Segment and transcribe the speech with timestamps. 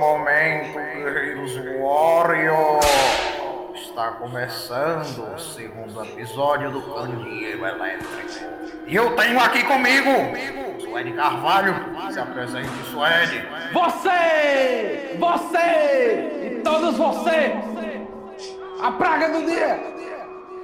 [0.00, 2.80] momento, guerreiros Warrior!
[3.74, 8.10] Está começando o segundo episódio do Candeeiro Elétrico.
[8.86, 10.10] E eu tenho aqui comigo
[10.80, 11.74] Suede Carvalho.
[12.10, 13.46] Se apresente, Suede.
[13.74, 15.16] Você!
[15.18, 16.46] Você!
[16.46, 17.52] E todos vocês!
[18.82, 19.78] A praga do dia!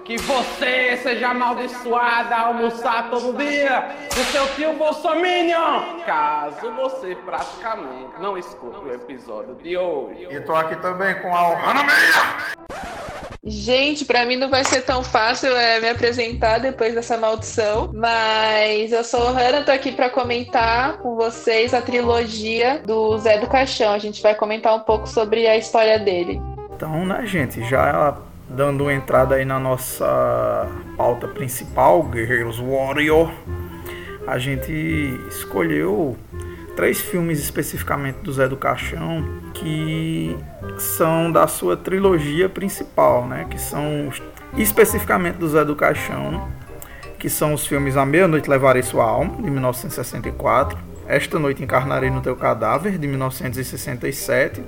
[0.03, 6.01] Que você seja amaldiçoada a almoçar todo dia do seu tio Bolsominion!
[6.07, 10.27] Caso você praticamente não escute o episódio de hoje.
[10.31, 12.57] E tô aqui também com a Ohana Meia!
[13.45, 18.91] Gente, pra mim não vai ser tão fácil é, me apresentar depois dessa maldição, mas
[18.91, 23.93] eu sou Hanna, tô aqui pra comentar com vocês a trilogia do Zé do Caixão.
[23.93, 26.41] A gente vai comentar um pouco sobre a história dele.
[26.75, 28.17] Então, né, gente, já
[28.49, 33.31] dando entrada aí na nossa pauta principal, Guerreiros Warrior,
[34.27, 34.73] a gente
[35.29, 36.17] escolheu
[36.75, 39.25] três filmes especificamente do Zé do Caixão
[39.55, 40.37] que
[40.79, 43.47] são da sua trilogia principal, né?
[43.51, 44.11] Que são
[44.57, 46.49] especificamente do Zé do Caixão,
[47.19, 52.21] que são os filmes A Meia-Noite Levarei Sua Alma, de 1964, Esta Noite Encarnarei no
[52.21, 54.63] Teu Cadáver, de 1967,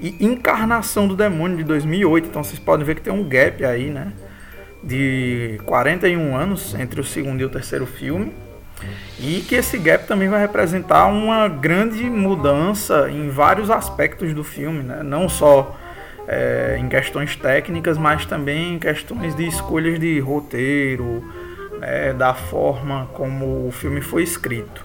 [0.00, 2.28] e Encarnação do Demônio, de 2008.
[2.28, 4.12] Então vocês podem ver que tem um gap aí, né?
[4.82, 8.32] De 41 anos entre o segundo e o terceiro filme.
[9.18, 14.82] E que esse gap também vai representar uma grande mudança em vários aspectos do filme,
[14.82, 15.02] né?
[15.02, 15.76] não só
[16.26, 21.24] é, em questões técnicas, mas também em questões de escolhas de roteiro,
[21.78, 22.12] né?
[22.12, 24.84] da forma como o filme foi escrito.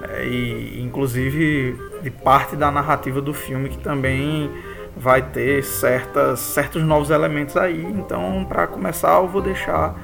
[0.00, 0.26] Né?
[0.26, 4.50] E inclusive de parte da narrativa do filme que também
[4.96, 7.82] vai ter certas, certos novos elementos aí.
[7.82, 9.94] Então, para começar, eu vou deixar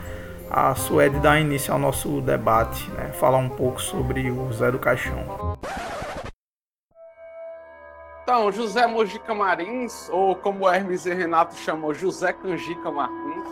[0.51, 3.13] a Suede dar início ao nosso debate, né?
[3.13, 5.57] falar um pouco sobre o Zé do Caixão.
[8.23, 13.47] Então, José Mojica Marins, ou como Hermes e Renato chamou, José Canjica Martins,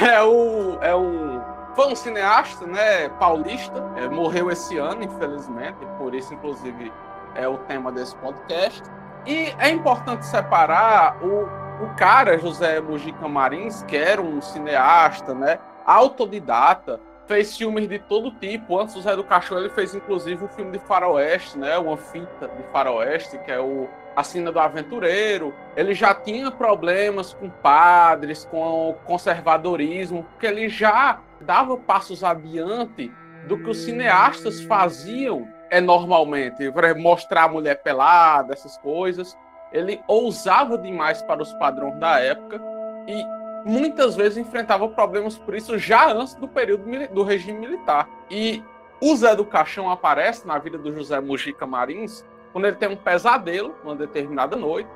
[0.00, 1.40] é, o, é um,
[1.74, 6.92] foi um cineasta né, paulista, é, morreu esse ano, infelizmente, por isso, inclusive,
[7.34, 8.82] é o tema desse podcast.
[9.26, 15.58] E é importante separar o, o cara, José Mojica Marins, que era um cineasta, né?
[15.86, 18.78] Autodidata, fez filmes de todo tipo.
[18.78, 21.78] Antes do Zé do Cachorro, ele fez inclusive um filme de faroeste, né?
[21.78, 25.54] Uma fita de faroeste, que é o A do Aventureiro.
[25.76, 33.10] Ele já tinha problemas com padres, com conservadorismo, porque ele já dava passos adiante
[33.46, 39.36] do que os cineastas faziam é normalmente, mostrar a mulher pelada, essas coisas.
[39.72, 42.60] Ele ousava demais para os padrões da época
[43.08, 43.24] e
[43.64, 48.08] muitas vezes enfrentava problemas por isso já antes do período do regime militar.
[48.30, 48.62] E
[49.00, 52.96] o Zé do Caixão aparece na vida do José Mujica Marins quando ele tem um
[52.96, 54.88] pesadelo, uma determinada noite,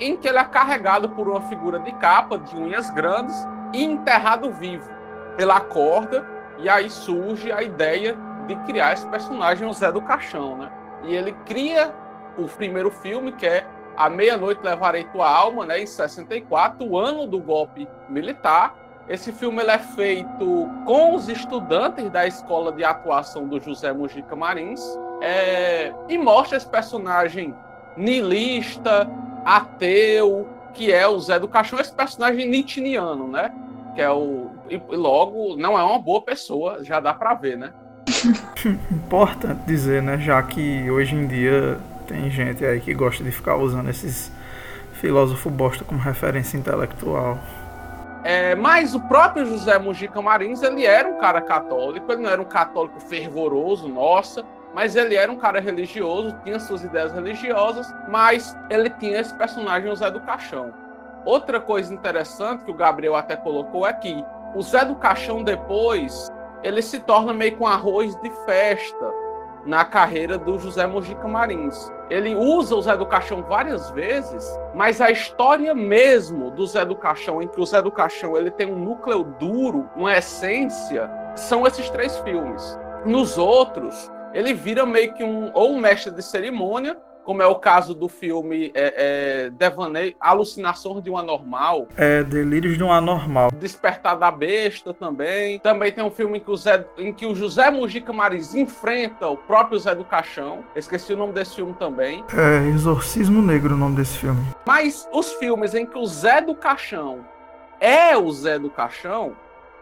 [0.00, 3.36] em que ele é carregado por uma figura de capa, de unhas grandes,
[3.72, 4.88] e enterrado vivo.
[5.38, 6.26] Ele acorda
[6.58, 10.72] e aí surge a ideia de criar esse personagem, o Zé do Caixão, né?
[11.04, 11.94] E ele cria
[12.36, 17.26] o primeiro filme, que é a Meia-Noite Levarei Tua Alma, né, em 64, o ano
[17.26, 18.74] do golpe militar.
[19.08, 24.34] Esse filme ele é feito com os estudantes da escola de atuação do José Mujica
[24.34, 24.80] Marins
[25.20, 27.54] é, e mostra esse personagem
[27.96, 29.08] nilista,
[29.44, 33.52] ateu, que é o Zé do Caixão, esse personagem nitiniano, né?
[33.94, 34.50] Que é o.
[34.68, 37.72] E logo, não é uma boa pessoa, já dá para ver, né?
[38.90, 40.18] Importante dizer, né?
[40.18, 44.30] Já que hoje em dia tem gente aí que gosta de ficar usando esses
[44.94, 47.38] filósofos bosta como referência intelectual.
[48.24, 52.40] É, mas o próprio José Mujica Marins, ele era um cara católico, ele não era
[52.40, 54.42] um católico fervoroso, nossa,
[54.74, 59.90] mas ele era um cara religioso, tinha suas ideias religiosas, mas ele tinha esse personagem,
[59.90, 60.72] o Zé do Caixão.
[61.26, 64.24] Outra coisa interessante que o Gabriel até colocou é que
[64.54, 69.12] o Zé do Caixão depois, ele se torna meio com arroz de festa,
[69.66, 71.90] na carreira do José Mojica Marins.
[72.10, 74.44] Ele usa o Zé do Caixão várias vezes,
[74.74, 78.50] mas a história mesmo do Zé do Caixão, em que o Zé do Caixão ele
[78.50, 82.78] tem um núcleo duro, uma essência, são esses três filmes.
[83.06, 87.56] Nos outros, ele vira meio que um ou um mestre de cerimônia como é o
[87.56, 91.88] caso do filme é, é, Devaneio, Alucinações de um Anormal.
[91.96, 93.50] É, Delírios de um Anormal.
[93.52, 95.58] Despertar da Besta também.
[95.60, 99.28] Também tem um filme em que o, Zé, em que o José Mujica Maris enfrenta
[99.28, 100.64] o próprio Zé do Caixão.
[100.76, 102.24] Esqueci o nome desse filme também.
[102.32, 104.44] É, Exorcismo Negro o nome desse filme.
[104.66, 107.24] Mas os filmes em que o Zé do Caixão
[107.80, 109.32] é o Zé do Caixão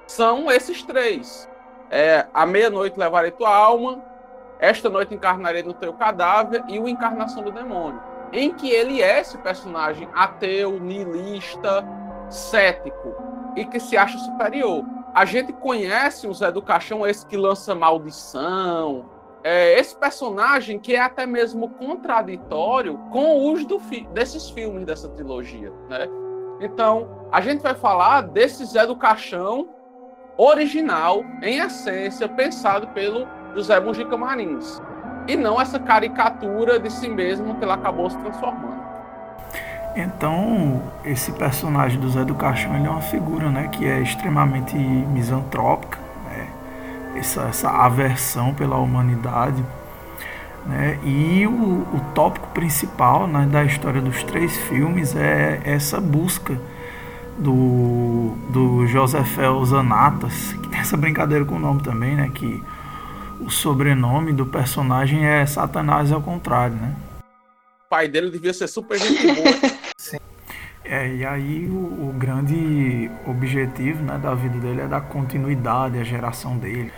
[0.06, 1.48] são esses três.
[1.90, 4.02] É, A Meia-Noite Levarei Tua Alma,
[4.62, 8.00] esta noite encarnarei no teu cadáver e o Encarnação do Demônio.
[8.32, 11.84] em que ele é esse personagem ateu, niilista,
[12.30, 13.14] cético
[13.54, 14.86] e que se acha superior.
[15.12, 19.04] A gente conhece o Zé do Caixão, esse que lança maldição,
[19.44, 25.10] é, esse personagem que é até mesmo contraditório com o uso fi desses filmes, dessa
[25.10, 26.08] trilogia, né?
[26.58, 29.68] Então, a gente vai falar desse Zé do Caixão
[30.38, 34.80] original, em essência, pensado pelo José Mujica Marins.
[35.26, 38.82] E não essa caricatura de si mesmo que ele acabou se transformando.
[39.94, 44.74] Então, esse personagem do Zé do Caixão ele é uma figura né, que é extremamente
[44.76, 46.48] misantrópica, né,
[47.14, 49.62] essa, essa aversão pela humanidade.
[50.64, 56.58] Né, e o, o tópico principal né, da história dos três filmes é essa busca
[57.38, 62.62] do, do Josefel Zanatas, que tem essa brincadeira com o nome também, né, que
[63.44, 66.94] o sobrenome do personagem é Satanás ao contrário, né?
[67.86, 69.48] O pai dele devia ser super gente boa.
[69.98, 70.18] Sim.
[70.84, 76.02] É, e aí o, o, grande objetivo né, da vida dele é dar continuidade à
[76.02, 76.92] geração dele.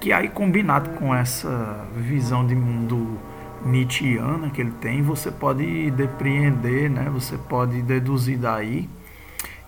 [0.00, 3.16] Que aí combinado com essa visão de mundo
[3.64, 8.88] Nietzscheana que ele tem, você pode depreender, né, você pode deduzir daí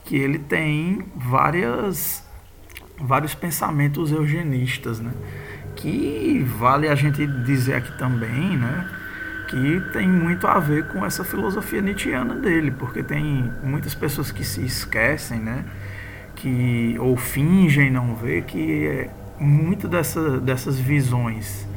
[0.04, 2.22] que ele tem várias,
[2.98, 5.12] vários pensamentos eugenistas, né?
[5.76, 8.86] Que vale a gente dizer aqui também, né?
[9.54, 14.44] que tem muito a ver com essa filosofia nietzschiana dele, porque tem muitas pessoas que
[14.44, 15.64] se esquecem, né?
[16.34, 21.68] Que, ou fingem não ver que é, muito dessa, dessas visões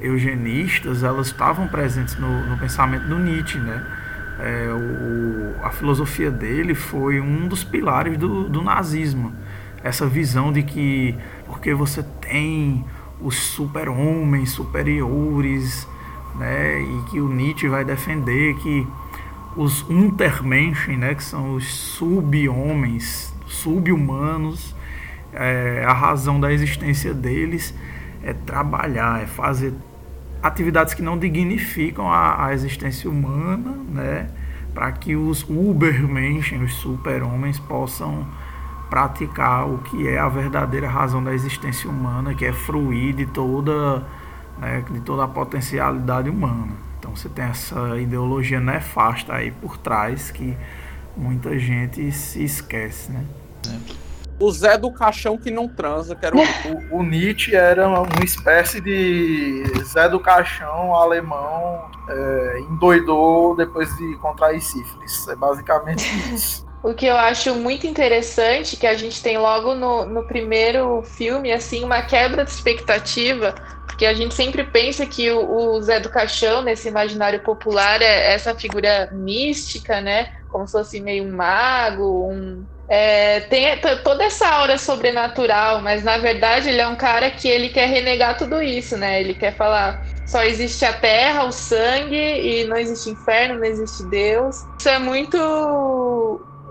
[0.00, 3.84] eugenistas elas estavam presentes no, no pensamento do Nietzsche, né?
[4.38, 9.34] É, o, a filosofia dele foi um dos pilares do, do nazismo.
[9.82, 12.84] Essa visão de que porque você tem
[13.20, 15.86] os super-homens superiores
[16.36, 18.86] né, e que o Nietzsche vai defender que
[19.56, 24.74] os Untermenschen, né, que são os sub-homens, sub-humanos,
[25.32, 27.74] é, a razão da existência deles
[28.22, 29.74] é trabalhar, é fazer
[30.42, 34.30] atividades que não dignificam a, a existência humana, né,
[34.72, 38.26] para que os Ubermenschen, os super-homens, possam
[38.88, 44.04] praticar o que é a verdadeira razão da existência humana, que é fruir de toda
[44.58, 46.72] né, de toda a potencialidade humana.
[46.98, 50.56] Então você tem essa ideologia nefasta aí por trás que
[51.16, 53.24] muita gente se esquece, né?
[54.40, 56.40] O Zé do Caixão que não transa, que era o...
[56.94, 64.16] o, o Nietzsche era uma espécie de Zé do Caixão alemão, é, endoidou depois de
[64.16, 65.26] contrair sífilis.
[65.28, 66.67] É basicamente isso.
[66.82, 71.52] O que eu acho muito interessante, que a gente tem logo no, no primeiro filme,
[71.52, 73.54] assim, uma quebra de expectativa,
[73.86, 78.32] porque a gente sempre pensa que o, o Zé do Caixão, nesse imaginário popular, é
[78.32, 80.28] essa figura mística, né?
[80.48, 83.66] Como se fosse meio um mago, um, é, tem
[84.04, 88.38] toda essa aura sobrenatural, mas na verdade ele é um cara que ele quer renegar
[88.38, 89.20] tudo isso, né?
[89.20, 94.04] Ele quer falar só existe a terra, o sangue e não existe inferno, não existe
[94.04, 94.56] Deus.
[94.78, 95.38] Isso é muito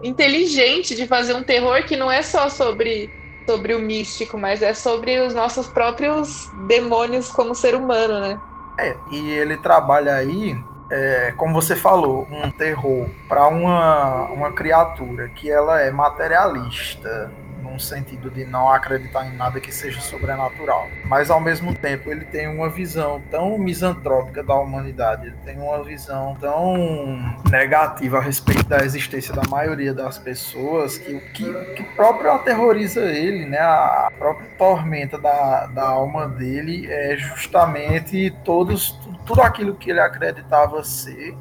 [0.04, 3.10] inteligente de fazer um terror que não é só sobre
[3.48, 8.38] sobre o místico, mas é sobre os nossos próprios demônios como ser humano, né?
[8.78, 10.56] É, e ele trabalha aí,
[10.92, 17.32] é, como você falou, um terror para uma, uma criatura que ela é materialista,
[17.68, 20.88] num sentido de não acreditar em nada que seja sobrenatural.
[21.06, 25.84] Mas ao mesmo tempo ele tem uma visão tão misantrópica da humanidade, ele tem uma
[25.84, 27.20] visão tão
[27.50, 33.46] negativa a respeito da existência da maioria das pessoas que, que, que próprio aterroriza ele,
[33.46, 33.60] né?
[33.60, 38.98] A própria tormenta da, da alma dele é justamente todos
[39.28, 41.36] tudo aquilo que ele acreditava ser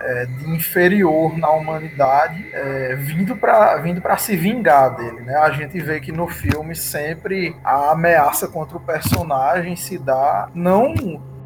[0.00, 5.20] é, de inferior na humanidade, é, vindo para vindo se vingar dele.
[5.20, 5.36] Né?
[5.36, 10.94] A gente vê que no filme sempre a ameaça contra o personagem se dá não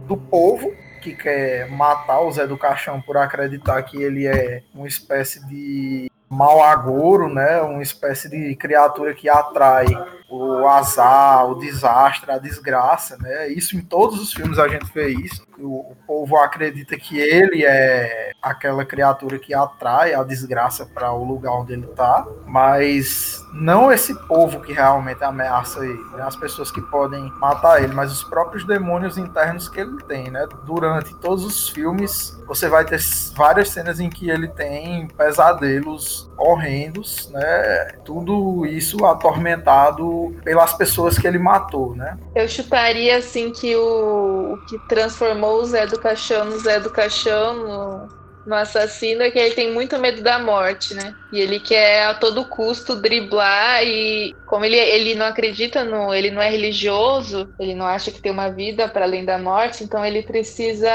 [0.07, 4.87] do povo, que quer matar o Zé do Caixão por acreditar que ele é uma
[4.87, 7.61] espécie de mau agouro, né?
[7.61, 9.87] Uma espécie de criatura que atrai
[10.29, 13.49] o azar, o desastre, a desgraça, né?
[13.49, 15.47] Isso em todos os filmes a gente vê isso.
[15.59, 21.25] O, o povo acredita que ele é aquela criatura que atrai a desgraça para o
[21.25, 26.23] lugar onde ele está, mas não esse povo que realmente ameaça ele, né?
[26.23, 30.47] as pessoas que podem matar ele, mas os próprios demônios internos que ele tem, né?
[30.65, 33.01] Durante todos os filmes, você vai ter
[33.35, 37.93] várias cenas em que ele tem pesadelos horrendos, né?
[38.05, 42.19] Tudo isso atormentado pelas pessoas que ele matou, né?
[42.35, 46.91] Eu chutaria assim que o, o que transformou o Zé do Caixão no Zé do
[46.91, 48.09] Caixão
[48.47, 51.15] no no assassino é que ele tem muito medo da morte, né?
[51.33, 56.31] E ele quer a todo custo driblar e como ele, ele não acredita no, ele
[56.31, 60.05] não é religioso, ele não acha que tem uma vida para além da morte, então
[60.05, 60.89] ele precisa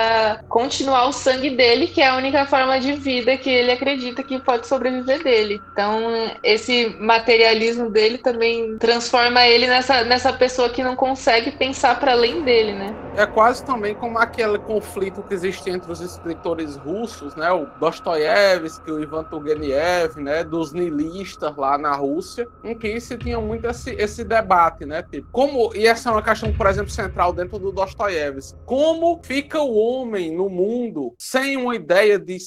[0.48, 4.40] continuar o sangue dele, que é a única forma de vida que ele acredita que
[4.40, 5.62] pode sobreviver dele.
[5.72, 6.02] Então
[6.44, 12.42] esse materialismo dele também transforma ele nessa, nessa pessoa que não consegue pensar para além
[12.42, 12.96] dele, né?
[13.16, 17.41] É quase também como aquele conflito que existe entre os escritores russos, né?
[17.50, 20.44] O Dostoiévski, o Ivan Turgenev, né?
[20.44, 25.02] Dos nihilistas lá na Rússia, em que se tinha muito esse, esse debate, né?
[25.04, 29.62] Tipo, como, e essa é uma questão, por exemplo, central dentro do Dostoiévski, como fica
[29.62, 32.38] o homem no mundo sem uma ideia de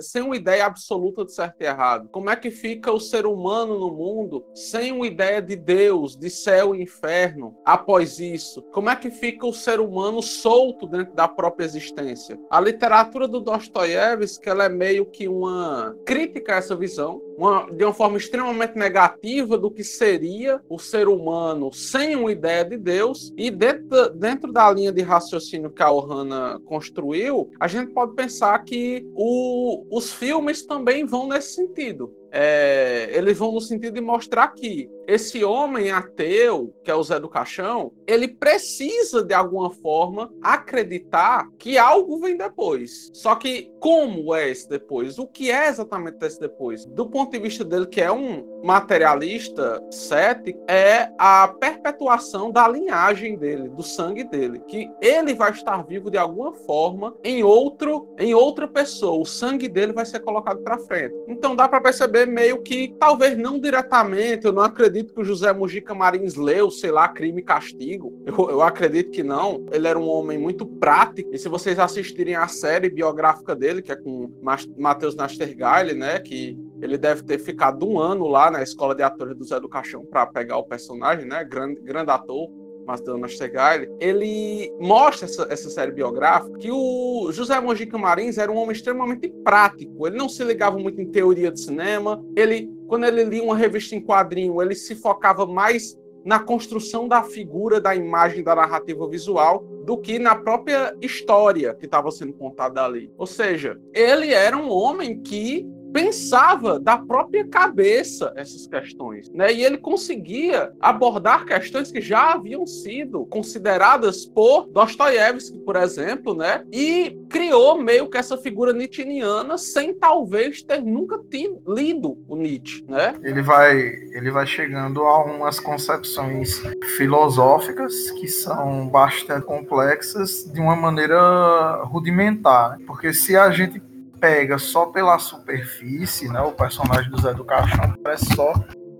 [0.00, 2.08] sem uma ideia absoluta de certo e errado?
[2.08, 6.30] Como é que fica o ser humano no mundo sem uma ideia de Deus, de
[6.30, 8.62] céu e inferno após isso?
[8.72, 12.38] Como é que fica o ser humano solto dentro da própria existência?
[12.50, 17.82] A literatura do Dostoiévski ela é meio que uma crítica a essa visão, uma, de
[17.82, 23.32] uma forma extremamente negativa do que seria o ser humano sem uma ideia de Deus.
[23.36, 28.58] E dentro, dentro da linha de raciocínio que a Ohana construiu, a gente pode pensar
[28.64, 34.48] que o, os filmes também vão nesse sentido é, eles vão no sentido de mostrar
[34.48, 40.32] que esse homem ateu, que é o Zé do Caixão, ele precisa de alguma forma
[40.40, 43.10] acreditar que algo vem depois.
[43.12, 45.18] Só que como é esse depois?
[45.18, 46.86] O que é exatamente esse depois?
[46.86, 53.36] Do ponto de vista dele, que é um materialista cético, é a perpetuação da linhagem
[53.36, 58.34] dele, do sangue dele, que ele vai estar vivo de alguma forma em outro, em
[58.34, 59.20] outra pessoa.
[59.20, 61.14] O sangue dele vai ser colocado para frente.
[61.26, 65.52] Então dá para perceber meio que, talvez não diretamente, eu não acredito que o José
[65.52, 68.12] Mujica Marins leu, sei lá, Crime e Castigo.
[68.26, 69.64] Eu, eu acredito que não.
[69.72, 71.30] Ele era um homem muito prático.
[71.32, 74.30] E se vocês assistirem a série biográfica dele, que é com
[74.76, 79.36] Matheus Nastergaile, né, que ele deve ter ficado um ano lá na escola de atores
[79.36, 81.44] do Zé do Caixão para pegar o personagem, né?
[81.44, 82.48] Grande, grande ator.
[82.86, 88.56] Masdana Stegaile, ele mostra essa, essa série biográfica que o José Mojica Marins era um
[88.56, 90.06] homem extremamente prático.
[90.06, 92.20] Ele não se ligava muito em teoria de cinema.
[92.34, 97.22] Ele, quando ele lia uma revista em quadrinho, ele se focava mais na construção da
[97.22, 102.84] figura, da imagem, da narrativa visual, do que na própria história que estava sendo contada
[102.84, 103.12] ali.
[103.16, 109.52] Ou seja, ele era um homem que pensava da própria cabeça essas questões, né?
[109.52, 116.64] E ele conseguia abordar questões que já haviam sido consideradas por Dostoiévski, por exemplo, né?
[116.72, 122.84] E criou meio que essa figura nietzscheana sem talvez ter nunca tido, lido o Nietzsche,
[122.88, 123.14] né?
[123.22, 126.62] Ele vai, ele vai chegando a umas concepções
[126.96, 133.80] filosóficas que são bastante complexas de uma maneira rudimentar, porque se a gente
[134.20, 138.52] pega só pela superfície, né, o personagem do Zé do Caixão parece só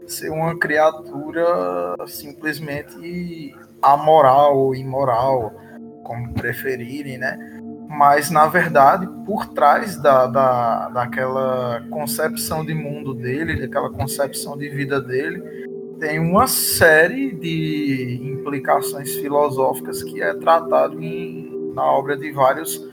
[0.07, 5.53] ser uma criatura simplesmente amoral ou imoral,
[6.03, 7.39] como preferirem, né?
[7.89, 14.69] Mas, na verdade, por trás da, da, daquela concepção de mundo dele, daquela concepção de
[14.69, 15.43] vida dele,
[16.01, 22.90] tem uma série de implicações filosóficas que é tratado em, na obra de vários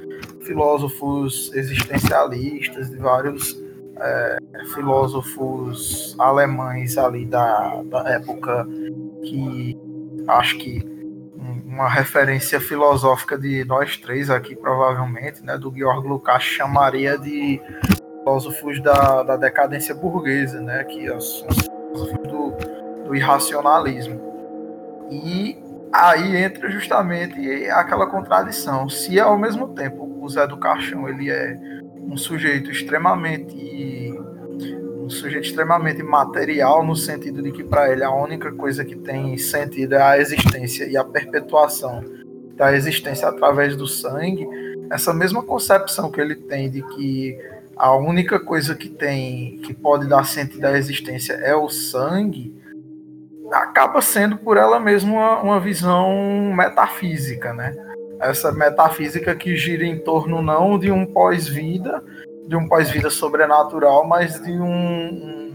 [0.47, 3.61] filósofos existencialistas, de vários
[3.99, 4.37] é,
[4.73, 8.65] filósofos alemães ali da, da época
[9.23, 9.77] que
[10.27, 10.97] acho que
[11.65, 17.61] uma referência filosófica de nós três aqui, provavelmente, né, do Georg Lukács, chamaria de
[18.19, 24.19] filósofos da, da decadência burguesa, né, que são os filósofos do, do irracionalismo.
[25.11, 25.57] E
[25.93, 28.89] aí entra justamente aquela contradição.
[28.89, 31.57] Se ao mesmo tempo Zé do Caixão ele é
[31.99, 34.15] um sujeito extremamente
[35.07, 39.37] um sujeito extremamente material no sentido de que para ele a única coisa que tem
[39.37, 42.03] sentido é a existência e a perpetuação
[42.55, 44.45] da existência através do sangue.
[44.91, 47.37] Essa mesma concepção que ele tem de que
[47.77, 52.53] a única coisa que tem que pode dar sentido à existência é o sangue,
[53.51, 57.73] acaba sendo por ela mesma uma, uma visão metafísica, né?
[58.19, 62.03] Essa metafísica que gira em torno não de um pós-vida,
[62.47, 65.53] de um pós-vida sobrenatural, mas de um,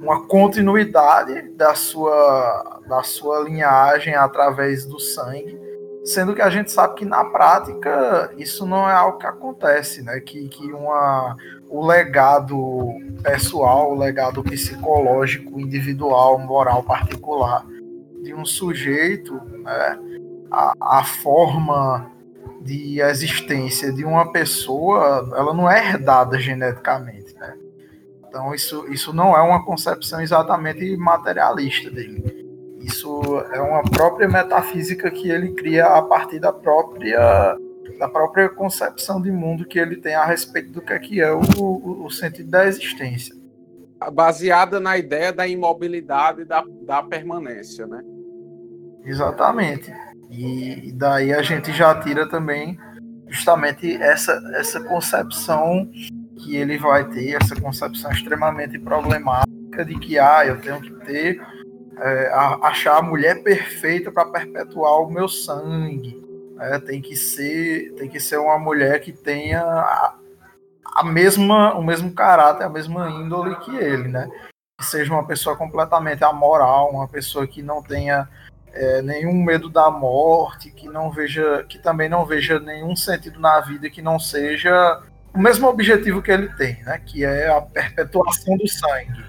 [0.00, 5.58] uma continuidade da sua, da sua linhagem através do sangue,
[6.04, 10.20] sendo que a gente sabe que na prática isso não é algo que acontece, né?
[10.20, 11.34] Que, que uma,
[11.70, 17.64] o legado pessoal, o legado psicológico, individual, moral particular
[18.22, 19.98] de um sujeito, né?
[20.54, 22.10] A, a forma
[22.62, 27.54] de existência de uma pessoa, ela não é herdada geneticamente, né?
[28.26, 32.44] Então isso, isso não é uma concepção exatamente materialista dele.
[32.80, 33.20] Isso
[33.52, 37.56] é uma própria metafísica que ele cria a partir da própria
[37.98, 41.30] da própria concepção de mundo que ele tem a respeito do que é, que é
[41.32, 43.34] o, o, o sentido da existência.
[44.12, 48.02] Baseada na ideia da imobilidade e da, da permanência, né?
[49.04, 49.92] Exatamente.
[50.30, 52.78] E daí a gente já tira também
[53.28, 55.90] justamente essa, essa concepção
[56.36, 61.40] que ele vai ter, essa concepção extremamente problemática de que ah, eu tenho que ter,
[61.98, 62.30] é,
[62.62, 66.22] achar a mulher perfeita para perpetuar o meu sangue.
[66.54, 66.78] Né?
[66.80, 70.14] Tem que ser, tem que ser uma mulher que tenha a,
[70.96, 74.28] a mesma, o mesmo caráter, a mesma índole que ele, né?
[74.78, 78.28] Que seja uma pessoa completamente amoral, uma pessoa que não tenha
[78.74, 83.60] é, nenhum medo da morte, que não veja, que também não veja nenhum sentido na
[83.60, 85.00] vida que não seja
[85.32, 86.98] o mesmo objetivo que ele tem, né?
[86.98, 89.24] Que é a perpetuação do sangue.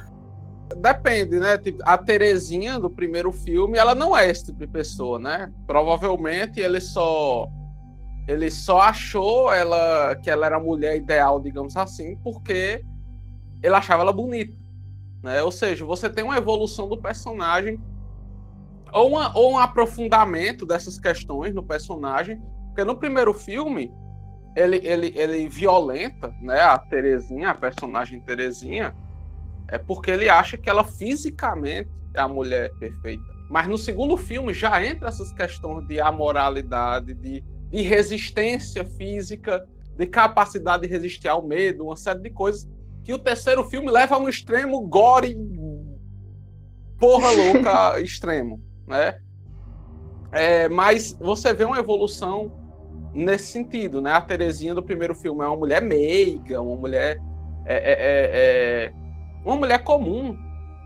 [0.77, 1.57] Depende, né?
[1.57, 5.51] Tipo, a Terezinha do primeiro filme, ela não é esse tipo de pessoa, né?
[5.67, 7.47] Provavelmente ele só
[8.27, 12.83] ele só achou ela que ela era a mulher ideal, digamos assim, porque
[13.61, 14.57] ele achava ela bonita,
[15.21, 15.43] né?
[15.43, 17.79] Ou seja, você tem uma evolução do personagem
[18.95, 23.91] ou, uma, ou um aprofundamento dessas questões no personagem, porque no primeiro filme
[24.55, 28.95] ele, ele, ele violenta né, a Terezinha, a personagem Terezinha,
[29.67, 33.21] é porque ele acha que ela fisicamente é a mulher perfeita.
[33.49, 40.07] Mas no segundo filme já entra essas questões de amoralidade, de, de resistência física, de
[40.07, 42.65] capacidade de resistir ao medo, uma série de coisas
[43.03, 45.37] que o terceiro filme leva a um extremo gore,
[46.97, 49.19] porra louca extremo né?
[50.31, 52.51] É, mas você vê uma evolução
[53.13, 54.11] nesse sentido, né?
[54.11, 57.21] A Terezinha do primeiro filme é uma mulher meiga, uma mulher
[57.65, 58.93] é, é, é, é
[59.45, 60.37] uma mulher comum,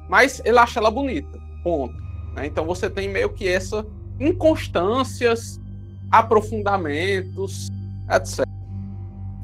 [0.08, 1.96] mas ele acha ela bonita, ponto.
[2.36, 2.46] Né?
[2.46, 3.86] Então você tem meio que essa
[4.20, 5.60] inconstâncias,
[6.12, 7.70] aprofundamentos,
[8.10, 8.46] etc.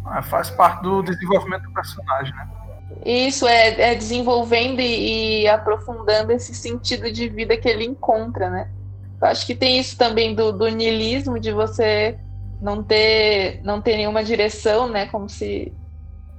[0.06, 2.48] Ah, faz parte do desenvolvimento do personagem, né?
[3.04, 8.70] Isso é, é desenvolvendo e, e, aprofundando esse sentido de vida que ele encontra, né?
[9.22, 12.18] Eu acho que tem isso também do, do niilismo, de você
[12.62, 15.08] não ter, não ter nenhuma direção, né?
[15.08, 15.74] Como se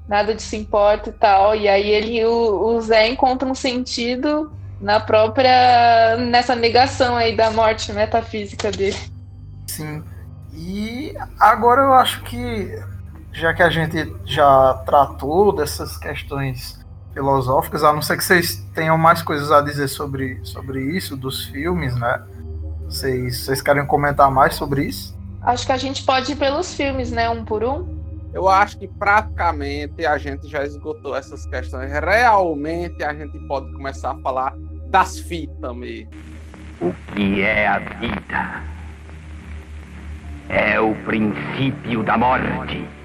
[0.09, 1.55] nada se importa e tal.
[1.55, 7.51] E aí ele, o, o Zé encontra um sentido na própria nessa negação aí da
[7.51, 8.99] morte metafísica dele.
[9.66, 10.03] Sim.
[10.53, 12.71] E agora eu acho que
[13.37, 18.96] já que a gente já tratou dessas questões filosóficas, a não ser que vocês tenham
[18.96, 22.22] mais coisas a dizer sobre, sobre isso, dos filmes, né?
[22.87, 25.14] Vocês, vocês querem comentar mais sobre isso?
[25.42, 27.29] Acho que a gente pode ir pelos filmes, né?
[27.29, 27.94] Um por um.
[28.33, 31.90] Eu acho que praticamente a gente já esgotou essas questões.
[31.92, 34.55] Realmente a gente pode começar a falar
[34.88, 36.11] das fitas mesmo.
[36.81, 38.62] O que é a vida?
[40.49, 42.95] É o princípio da morte.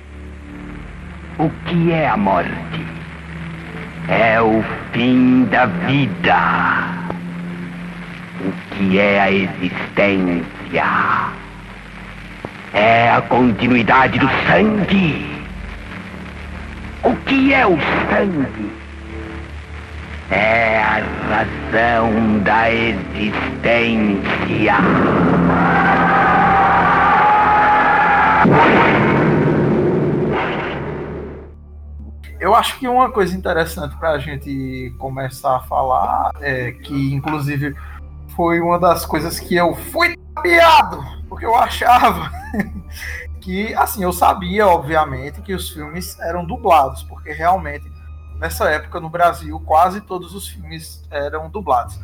[1.41, 2.85] O que é a morte?
[4.07, 6.37] É o fim da vida.
[8.41, 10.85] O que é a existência?
[12.75, 15.35] É a continuidade do sangue.
[17.01, 17.75] O que é o
[18.11, 18.71] sangue?
[20.29, 24.21] É a razão da existência.
[32.41, 37.75] Eu acho que uma coisa interessante para a gente começar a falar, é que inclusive
[38.35, 42.31] foi uma das coisas que eu fui tapeado, porque eu achava
[43.39, 47.85] que, assim, eu sabia, obviamente, que os filmes eram dublados, porque realmente,
[48.39, 51.99] nessa época no Brasil, quase todos os filmes eram dublados.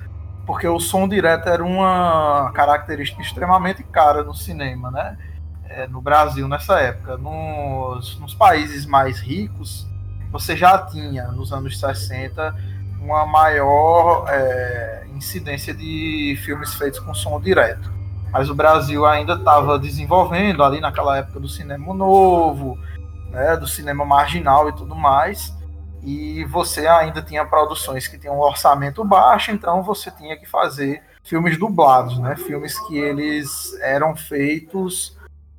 [0.45, 5.17] Porque o som direto era uma característica extremamente cara no cinema, né?
[5.65, 7.17] É, no Brasil, nessa época.
[7.17, 9.85] Nos, nos países mais ricos,
[10.31, 12.55] você já tinha, nos anos 60,
[13.01, 17.91] uma maior é, incidência de filmes feitos com som direto.
[18.31, 22.77] Mas o Brasil ainda estava desenvolvendo ali naquela época do cinema novo,
[23.29, 25.55] né, do cinema marginal e tudo mais.
[26.03, 31.01] E você ainda tinha produções que tinham um orçamento baixo, então você tinha que fazer
[31.23, 32.35] filmes dublados, né?
[32.37, 35.17] Filmes que eles eram feitos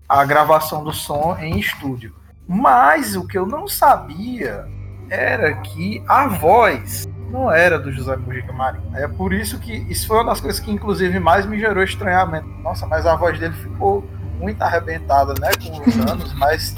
[0.09, 2.15] a gravação do som em estúdio.
[2.49, 4.67] Mas o que eu não sabia
[5.11, 8.91] era que a voz não era do José Mujica Marinho.
[8.95, 12.49] É por isso que isso foi uma das coisas que inclusive mais me gerou estranhamento.
[12.63, 14.03] Nossa, mas a voz dele ficou
[14.39, 16.75] muito arrebentada, né, com os anos, mas,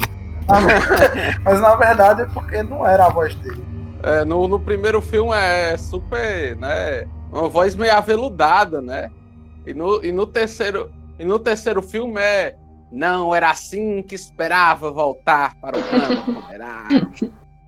[1.45, 3.65] mas na verdade é porque não era a voz dele.
[4.03, 9.11] É, no, no primeiro filme é super, né, uma voz meio aveludada, né?
[9.67, 12.57] E no, e no terceiro e no terceiro filme é
[12.91, 16.45] não era assim que esperava voltar para o campo.
[16.51, 16.89] Era...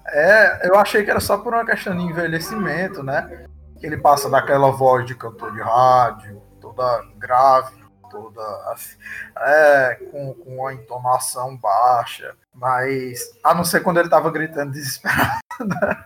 [0.08, 3.46] É, eu achei que era só por uma questão de envelhecimento, né?
[3.78, 8.96] Que ele passa daquela voz de cantor de rádio, toda grave, toda assim,
[9.38, 15.40] é, com, com a entonação baixa, mas a não ser quando ele tava gritando desesperado.
[15.62, 16.04] Né?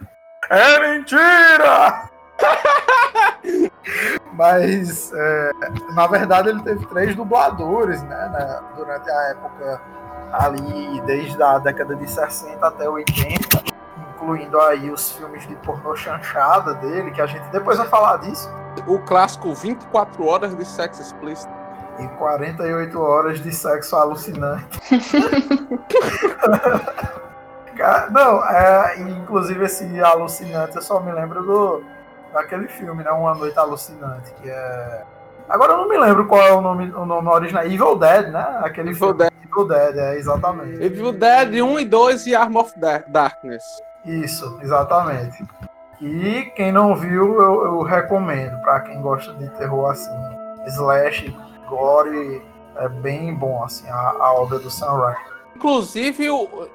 [0.50, 2.15] É mentira!
[4.33, 5.51] Mas, é,
[5.94, 9.81] na verdade, ele teve três dubladores, né, né, durante a época
[10.33, 13.62] ali, desde a década de 60 até 80,
[14.11, 18.51] incluindo aí os filmes de pornô chanchada dele, que a gente depois vai falar disso.
[18.87, 21.55] O clássico 24 horas de sexo explícito.
[21.99, 24.79] E 48 horas de sexo alucinante.
[28.11, 31.83] Não, é, inclusive esse alucinante eu só me lembro do
[32.32, 33.10] daquele filme, né?
[33.10, 35.02] Uma Noite Alucinante, que é.
[35.48, 37.64] Agora eu não me lembro qual é o nome, o nome original.
[37.64, 38.60] Evil Dead, né?
[38.62, 39.18] Aquele Evil filme.
[39.18, 39.32] Dead.
[39.44, 40.82] Evil Dead, é, exatamente.
[40.82, 42.72] Evil Dead 1 e 2 e Arm of
[43.08, 43.62] Darkness.
[44.04, 45.44] Isso, exatamente.
[46.00, 48.60] E quem não viu, eu, eu recomendo.
[48.60, 50.12] para quem gosta de terror assim,
[50.66, 51.34] slash,
[51.68, 52.42] gore,
[52.76, 55.36] é bem bom, assim, a, a obra do Sam Raimi.
[55.56, 56.28] Inclusive,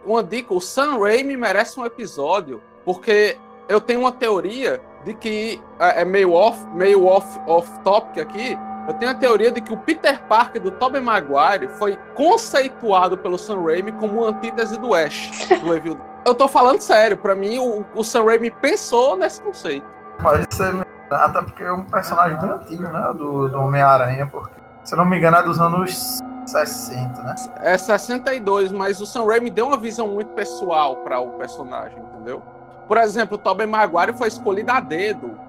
[0.04, 3.38] uma dica, o Sam Raimi merece um episódio, porque
[3.70, 8.58] eu tenho uma teoria de que é, é meio off, meio off, off topic aqui.
[8.88, 13.38] Eu tenho a teoria de que o Peter Parker do Tobey Maguire foi conceituado pelo
[13.38, 15.98] Sam Raimi como antítese do Ash, do Evil.
[16.26, 19.86] Eu tô falando sério, para mim o, o Sam Raimi pensou nesse conceito.
[20.22, 20.74] Pode ser
[21.10, 25.18] até porque é um personagem bem antigo, né, do, do Homem-Aranha, porque se não me
[25.18, 27.36] engano é dos anos 60, né?
[27.58, 32.42] É 62, mas o Sam Raimi deu uma visão muito pessoal para o personagem, entendeu?
[32.92, 35.40] Por exemplo, o Tobey Maguire foi escolhido a dedo,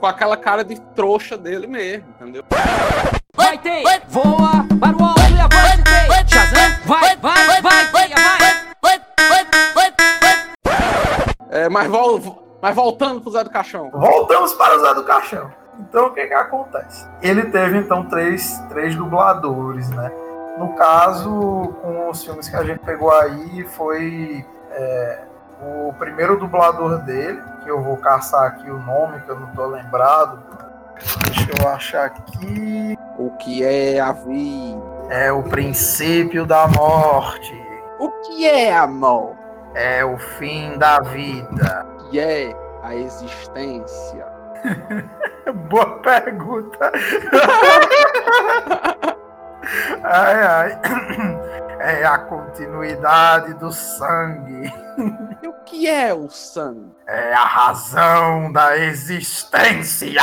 [0.00, 2.42] com aquela cara de trouxa dele mesmo, entendeu?
[3.36, 8.08] Vai ter, voa para o alto e avante, Shazam, vai, vai, vai, vai,
[8.82, 9.92] vai,
[11.50, 13.88] É, mas, vol mas voltando para o Zé do Caixão.
[13.92, 15.52] Voltamos para o Zé do Caixão.
[15.78, 17.06] Então, o que que acontece?
[17.22, 20.10] Ele teve, então, três, três dubladores, né?
[20.58, 25.31] No caso, com os filmes que a gente pegou aí, foi é,
[25.62, 29.66] o primeiro dublador dele, que eu vou caçar aqui o nome, que eu não tô
[29.66, 30.42] lembrado.
[31.24, 32.98] Deixa eu achar aqui.
[33.18, 34.92] O que é a vida?
[35.10, 37.54] É o princípio da morte.
[37.98, 39.36] O que é amor?
[39.74, 41.86] É o fim da vida.
[41.98, 44.26] O que é a existência?
[45.68, 46.92] Boa pergunta.
[50.02, 50.80] ai, ai.
[51.82, 54.72] É a continuidade do sangue.
[55.42, 56.92] E o que é o sangue?
[57.06, 60.22] É a razão da existência.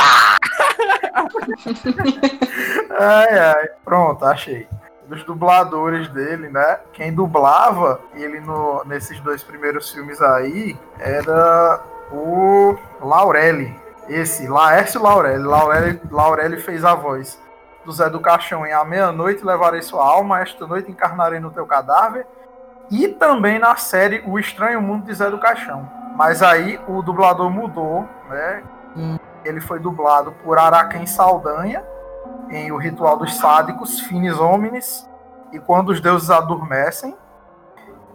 [2.98, 3.68] ai, ai.
[3.84, 4.68] Pronto, achei.
[5.06, 6.80] Dos dubladores dele, né?
[6.92, 13.74] Quem dublava ele no, nesses dois primeiros filmes aí era o Laurelli.
[14.08, 15.42] Esse, Laércio Laurelli.
[15.42, 17.40] Laurelli, Laurelli fez a voz
[17.84, 21.66] do Zé do Caixão em A Meia-Noite Levarei Sua Alma, Esta Noite Encarnarei no Teu
[21.66, 22.26] Cadáver,
[22.90, 25.88] e também na série O Estranho Mundo de Zé do Caixão.
[26.16, 28.62] Mas aí o dublador mudou, né?
[29.44, 31.84] ele foi dublado por Araquém Saldanha
[32.50, 35.08] em O Ritual dos Sádicos, Finis Homines
[35.52, 37.16] e Quando os Deuses Adormecem.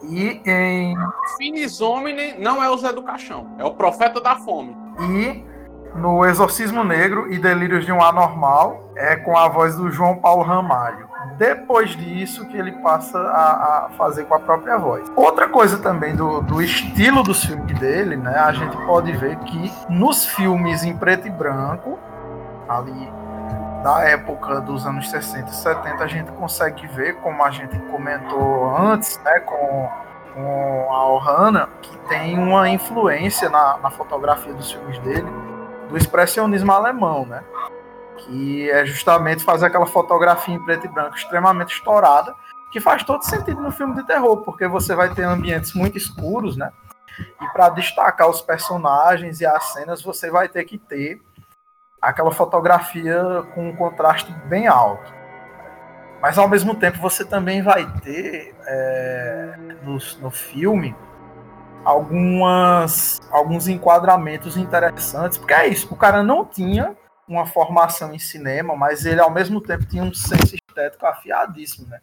[0.04, 0.96] E em.
[1.38, 4.76] Finis Homine não é o Zé do Caixão, é o Profeta da Fome.
[5.00, 5.44] E
[5.96, 10.44] no Exorcismo Negro e Delírios de um Anormal, é com a voz do João Paulo
[10.44, 11.08] Ramalho.
[11.38, 15.10] Depois disso que ele passa a, a fazer com a própria voz.
[15.16, 18.38] Outra coisa também do, do, estilo dos filmes dele, né?
[18.38, 21.98] A gente pode ver que nos filmes em preto e branco,
[22.70, 23.12] ali
[23.84, 28.76] da época dos anos 60 e 70, a gente consegue ver, como a gente comentou
[28.78, 29.40] antes, né?
[29.40, 29.90] Com,
[30.34, 35.45] com a Ohana, que tem uma influência na, na fotografia dos filmes dele
[35.96, 37.42] do expressionismo alemão, né?
[38.18, 42.36] Que é justamente fazer aquela fotografia em preto e branco extremamente estourada,
[42.70, 46.58] que faz todo sentido no filme de terror, porque você vai ter ambientes muito escuros,
[46.58, 46.70] né?
[47.42, 51.22] E para destacar os personagens e as cenas, você vai ter que ter
[52.02, 55.14] aquela fotografia com um contraste bem alto.
[56.22, 60.94] Mas ao mesmo tempo você também vai ter é, no, no filme
[61.86, 66.96] algumas alguns enquadramentos interessantes, porque é isso, o cara não tinha
[67.28, 72.00] uma formação em cinema, mas ele ao mesmo tempo tinha um senso estético afiadíssimo, né?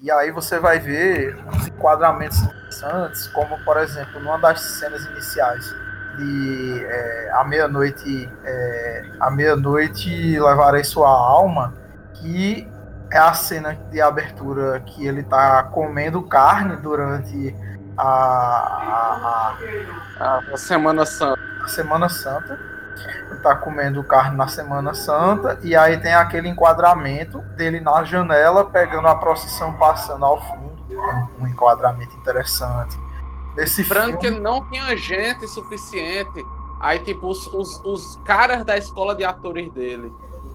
[0.00, 5.74] E aí você vai ver os enquadramentos interessantes, como por exemplo, numa das cenas iniciais
[6.16, 11.74] de é, a meia-noite é, a meia-noite levarei sua alma,
[12.14, 12.68] que
[13.12, 17.54] é a cena de abertura que ele tá comendo carne durante
[17.96, 19.56] a,
[20.18, 21.40] a, a Semana Santa.
[21.64, 22.58] A Semana Santa.
[23.30, 28.64] Ele tá comendo carne na Semana Santa e aí tem aquele enquadramento dele na janela
[28.64, 30.76] pegando a procissão passando ao fundo.
[31.38, 32.98] Um enquadramento interessante.
[33.56, 36.44] Esse Lembrando que ele não tinha gente suficiente.
[36.80, 40.12] Aí, tipo, os, os, os caras da escola de atores dele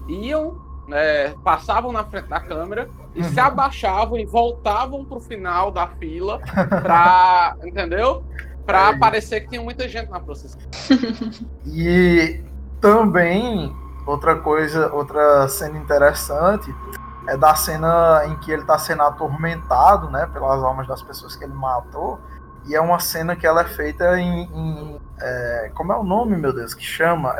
[0.08, 3.46] iam né, passavam na frente da câmera e se uhum.
[3.46, 6.40] abaixavam e voltavam pro final da fila
[6.82, 8.24] pra, entendeu?
[8.64, 8.98] Pra é.
[8.98, 10.60] parecer que tinha muita gente na procissão.
[11.66, 12.42] E
[12.80, 13.74] também,
[14.06, 16.74] outra coisa, outra cena interessante
[17.28, 21.44] é da cena em que ele está sendo atormentado, né, pelas almas das pessoas que
[21.44, 22.18] ele matou.
[22.66, 26.36] E é uma cena que ela é feita em, em é, como é o nome,
[26.36, 27.36] meu Deus, que chama?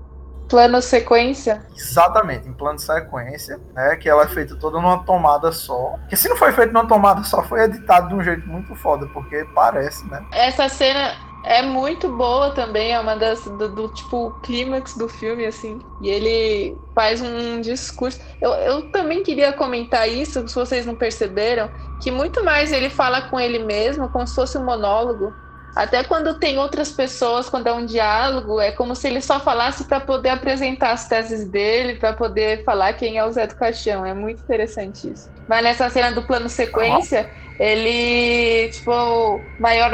[0.49, 1.65] Plano sequência?
[1.75, 3.97] Exatamente, em plano sequência, né?
[3.97, 5.95] Que ela é feita toda numa tomada só.
[6.09, 9.07] Que se não foi feito numa tomada só, foi editado de um jeito muito foda,
[9.09, 10.25] porque parece, né?
[10.33, 15.45] Essa cena é muito boa também, é uma das do, do tipo clímax do filme,
[15.45, 15.81] assim.
[16.01, 18.21] E ele faz um discurso.
[18.41, 21.69] Eu, eu também queria comentar isso, se vocês não perceberam,
[22.01, 25.33] que muito mais ele fala com ele mesmo, como se fosse um monólogo.
[25.75, 29.85] Até quando tem outras pessoas, quando é um diálogo, é como se ele só falasse
[29.85, 34.05] para poder apresentar as teses dele, para poder falar quem é o Zé do Caixão.
[34.05, 35.31] É muito interessante isso.
[35.49, 39.91] Mas nessa cena do plano sequência, ele, tipo, o maior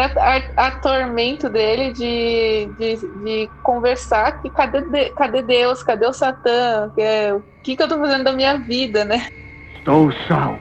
[0.56, 7.32] atormento dele de, de, de conversar que cadê, de, cadê Deus, cadê o Satã, é,
[7.32, 9.28] o que, que eu tô fazendo da minha vida, né?
[9.76, 10.60] Estou salvo.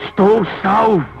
[0.00, 1.19] Estou salvo.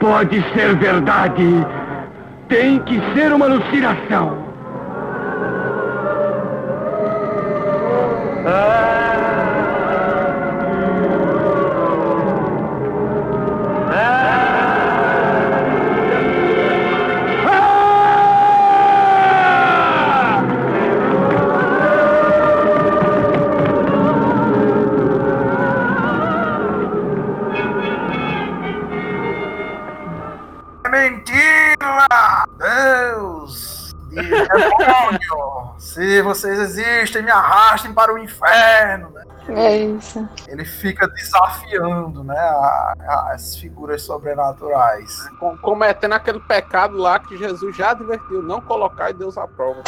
[0.00, 1.44] Pode ser verdade.
[2.48, 4.47] Tem que ser uma alucinação.
[36.28, 39.10] Vocês existem, me arrastem para o inferno.
[39.10, 39.24] Né?
[39.48, 40.28] É isso.
[40.46, 45.28] Ele fica desafiando né, a, a, as figuras sobrenaturais.
[45.62, 49.82] Cometendo aquele pecado lá que Jesus já advertiu, não colocar Deus à prova.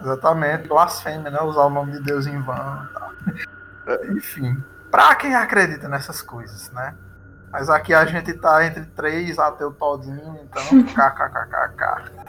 [0.00, 1.40] Exatamente, blasfêmia, né?
[1.42, 2.56] Usar o nome de Deus em vão.
[2.56, 3.10] Tá?
[4.10, 6.94] Enfim, para quem acredita nessas coisas, né?
[7.52, 12.20] Mas aqui a gente tá entre três ateu todinho, então kkkk.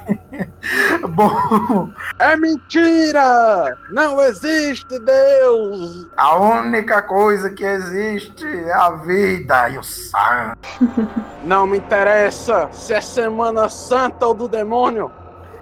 [1.10, 1.89] Bom.
[2.17, 3.77] É mentira!
[3.91, 6.07] Não existe Deus!
[6.17, 10.57] A única coisa que existe é a vida e o sangue.
[11.43, 15.12] Não me interessa se é Semana Santa ou do demônio.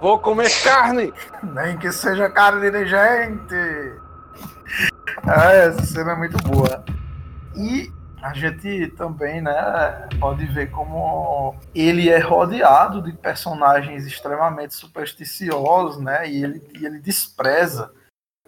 [0.00, 1.12] Vou comer carne!
[1.42, 4.00] Nem que seja carne de gente!
[5.26, 6.82] É, essa cena é muito boa.
[7.54, 7.92] E
[8.22, 16.28] a gente também né, pode ver como ele é rodeado de personagens extremamente supersticiosos, né?
[16.28, 17.90] E ele, e ele despreza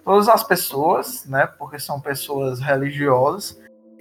[0.04, 1.46] todas as pessoas, né?
[1.46, 3.58] Porque são pessoas religiosas.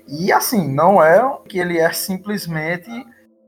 [0.07, 2.89] E assim, não é que ele é simplesmente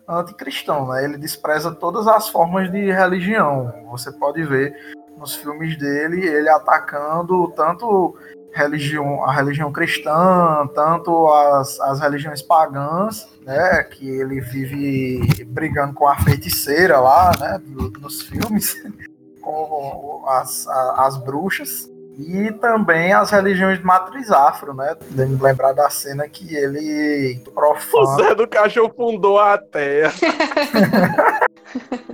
[0.08, 1.04] anticristão, né?
[1.04, 3.74] Ele despreza todas as formas de religião.
[3.90, 4.74] Você pode ver
[5.18, 8.18] nos filmes dele ele atacando tanto
[8.54, 16.08] religião, a religião cristã, tanto as, as religiões pagãs, né, que ele vive brigando com
[16.08, 17.62] a feiticeira lá, né,
[18.00, 18.76] nos filmes,
[19.42, 24.96] com as, as bruxas, e também as religiões de matriz afro, né?
[25.10, 28.04] Devemos lembrar da cena que ele profana.
[28.04, 30.14] O Zé do Cachorro fundou a terra.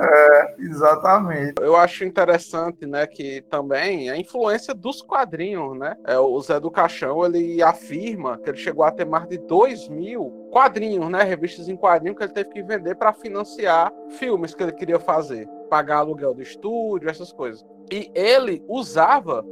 [0.00, 1.54] É, exatamente.
[1.60, 5.96] Eu acho interessante, né, que também a influência dos quadrinhos, né?
[6.04, 9.88] É, o Zé do Caixão, ele afirma que ele chegou a ter mais de 2
[9.88, 14.62] mil quadrinhos, né, revistas em quadrinhos que ele teve que vender para financiar filmes que
[14.62, 17.64] ele queria fazer, pagar aluguel do estúdio, essas coisas.
[17.90, 19.44] E ele usava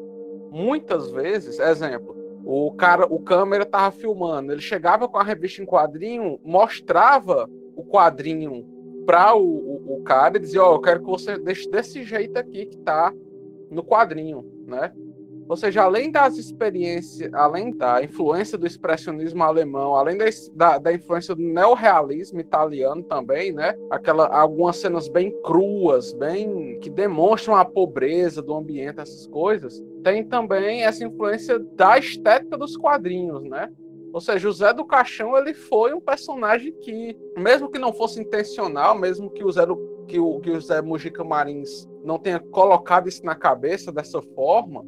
[0.51, 5.67] muitas vezes, exemplo, o cara, o câmera tava filmando, ele chegava com a revista em
[5.67, 8.74] quadrinho, mostrava o quadrinho
[9.05, 12.03] para o, o, o, cara e dizia, ó, oh, eu quero que você deixe desse
[12.03, 13.13] jeito aqui que tá
[13.71, 14.93] no quadrinho, né?
[15.47, 20.93] Ou seja, além das experiências, além da influência do expressionismo alemão, além da, da, da,
[20.93, 23.75] influência do neorrealismo italiano também, né?
[23.91, 29.83] Aquela, algumas cenas bem cruas, bem que demonstram a pobreza do ambiente, essas coisas.
[30.03, 33.71] Tem também essa influência da estética dos quadrinhos, né?
[34.15, 38.97] Ou seja, José do Caixão ele foi um personagem que, mesmo que não fosse intencional,
[38.97, 43.27] mesmo que o Zé, do, que o, que o Mujica Marins não tenha colocado isso
[43.27, 44.87] na cabeça dessa forma,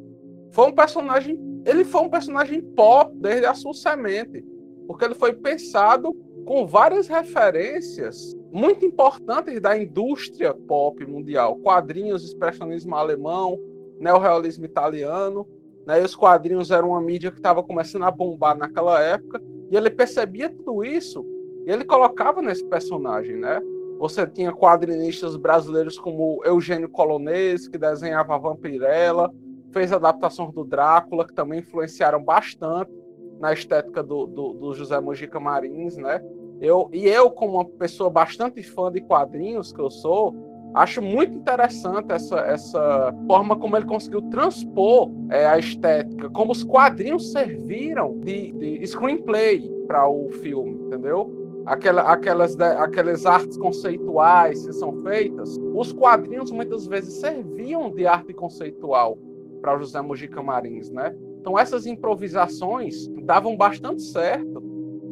[0.51, 4.45] foi um personagem, ele foi um personagem pop desde a sua semente,
[4.87, 6.13] porque ele foi pensado
[6.45, 13.59] com várias referências muito importantes da indústria pop mundial, quadrinhos, expressionismo alemão,
[13.99, 15.45] neorrealismo italiano,
[15.87, 16.01] né?
[16.01, 19.89] E os quadrinhos eram uma mídia que estava começando a bombar naquela época, e ele
[19.89, 21.25] percebia tudo isso,
[21.65, 23.61] e ele colocava nesse personagem, né?
[23.97, 29.33] Você tinha quadrinistas brasileiros como Eugênio Colonese, que desenhava a Vampirella,
[29.71, 32.91] fez adaptações do Drácula, que também influenciaram bastante
[33.39, 36.21] na estética do, do, do José Mojica Marins, né?
[36.59, 40.35] Eu, e eu, como uma pessoa bastante fã de quadrinhos que eu sou,
[40.77, 46.63] acho muito interessante essa, essa forma como ele conseguiu transpor é, a estética, como os
[46.63, 51.63] quadrinhos serviram de, de screenplay para o filme, entendeu?
[51.65, 58.33] Aquela, aquelas, aquelas artes conceituais que são feitas, os quadrinhos muitas vezes serviam de arte
[58.33, 59.17] conceitual
[59.61, 61.13] para José Mojica Marins, né?
[61.41, 64.63] Então essas improvisações davam bastante certo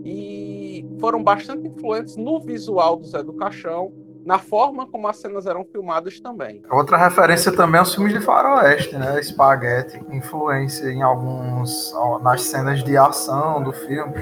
[0.05, 3.91] e foram bastante influentes no visual do Zé do Caixão,
[4.25, 6.61] na forma como as cenas eram filmadas também.
[6.69, 9.21] Outra referência também aos filmes de faroeste, né?
[9.21, 14.13] Spaghetti, influência em alguns nas cenas de ação do filme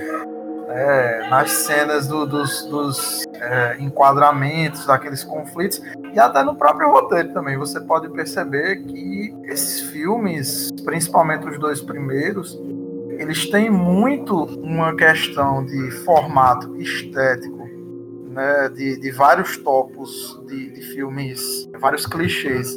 [0.74, 5.82] é, nas cenas do, dos, dos é, enquadramentos, daqueles conflitos,
[6.14, 7.58] e até no próprio roteiro também.
[7.58, 12.60] Você pode perceber que esses filmes, principalmente os dois primeiros,
[13.20, 17.63] eles têm muito uma questão de formato estético,
[18.34, 22.76] né, de, de vários topos de, de filmes, vários clichês.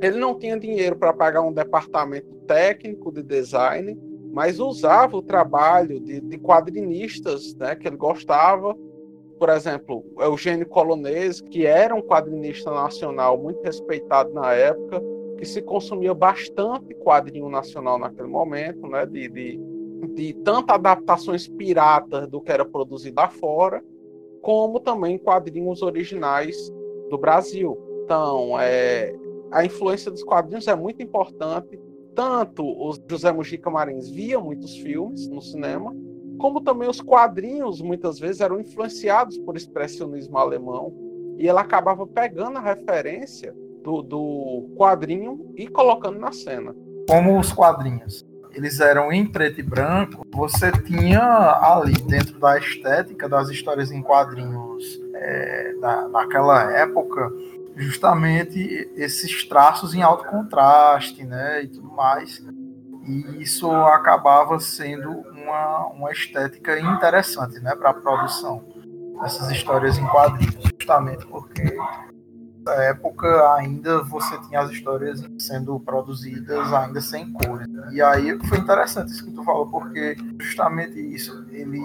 [0.00, 3.98] Ele não tinha dinheiro para pagar um departamento técnico de design,
[4.32, 8.76] mas usava o trabalho de, de quadrinistas né, que ele gostava.
[9.38, 15.02] Por exemplo, Eugênio Colonese, que era um quadrinista nacional muito respeitado na época,
[15.36, 19.60] que se consumia bastante quadrinho nacional naquele momento, né, de, de,
[20.14, 20.36] de
[20.68, 23.82] adaptações piratas do que era produzido lá fora,
[24.44, 26.70] como também quadrinhos originais
[27.08, 27.78] do Brasil.
[28.04, 29.16] Então, é,
[29.50, 31.80] a influência dos quadrinhos é muito importante
[32.14, 35.96] tanto o José Mujica Marins via muitos filmes no cinema,
[36.38, 40.92] como também os quadrinhos muitas vezes eram influenciados por expressionismo alemão
[41.38, 46.76] e ele acabava pegando a referência do, do quadrinho e colocando na cena.
[47.08, 48.24] Como os quadrinhos
[48.54, 51.22] eles eram em preto e branco, você tinha
[51.60, 57.30] ali dentro da estética das histórias em quadrinhos é, da, naquela época
[57.76, 62.42] justamente esses traços em alto contraste, né, e tudo mais.
[63.06, 68.64] E isso acabava sendo uma, uma estética interessante, né, para a produção
[69.20, 71.76] dessas histórias em quadrinhos, justamente porque
[72.64, 77.66] na época ainda você tinha as histórias sendo produzidas ainda sem cores.
[77.92, 81.80] E aí foi interessante isso que tu falou, porque justamente isso, ele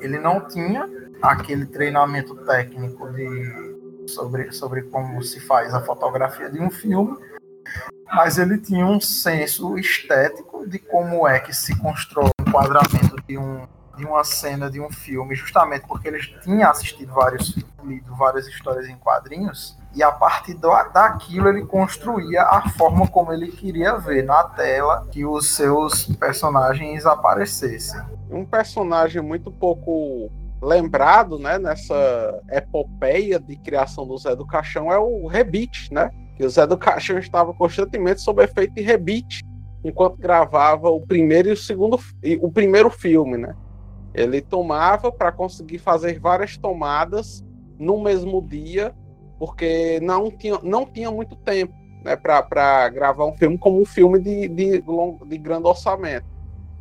[0.00, 0.88] ele não tinha
[1.22, 3.70] aquele treinamento técnico de
[4.08, 7.16] sobre, sobre como se faz a fotografia de um filme,
[8.06, 13.38] mas ele tinha um senso estético de como é que se constrói o enquadramento de,
[13.38, 13.66] um,
[14.00, 18.88] de uma cena de um filme, justamente porque ele tinha assistido vários lido várias histórias
[18.88, 24.24] em quadrinhos, e a partir do, daquilo ele construía a forma como ele queria ver
[24.24, 28.00] na tela que os seus personagens aparecessem.
[28.30, 30.30] Um personagem muito pouco
[30.62, 36.10] lembrado né, nessa epopeia de criação do Zé do Caixão é o rebite, né?
[36.36, 39.42] Que o Zé do Caixão estava constantemente sob efeito de rebite
[39.82, 41.98] enquanto gravava o primeiro e o segundo
[42.42, 43.56] o primeiro filme, né?
[44.14, 47.44] Ele tomava para conseguir fazer várias tomadas
[47.78, 48.94] no mesmo dia,
[49.38, 51.72] porque não tinha, não tinha muito tempo
[52.04, 54.84] né, para gravar um filme como um filme de, de,
[55.26, 56.26] de grande orçamento.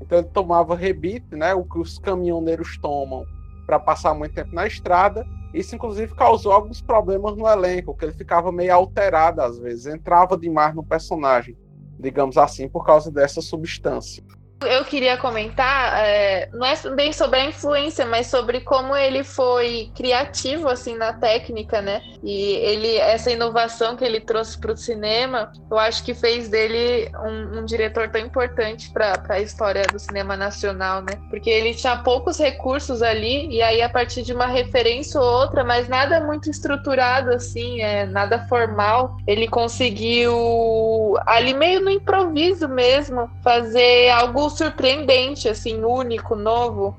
[0.01, 3.23] Então ele tomava rebite, né, o que os caminhoneiros tomam
[3.65, 5.25] para passar muito tempo na estrada.
[5.53, 10.37] Isso, inclusive, causou alguns problemas no elenco, que ele ficava meio alterado às vezes, entrava
[10.37, 11.57] demais no personagem,
[11.99, 14.23] digamos assim, por causa dessa substância.
[14.61, 19.89] Eu queria comentar, é, não é bem sobre a influência, mas sobre como ele foi
[19.95, 22.01] criativo assim na técnica, né?
[22.21, 27.09] E ele essa inovação que ele trouxe para o cinema, eu acho que fez dele
[27.23, 31.13] um, um diretor tão importante para a história do cinema nacional, né?
[31.29, 35.63] Porque ele tinha poucos recursos ali e aí a partir de uma referência ou outra,
[35.63, 43.29] mas nada muito estruturado assim, é nada formal, ele conseguiu ali meio no improviso mesmo
[43.41, 46.97] fazer algo surpreendente, assim, único, novo.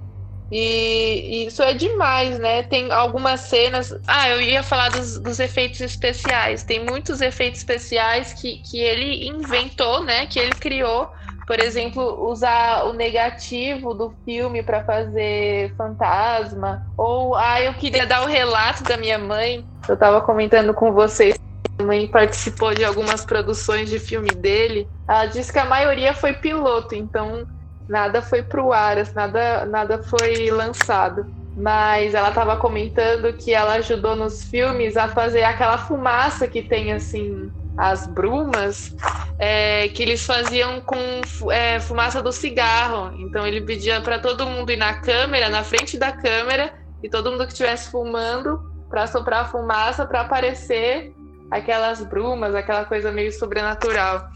[0.51, 2.63] E, e, isso é demais, né?
[2.65, 3.95] Tem algumas cenas.
[4.07, 6.65] Ah, eu ia falar dos, dos, efeitos especiais.
[6.65, 10.27] Tem muitos efeitos especiais que, que ele inventou, né?
[10.27, 11.09] Que ele criou.
[11.47, 16.85] Por exemplo, usar o negativo do filme para fazer fantasma.
[16.97, 19.65] Ou, ah, eu queria dar o relato da minha mãe.
[19.89, 21.37] Eu estava comentando com vocês.
[21.79, 24.89] Minha mãe participou de algumas produções de filme dele.
[25.11, 27.45] Ela disse que a maioria foi piloto, então
[27.89, 31.27] nada foi pro ar, nada, nada foi lançado.
[31.57, 36.93] Mas ela estava comentando que ela ajudou nos filmes a fazer aquela fumaça que tem
[36.93, 38.95] assim as brumas,
[39.37, 40.97] é, que eles faziam com
[41.51, 43.13] é, fumaça do cigarro.
[43.19, 47.33] Então ele pedia para todo mundo ir na câmera, na frente da câmera, e todo
[47.33, 51.13] mundo que estivesse fumando para soprar a fumaça para aparecer
[51.51, 54.30] aquelas brumas, aquela coisa meio sobrenatural.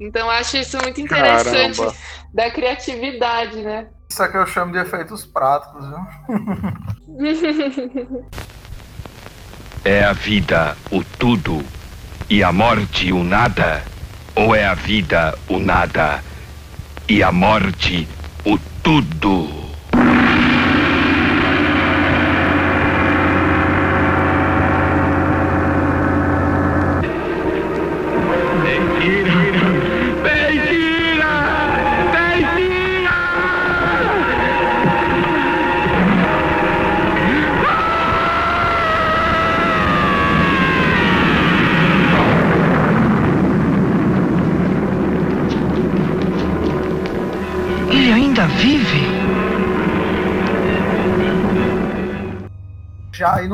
[0.00, 1.94] Então acho isso muito interessante Caramba.
[2.32, 3.86] da criatividade, né?
[4.10, 5.98] Isso é que eu chamo de efeitos práticos, viu?
[9.84, 11.64] é a vida o tudo
[12.28, 13.82] e a morte o nada?
[14.36, 16.22] Ou é a vida o nada
[17.08, 18.08] e a morte
[18.44, 19.64] o tudo?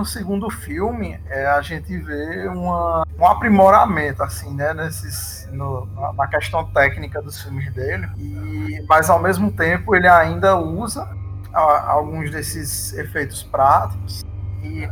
[0.01, 6.27] No segundo filme, é, a gente vê uma, um aprimoramento, assim, né, nesses, no, na
[6.27, 11.07] questão técnica dos filmes dele, e, mas ao mesmo tempo ele ainda usa
[11.53, 14.25] a, alguns desses efeitos práticos,
[14.63, 14.89] e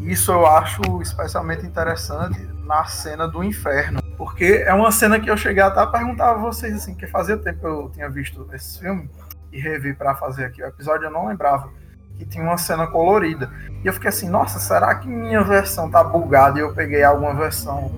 [0.00, 5.36] isso eu acho especialmente interessante na cena do inferno, porque é uma cena que eu
[5.36, 8.80] cheguei até a perguntar a vocês, assim, que fazia tempo que eu tinha visto esse
[8.80, 9.08] filme,
[9.50, 11.70] e revi para fazer aqui o episódio, eu não lembrava
[12.22, 13.50] que tinha uma cena colorida.
[13.82, 17.34] E eu fiquei assim, nossa, será que minha versão tá bugada e eu peguei alguma
[17.34, 17.92] versão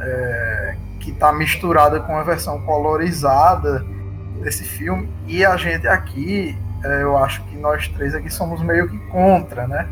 [0.00, 3.84] é, que tá misturada com a versão colorizada
[4.42, 5.10] desse filme?
[5.26, 9.66] E a gente aqui, é, eu acho que nós três aqui somos meio que contra,
[9.66, 9.88] né?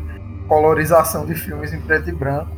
[0.47, 2.51] Colorização de filmes em preto e branco.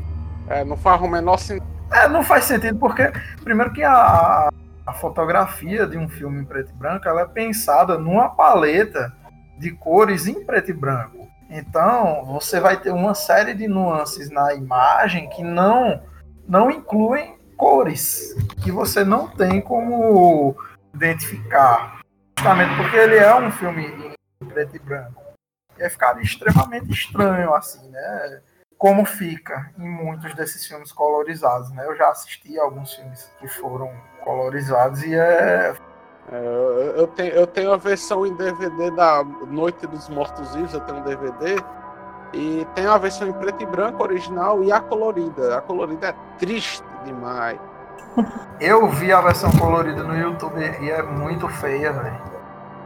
[0.49, 1.65] É, não faz o menor sentido.
[1.93, 3.11] É, não faz sentido porque,
[3.43, 4.49] primeiro que a,
[4.85, 9.13] a fotografia de um filme em preto e branco ela é pensada numa paleta
[9.61, 11.29] de cores em preto e branco.
[11.47, 16.01] Então, você vai ter uma série de nuances na imagem que não,
[16.47, 20.55] não incluem cores, que você não tem como
[20.95, 22.01] identificar.
[22.37, 25.21] Justamente porque ele é um filme em preto e branco.
[25.77, 28.41] E aí ficaria extremamente estranho, assim, né?
[28.79, 31.85] Como fica em muitos desses filmes colorizados, né?
[31.85, 33.91] Eu já assisti alguns filmes que foram
[34.23, 35.75] colorizados e é,
[36.37, 40.99] eu, tenho, eu tenho a versão em DVD da Noite dos Mortos Vivos, eu tenho
[40.99, 41.61] um DVD.
[42.33, 45.57] E tem a versão em preto e branco original e a colorida.
[45.57, 47.59] A colorida é triste demais.
[48.59, 52.21] Eu vi a versão colorida no YouTube e é muito feia, velho.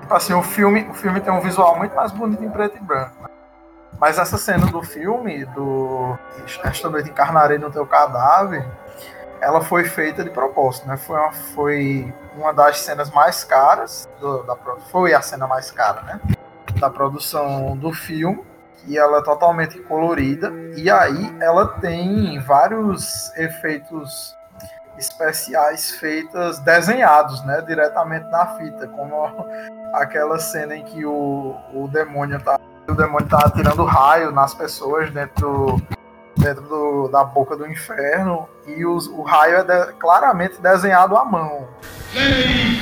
[0.01, 2.81] Tipo assim, o filme, o filme tem um visual muito mais bonito em preto e
[2.81, 3.15] branco.
[3.21, 3.29] Né?
[3.99, 6.17] Mas essa cena do filme, do
[6.63, 8.65] Esta Noite Encarnarei no Teu Cadáver,
[9.41, 10.97] ela foi feita de propósito, né?
[10.97, 14.55] Foi uma, foi uma das cenas mais caras, do, da,
[14.91, 16.19] foi a cena mais cara, né?
[16.79, 18.43] Da produção do filme,
[18.87, 24.35] e ela é totalmente colorida, e aí ela tem vários efeitos
[24.97, 27.61] especiais feitos desenhados, né?
[27.61, 29.25] Diretamente na fita, como
[29.93, 35.09] aquela cena em que o, o demônio tá o demônio tá atirando raio nas pessoas
[35.09, 35.94] dentro do,
[36.37, 41.25] dentro do, da boca do inferno e os, o raio é de, claramente desenhado à
[41.25, 41.67] mão.
[42.13, 42.79] Lei!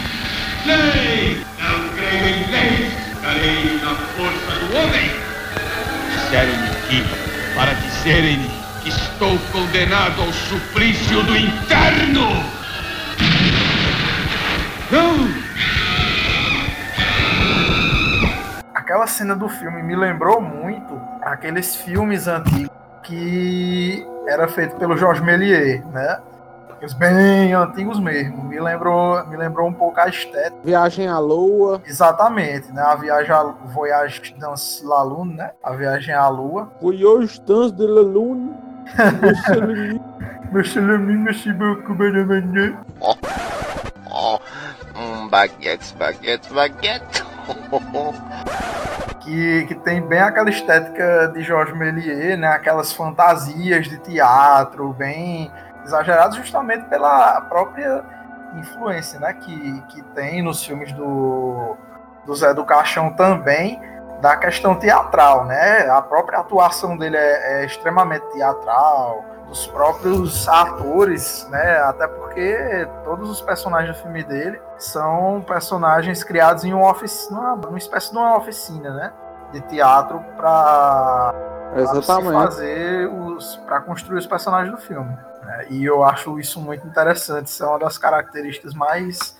[0.65, 1.45] Lei!
[1.59, 2.91] Não creio em lei!
[3.21, 5.11] Creio na força do homem!
[6.11, 8.39] Disseram-me que, para dizerem
[8.81, 12.27] que estou condenado ao suplício do inferno!
[14.91, 15.43] Não!
[18.73, 25.23] Aquela cena do filme me lembrou muito aqueles filmes antigos que era feito pelo Georges
[25.23, 26.19] Méliès, né?
[26.83, 28.43] Os bem antigos mesmo.
[28.43, 30.57] Me lembrou, me lembrou um pouco a estética.
[30.65, 31.81] Viagem à Lua.
[31.85, 32.81] Exatamente, né?
[32.81, 35.51] A viagem à Voyage dans la Lune, né?
[35.63, 36.69] A viagem à Lua.
[36.81, 38.53] Voyage dans de la Lune.
[40.51, 43.15] Monsieur le merci beaucoup, madame Oh,
[44.11, 44.39] oh,
[44.93, 47.23] hum, baguettes, baguettes, baguettes.
[49.21, 52.47] que, que tem bem aquela estética de Georges Méliès, né?
[52.47, 55.51] Aquelas fantasias de teatro bem
[55.85, 58.03] exageradas justamente pela própria
[58.57, 59.33] influência, né?
[59.33, 61.75] Que, que tem nos filmes do,
[62.25, 63.81] do Zé do Caixão também
[64.21, 65.89] da questão teatral, né?
[65.89, 71.77] A própria atuação dele é, é extremamente teatral, dos próprios atores, né?
[71.81, 77.77] Até porque todos os personagens do filme dele são personagens criados em uma oficina, uma
[77.77, 79.13] espécie de uma oficina, né?
[79.51, 81.35] De teatro para
[82.33, 85.15] fazer os, para construir os personagens do filme.
[85.43, 85.67] Né?
[85.69, 87.45] E eu acho isso muito interessante.
[87.45, 89.37] Isso é uma das características mais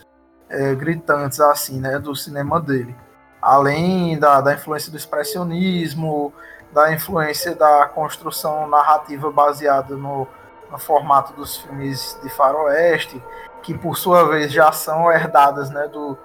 [0.48, 1.98] é, gritantes assim, né?
[1.98, 2.96] Do cinema dele.
[3.42, 6.32] Além da, da influência do expressionismo,
[6.74, 10.28] da influência da construção narrativa baseada no,
[10.72, 13.24] no formato dos filmes de faroeste,
[13.62, 16.18] que por sua vez já são herdadas né, do,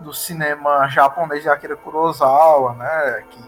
[0.00, 3.44] do cinema japonês de Akira Kurosawa, né, que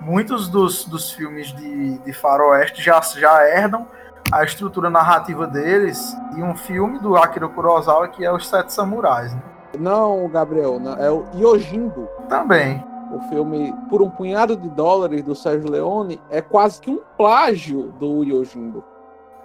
[0.00, 3.86] muitos dos, dos filmes de, de faroeste já, já herdam
[4.30, 9.32] a estrutura narrativa deles e um filme do Akira Kurosawa que é Os Sete Samurais.
[9.32, 9.42] Né?
[9.78, 12.08] Não, Gabriel, não, é o Yojimbo.
[12.28, 17.00] Também o filme Por um Punhado de Dólares do Sérgio Leone é quase que um
[17.16, 18.84] plágio do Yojimbo.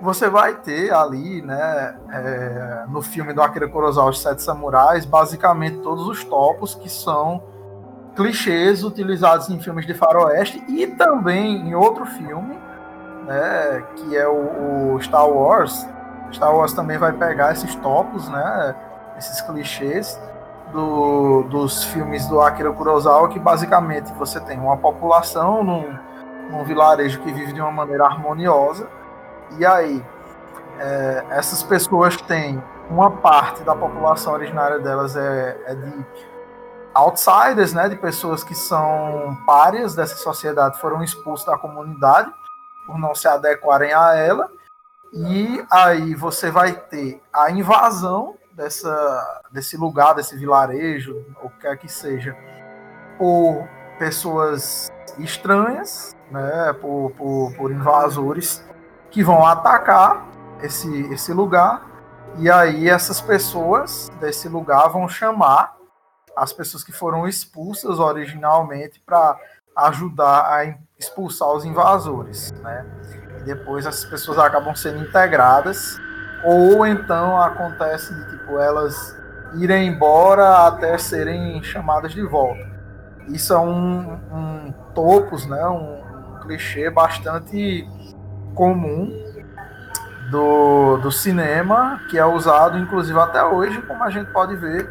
[0.01, 5.79] Você vai ter ali, né, é, no filme do Akira Kurosawa, Os Sete Samurais, basicamente
[5.79, 7.43] todos os topos que são
[8.15, 12.57] clichês utilizados em filmes de faroeste e também em outro filme,
[13.25, 15.85] né, que é o, o Star Wars.
[16.31, 18.75] Star Wars também vai pegar esses topos, né,
[19.17, 20.19] esses clichês
[20.71, 25.97] do, dos filmes do Akira Kurosawa, que basicamente você tem uma população num,
[26.49, 28.87] num vilarejo que vive de uma maneira harmoniosa,
[29.57, 30.05] e aí
[30.79, 36.05] é, essas pessoas têm uma parte da população originária delas é, é, de
[36.93, 42.31] outsiders, né, de pessoas que são párias dessa sociedade, foram expulsos da comunidade
[42.85, 44.49] por não se adequarem a ela,
[45.13, 51.87] e aí você vai ter a invasão dessa, desse lugar, desse vilarejo, ou quer que
[51.87, 52.35] seja,
[53.17, 53.65] por
[53.97, 58.61] pessoas estranhas, né, por, por, por invasores
[59.09, 60.27] que vão atacar
[60.61, 61.85] esse, esse lugar,
[62.37, 65.77] e aí essas pessoas desse lugar vão chamar
[66.35, 69.39] as pessoas que foram expulsas originalmente para
[69.73, 72.85] ajudar a expulsar os invasores, né?
[73.39, 75.97] E depois essas pessoas acabam sendo integradas
[76.43, 79.17] ou então acontece de tipo elas
[79.55, 82.67] irem embora até serem chamadas de volta.
[83.27, 87.87] Isso é um, um topos, né, um, um clichê bastante
[88.55, 89.11] comum
[90.31, 94.89] do, do cinema, que é usado inclusive até hoje, como a gente pode ver,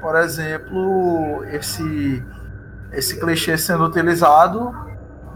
[0.00, 2.24] por exemplo, esse,
[2.92, 4.74] esse clichê sendo utilizado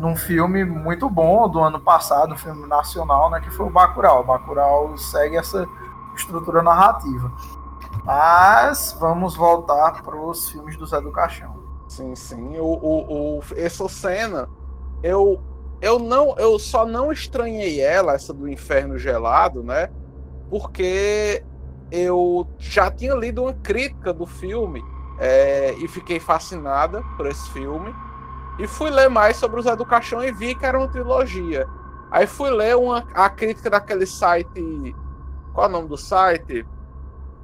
[0.00, 4.22] num filme muito bom do ano passado, um filme nacional, né, que foi o Bacurau.
[4.22, 5.68] O Bacurau segue essa
[6.16, 7.30] estrutura narrativa.
[8.02, 11.54] Mas vamos voltar para os filmes do Zé do Caixão.
[11.86, 12.58] Sim, sim.
[12.58, 14.48] O, o, o, essa cena,
[15.02, 15.38] eu,
[15.82, 19.90] eu não, eu só não estranhei ela, essa do Inferno Gelado, né?
[20.48, 21.44] Porque
[21.90, 24.82] eu já tinha lido uma crítica do filme
[25.18, 27.94] é, e fiquei fascinada por esse filme.
[28.60, 31.66] E fui ler mais sobre o Zé do Caixão e vi que era uma trilogia.
[32.10, 34.94] Aí fui ler uma, a crítica daquele site.
[35.54, 36.66] Qual é o nome do site?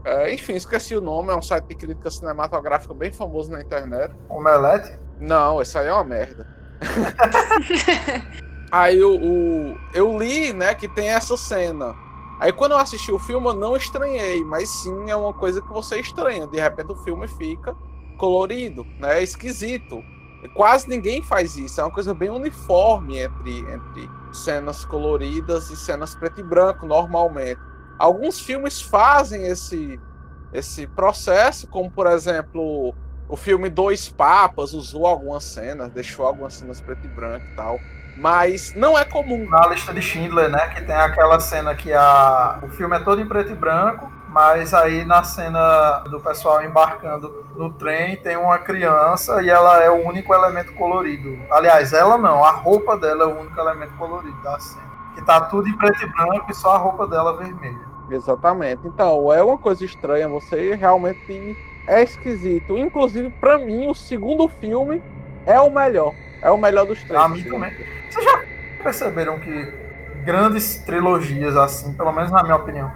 [0.04, 1.32] É, enfim, esqueci o nome.
[1.32, 4.14] É um site de crítica cinematográfica bem famoso na internet.
[4.28, 4.98] Omelete?
[5.18, 6.46] Não, esse aí é uma merda.
[8.70, 11.94] aí o, o, eu li, né, que tem essa cena.
[12.38, 15.72] Aí quando eu assisti o filme eu não estranhei, mas sim é uma coisa que
[15.72, 16.46] você estranha.
[16.46, 17.74] De repente o filme fica
[18.18, 20.02] colorido, né, esquisito.
[20.54, 21.80] Quase ninguém faz isso.
[21.80, 27.60] É uma coisa bem uniforme entre, entre cenas coloridas e cenas preto e branco, normalmente.
[27.98, 29.98] Alguns filmes fazem esse,
[30.52, 32.94] esse processo, como por exemplo
[33.28, 37.80] o filme Dois Papas usou algumas cenas, deixou algumas cenas preto e branco e tal.
[38.16, 39.48] Mas não é comum.
[39.48, 40.68] Na lista de Schindler, né?
[40.68, 42.60] Que tem aquela cena que a...
[42.62, 47.42] o filme é todo em preto e branco, mas aí na cena do pessoal embarcando
[47.56, 51.38] no trem tem uma criança e ela é o único elemento colorido.
[51.50, 54.84] Aliás, ela não, a roupa dela é o único elemento colorido da cena.
[55.14, 57.80] Que tá tudo em preto e branco e só a roupa dela vermelha.
[58.10, 58.86] Exatamente.
[58.86, 61.56] Então, é uma coisa estranha, você realmente
[61.86, 62.76] é esquisito.
[62.76, 65.02] Inclusive, para mim, o segundo filme
[65.46, 66.12] é o melhor.
[66.42, 67.18] É o melhor dos três.
[67.18, 67.72] A mim também.
[68.10, 68.42] Vocês já
[68.82, 69.72] perceberam que
[70.26, 72.92] grandes trilogias, assim, pelo menos na minha opinião,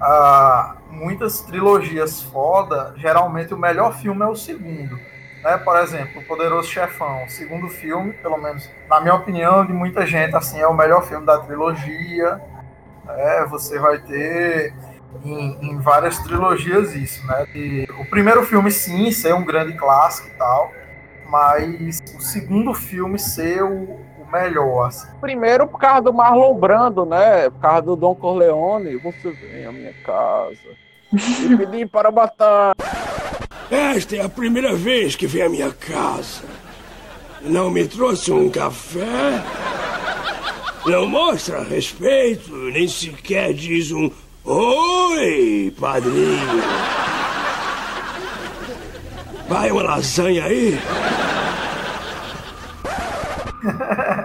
[0.00, 4.98] uh, muitas trilogias foda, geralmente o melhor filme é o segundo.
[5.42, 5.58] Né?
[5.58, 10.06] Por exemplo, O Poderoso Chefão, o segundo filme, pelo menos na minha opinião, de muita
[10.06, 12.40] gente, assim, é o melhor filme da trilogia.
[13.06, 14.72] É, você vai ter
[15.22, 17.46] em, em, várias trilogias isso, né?
[17.54, 20.72] E o primeiro filme, sim, ser um grande clássico e tal,
[21.28, 24.00] mas o segundo filme ser o
[24.34, 25.06] melhor, assim.
[25.20, 27.48] Primeiro por causa do Marlon Brando, né?
[27.50, 28.96] Por causa do Don Corleone.
[28.96, 32.74] Você vem à minha casa e pedir para matar.
[33.70, 36.42] Esta é a primeira vez que vem à minha casa.
[37.40, 39.42] Não me trouxe um café?
[40.86, 44.10] Não mostra respeito, nem sequer diz um
[44.44, 46.62] Oi, padrinho.
[49.48, 50.78] Vai uma lasanha aí?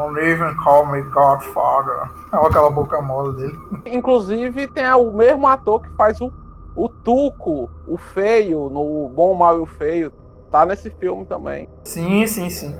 [0.00, 2.08] Don't even call me Godfather.
[2.32, 3.58] Olha aquela boca mole dele.
[3.84, 6.32] Inclusive, tem o mesmo ator que faz o,
[6.74, 10.10] o Tuco, o feio, no Bom, Mal e o Feio.
[10.50, 11.68] Tá nesse filme também.
[11.84, 12.74] Sim, sim, sim.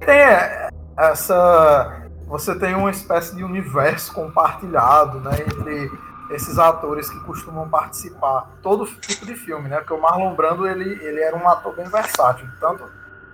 [0.00, 2.08] Tem essa.
[2.26, 5.32] Você tem uma espécie de universo compartilhado, né?
[5.40, 5.90] Entre
[6.30, 9.76] esses atores que costumam participar todo tipo de filme, né?
[9.76, 12.84] Porque o Marlon Brando ele, ele era um ator bem versátil, tanto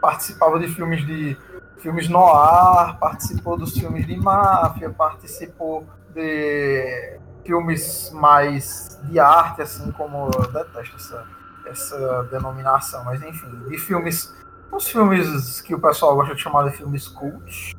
[0.00, 1.36] participava de filmes de
[1.78, 10.28] filmes noir, participou dos filmes de máfia, participou de filmes mais de arte, assim como
[10.34, 11.24] eu detesto essa,
[11.66, 14.34] essa denominação, mas enfim, de filmes,
[14.72, 17.76] os filmes que o pessoal gosta de chamar de filmes cult,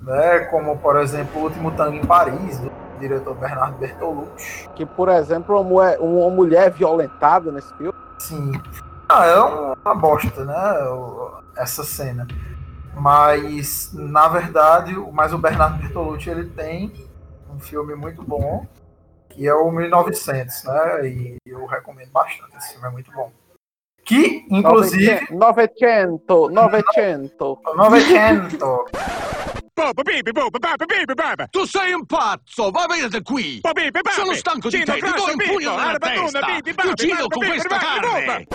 [0.00, 0.40] né?
[0.46, 4.68] Como por exemplo o Último Tango em Paris, do diretor Bernardo Bertolucci.
[4.74, 7.92] Que, por exemplo, uma mulher, uma mulher violentada nesse filme.
[8.18, 8.52] Sim.
[9.14, 10.54] Ah, é uma bosta, né?
[11.54, 12.26] Essa cena.
[12.94, 16.90] Mas, na verdade, mas o Bernardo Bertolucci ele tem
[17.54, 18.66] um filme muito bom,
[19.28, 21.08] que é o 1900, né?
[21.08, 22.56] E eu recomendo bastante.
[22.56, 23.30] Esse filme é muito bom.
[24.02, 25.26] Que, inclusive.
[25.30, 27.58] 900, 900.
[27.76, 28.60] 900.
[29.74, 31.48] Boba, baby, boba, baba, baby, baba.
[31.50, 33.60] Tu sei un pazzo, va via da qui.
[33.62, 36.40] Baby, baby, Sono stanco di te, ti do un pugno nella testa.
[36.62, 38.46] Ti uccido com questa carne.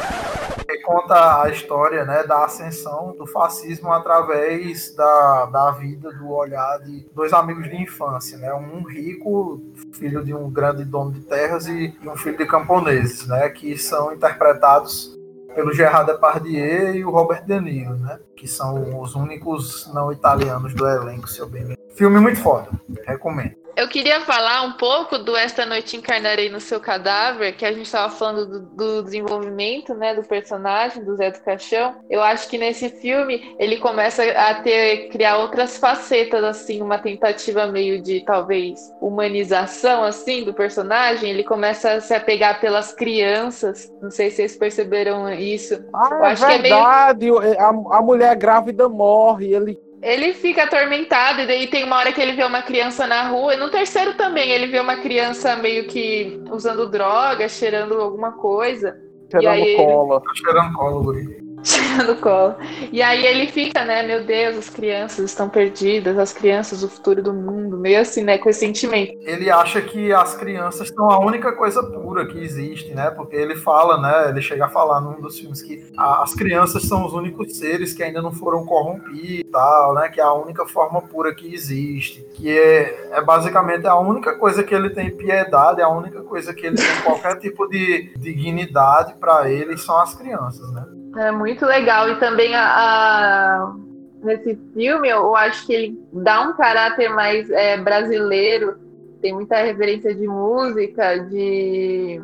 [0.83, 7.05] Conta a história né, da ascensão do fascismo através da, da vida, do olhar de
[7.13, 8.53] dois amigos de infância, né?
[8.53, 9.61] Um rico,
[9.93, 13.49] filho de um grande dono de terras, e, e um filho de camponeses, né?
[13.49, 15.17] Que são interpretados
[15.53, 18.19] pelo Gerard Depardieu e o Robert De Niro, né?
[18.35, 22.69] Que são os únicos não italianos do elenco, se eu bem me Filme muito foda,
[23.05, 23.66] recomendo.
[23.77, 27.85] Eu queria falar um pouco do Esta Noite Encarnarei no Seu Cadáver, que a gente
[27.85, 31.93] estava falando do, do, desenvolvimento né, do personagem, do Zé do Caixão.
[32.09, 37.67] Eu acho que nesse filme ele começa a ter, criar outras facetas, assim, uma tentativa
[37.67, 41.29] meio de, talvez, humanização, assim, do personagem.
[41.29, 43.93] Ele começa a se apegar pelas crianças.
[44.01, 45.85] Não sei se vocês perceberam isso.
[45.93, 47.27] Ah, Eu é verdade.
[47.27, 47.59] É meio...
[47.59, 52.21] a, a mulher grávida morre, ele ele fica atormentado, e daí tem uma hora que
[52.21, 55.85] ele vê uma criança na rua, e no terceiro também, ele vê uma criança meio
[55.87, 58.97] que usando droga, cheirando alguma coisa.
[59.29, 60.23] Cheirando cola.
[60.25, 60.37] Ele...
[60.37, 61.46] Cheirando cola, guri.
[61.63, 62.55] Tirando colo.
[62.91, 64.03] E aí ele fica, né?
[64.03, 68.37] Meu Deus, as crianças estão perdidas, as crianças, o futuro do mundo, meio assim, né?
[68.37, 69.13] Com esse sentimento.
[69.21, 73.09] Ele acha que as crianças são a única coisa pura que existe, né?
[73.11, 74.29] Porque ele fala, né?
[74.29, 78.03] Ele chega a falar num dos filmes que as crianças são os únicos seres que
[78.03, 80.09] ainda não foram corrompidos e tal, né?
[80.09, 82.25] Que é a única forma pura que existe.
[82.33, 86.53] Que é, é basicamente a única coisa que ele tem piedade, é a única coisa
[86.53, 90.85] que ele tem qualquer tipo de dignidade para ele são as crianças, né?
[91.15, 92.09] É muito legal.
[92.09, 93.75] E também a, a,
[94.23, 98.77] nesse filme eu acho que ele dá um caráter mais é, brasileiro.
[99.21, 102.21] Tem muita referência de música, de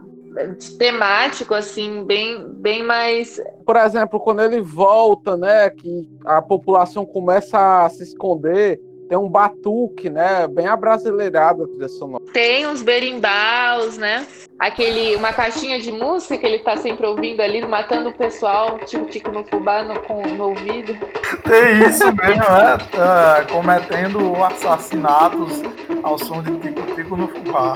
[0.77, 3.41] temático, assim, bem, bem mais.
[3.65, 8.79] Por exemplo, quando ele volta, né, que a população começa a se esconder,
[9.14, 12.24] tem um batuque, né, bem abrasileirado a trilha sonora.
[12.34, 14.26] Tem uns berimbaus, né?
[14.57, 19.05] Aquele, uma caixinha de música que ele tá sempre ouvindo ali, matando o pessoal, tipo
[19.05, 20.97] tico no fubá no, com, no ouvido.
[21.43, 22.78] Tem isso mesmo, né?
[22.91, 25.61] Tá cometendo assassinatos
[26.01, 27.76] ao som de tico-tico no fubá.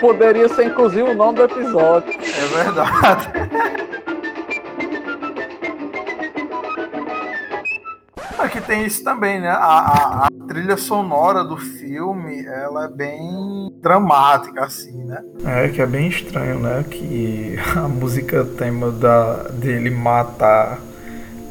[0.00, 2.12] Poderia ser, inclusive, o nome do episódio.
[2.20, 3.32] É verdade.
[8.38, 9.48] Aqui tem isso também, né?
[9.48, 15.22] A, a, a, trilha sonora do filme, ela é bem dramática, assim, né?
[15.44, 16.84] É, que é bem estranho, né?
[16.88, 20.78] Que a música tema da, dele matar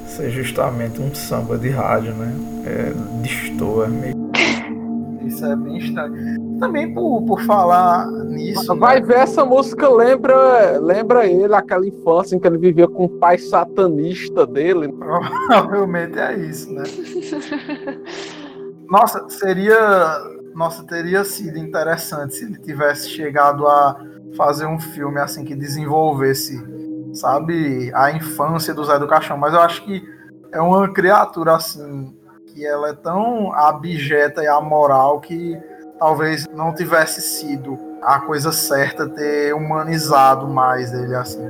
[0.08, 2.34] seja justamente um samba de rádio, né?
[2.66, 4.32] É, destoa, é meio...
[5.26, 8.76] Isso é bem estranho também por, por falar nisso.
[8.76, 9.06] Vai né?
[9.06, 13.38] ver essa música lembra lembra ele aquela infância em que ele vivia com o pai
[13.38, 14.92] satanista dele.
[14.94, 16.84] Provavelmente é isso, né?
[18.90, 23.96] Nossa, seria nossa teria sido interessante se ele tivesse chegado a
[24.36, 26.60] fazer um filme assim que desenvolvesse,
[27.14, 30.04] sabe, a infância do Zé do Caixão, mas eu acho que
[30.52, 32.16] é uma criatura assim
[32.48, 35.56] que ela é tão abjeta e amoral que
[36.00, 41.48] talvez não tivesse sido a coisa certa ter humanizado mais ele assim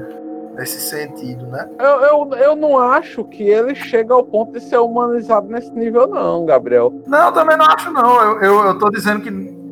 [0.56, 1.70] nesse sentido, né?
[1.80, 6.08] Eu, eu, eu não acho que ele chega ao ponto de ser humanizado nesse nível,
[6.08, 6.92] não, Gabriel.
[7.06, 8.22] Não, eu também não acho, não.
[8.22, 9.30] Eu, eu, eu tô dizendo que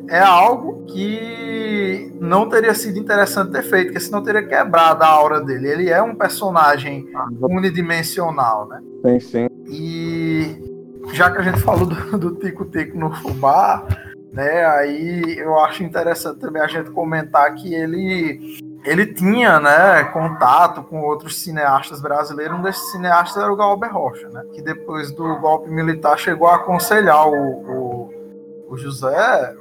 [0.08, 5.40] é algo que não teria sido interessante ter feito, porque senão teria quebrado a aura
[5.40, 5.68] dele.
[5.68, 8.80] Ele é um personagem ah, unidimensional, né?
[9.04, 9.48] Sim, sim.
[9.68, 10.56] E
[11.12, 13.84] já que a gente falou do Tico-Tico no fubá,
[14.36, 14.66] né?
[14.66, 21.00] Aí eu acho interessante também a gente comentar que ele ele tinha, né, contato com
[21.00, 22.56] outros cineastas brasileiros.
[22.56, 24.44] Um desses cineastas era o Galber Rocha, né?
[24.52, 28.14] Que depois do golpe militar chegou a aconselhar o, o,
[28.68, 29.56] o José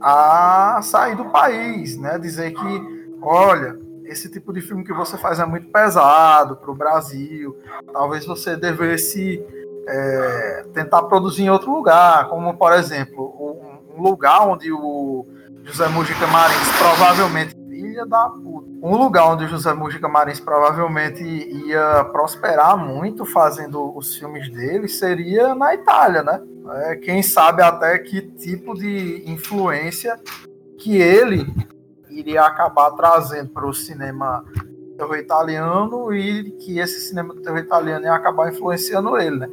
[0.00, 2.16] a sair do país, né?
[2.16, 6.74] Dizer que, olha, esse tipo de filme que você faz é muito pesado para o
[6.74, 7.58] Brasil.
[7.92, 9.44] Talvez você devesse
[9.86, 13.60] é, tentar produzir em outro lugar, como por exemplo
[13.96, 15.26] um lugar onde o
[15.64, 18.68] José Mujica Marins provavelmente filha da puta.
[18.82, 24.88] Um lugar onde o José Mujica Marins provavelmente ia prosperar muito fazendo os filmes dele
[24.88, 26.40] seria na Itália, né?
[26.72, 30.18] É, quem sabe até que tipo de influência
[30.78, 31.46] que ele
[32.08, 34.44] iria acabar trazendo para o cinema
[34.96, 39.48] terror italiano e que esse cinema terror italiano ia acabar influenciando ele, né?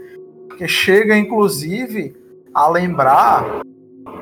[0.48, 2.16] Porque chega, inclusive,
[2.54, 3.62] a lembrar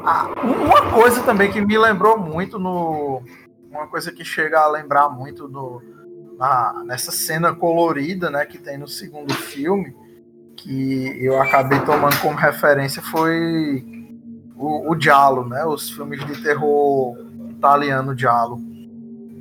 [0.05, 3.23] ah, uma coisa também que me lembrou muito no.
[3.69, 5.81] Uma coisa que chega a lembrar muito no,
[6.37, 9.95] na, nessa cena colorida né, que tem no segundo filme,
[10.55, 13.83] que eu acabei tomando como referência, foi
[14.55, 15.65] o, o Giallo, né?
[15.65, 17.17] Os filmes de terror
[17.49, 18.59] italiano Giallo.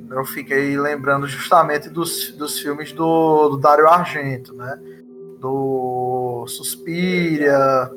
[0.09, 4.79] Eu fiquei lembrando justamente dos, dos filmes do, do Dario Argento, né?
[5.39, 7.89] Do Suspiria,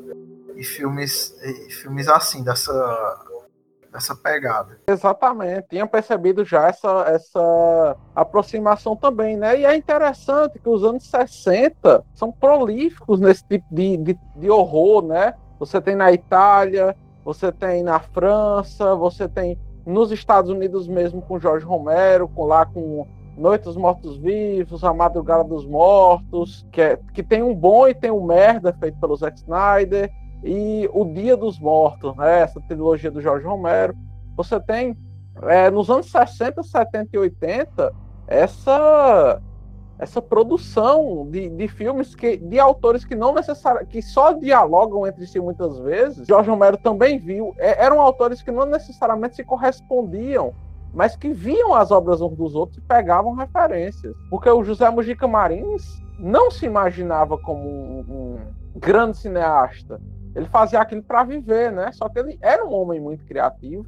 [0.59, 3.25] e filmes, e filmes assim, dessa,
[3.89, 4.77] dessa pegada.
[4.89, 9.57] Exatamente, tinha percebido já essa, essa aproximação também, né?
[9.57, 15.01] E é interessante que os anos 60 são prolíficos nesse tipo de, de, de horror,
[15.01, 15.33] né?
[15.57, 16.93] Você tem na Itália,
[17.23, 22.65] você tem na França, você tem nos Estados Unidos mesmo com Jorge Romero, com lá
[22.65, 23.07] com
[23.37, 27.95] Noite dos Mortos Vivos, A Madrugada dos Mortos, que, é, que tem um bom e
[27.95, 30.11] tem um merda feito pelo Zack Snyder
[30.43, 32.41] e O Dia dos Mortos, né?
[32.41, 33.95] essa trilogia do Jorge Romero.
[34.37, 34.97] Você tem,
[35.43, 37.93] é, nos anos 60, 70 e 80,
[38.27, 39.41] essa
[39.99, 45.27] essa produção de, de filmes que, de autores que não necessariamente que só dialogam entre
[45.27, 46.25] si muitas vezes.
[46.25, 50.53] Jorge Romero também viu, é, eram autores que não necessariamente se correspondiam,
[50.93, 54.15] mas que viam as obras uns dos outros e pegavam referências.
[54.29, 58.39] Porque o José Mujica Marins não se imaginava como um, um
[58.79, 59.99] grande cineasta.
[60.35, 61.91] Ele fazia aquilo para viver, né?
[61.91, 63.85] Só que ele era um homem muito criativo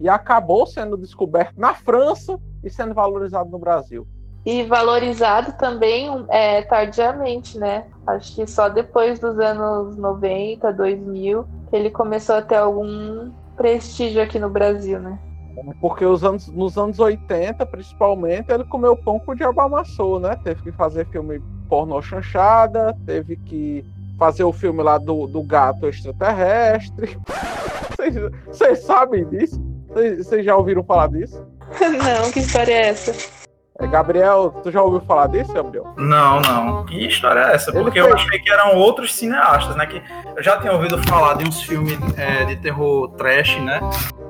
[0.00, 4.06] e acabou sendo descoberto na França e sendo valorizado no Brasil.
[4.44, 7.86] E valorizado também é, tardiamente, né?
[8.06, 14.22] Acho que só depois dos anos 90, 2000, que ele começou a ter algum prestígio
[14.22, 15.18] aqui no Brasil, né?
[15.80, 20.36] Porque os anos, nos anos 80, principalmente, ele comeu pão com o diabo amassou, né?
[20.42, 23.84] Teve que fazer filme pornô chanchada, teve que
[24.18, 27.18] fazer o filme lá do, do gato extraterrestre.
[28.46, 29.62] Vocês sabem disso?
[29.88, 31.46] Vocês já ouviram falar disso?
[31.80, 33.34] Não, que história é essa?
[33.80, 35.94] É, Gabriel, tu já ouviu falar disso, Gabriel?
[35.96, 36.86] Não, não.
[36.86, 37.72] Que história é essa?
[37.72, 39.84] Porque eu achei que eram outros cineastas, né?
[39.86, 40.00] Que
[40.36, 43.80] eu já tinha ouvido falar de uns filmes é, de terror trash, né?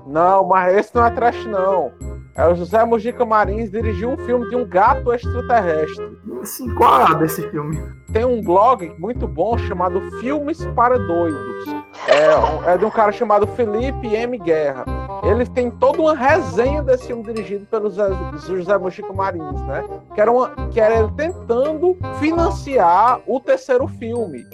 [0.06, 1.92] Não, mas esse não é trash, não.
[2.36, 6.18] É o José Mujica Marins dirigiu um filme de um gato extraterrestre.
[6.42, 7.80] Assim, qual é desse filme?
[8.12, 11.64] Tem um blog muito bom chamado Filmes para Doidos.
[12.08, 14.36] É, é de um cara chamado Felipe M.
[14.38, 14.84] Guerra.
[15.22, 18.10] Ele tem toda uma resenha desse filme dirigido pelo José,
[18.48, 19.84] José Mujica Marins, né?
[20.12, 24.44] Que era, uma, que era ele tentando financiar o terceiro filme,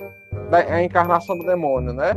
[0.51, 2.13] da, a encarnação do demônio, né?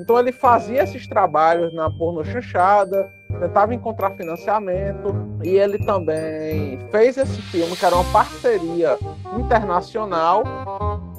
[0.00, 7.16] Então ele fazia esses trabalhos na porno chanchada, tentava encontrar financiamento e ele também fez
[7.16, 8.98] esse filme que era uma parceria
[9.38, 10.44] internacional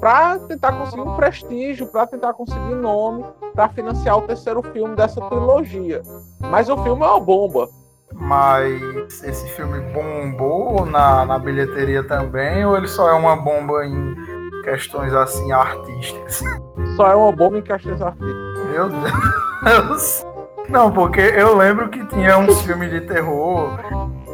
[0.00, 5.20] para tentar conseguir um prestígio, para tentar conseguir nome, para financiar o terceiro filme dessa
[5.20, 6.02] trilogia.
[6.40, 7.68] Mas o filme é uma bomba.
[8.12, 14.14] Mas esse filme bombou na, na bilheteria também, ou ele só é uma bomba em
[14.62, 16.42] questões assim artísticas?
[16.96, 18.64] Só é uma bomba em questões artísticas.
[18.70, 20.24] Meu Deus.
[20.68, 23.78] Não, porque eu lembro que tinha uns filmes de terror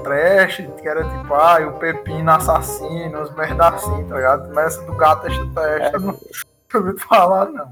[0.04, 4.54] trash, que era tipo, ah, o Pepino assassino, os merda assim, tá ligado?
[4.54, 6.14] Mas essa do gato extraterrestre, eu não
[6.74, 7.70] ouvi falar, não.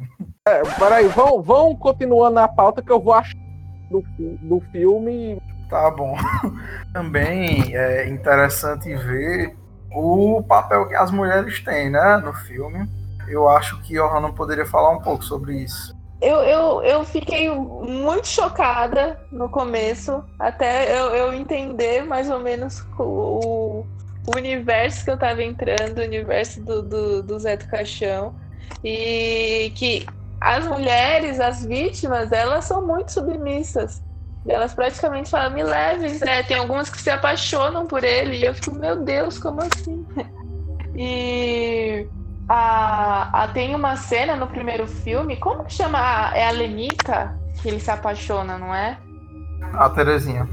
[0.49, 3.37] É, peraí, vão, vão continuando a pauta que eu vou achar
[3.91, 5.41] do, do filme.
[5.69, 6.17] Tá bom.
[6.93, 9.57] Também é interessante ver
[9.95, 12.89] o papel que as mulheres têm, né, no filme.
[13.29, 15.95] Eu acho que o Ohana poderia falar um pouco sobre isso.
[16.23, 22.81] Eu, eu, eu fiquei muito chocada no começo, até eu, eu entender mais ou menos
[22.97, 23.85] o,
[24.25, 28.37] o universo que eu tava entrando, o universo do, do, do Zé do Caixão.
[28.85, 30.07] E que
[30.41, 34.01] as mulheres, as vítimas, elas são muito submissas.
[34.47, 36.45] Elas praticamente falam, me leve, Zé.
[36.45, 38.37] Tem algumas que se apaixonam por ele.
[38.39, 40.07] E eu fico, meu Deus, como assim?
[40.95, 42.11] E
[42.49, 45.99] a, a- tem uma cena no primeiro filme, como que chama?
[45.99, 48.99] a- É a Lenita que ele se apaixona, não é?
[49.75, 50.49] A Terezinha.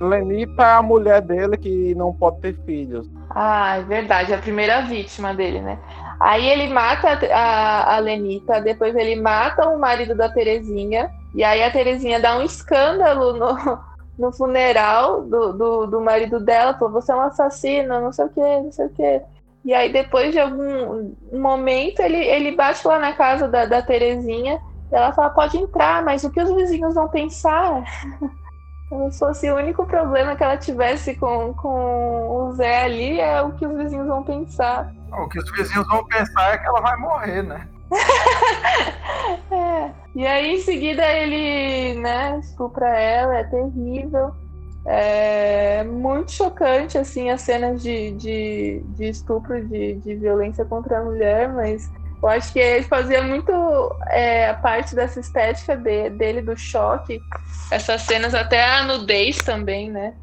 [0.00, 3.06] Lenita é a mulher dele que não pode ter filhos.
[3.30, 5.78] Ah, é verdade, é a primeira vítima dele, né?
[6.20, 11.62] Aí ele mata a, a Lenita, depois ele mata o marido da Terezinha, e aí
[11.62, 13.78] a Terezinha dá um escândalo no,
[14.18, 18.28] no funeral do, do, do marido dela, falou, você é um assassino, não sei o
[18.28, 19.22] que, não sei o que.
[19.64, 24.60] E aí depois de algum momento ele, ele bate lá na casa da, da Terezinha,
[24.92, 27.82] e ela fala, pode entrar, mas o que os vizinhos vão pensar?
[28.88, 33.40] Como se fosse o único problema que ela tivesse com, com o Zé ali é
[33.40, 34.92] o que os vizinhos vão pensar.
[35.10, 37.68] O que os vizinhos vão pensar é que ela vai morrer, né?
[39.50, 39.90] É.
[40.14, 44.34] E aí em seguida ele, né, estupra ela, é terrível.
[44.86, 51.02] É muito chocante, assim, as cenas de, de, de estupro, de, de violência contra a
[51.02, 51.90] mulher, mas
[52.22, 53.50] eu acho que ele fazia muito
[54.08, 57.20] é, parte dessa estética de- dele, do choque.
[57.70, 60.14] Essas cenas, até a nudez também, né?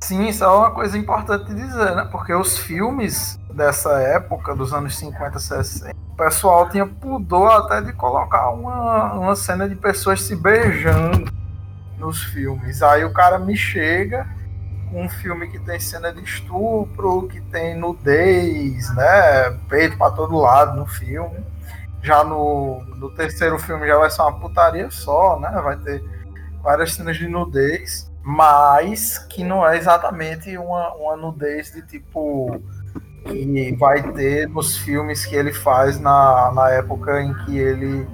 [0.00, 2.08] Sim, isso é uma coisa importante dizer, né?
[2.10, 7.92] Porque os filmes dessa época, dos anos 50, 60, o pessoal tinha pudor até de
[7.92, 11.30] colocar uma, uma cena de pessoas se beijando
[12.02, 12.82] nos filmes.
[12.82, 14.26] Aí o cara me chega
[14.90, 19.50] com um filme que tem cena de estupro, que tem nudez, né?
[19.68, 21.38] Peito pra todo lado no filme.
[22.02, 25.48] Já no, no terceiro filme já vai ser uma putaria só, né?
[25.62, 26.04] Vai ter
[26.62, 32.60] várias cenas de nudez, mas que não é exatamente uma, uma nudez de tipo
[33.24, 38.06] que vai ter nos filmes que ele faz na, na época em que ele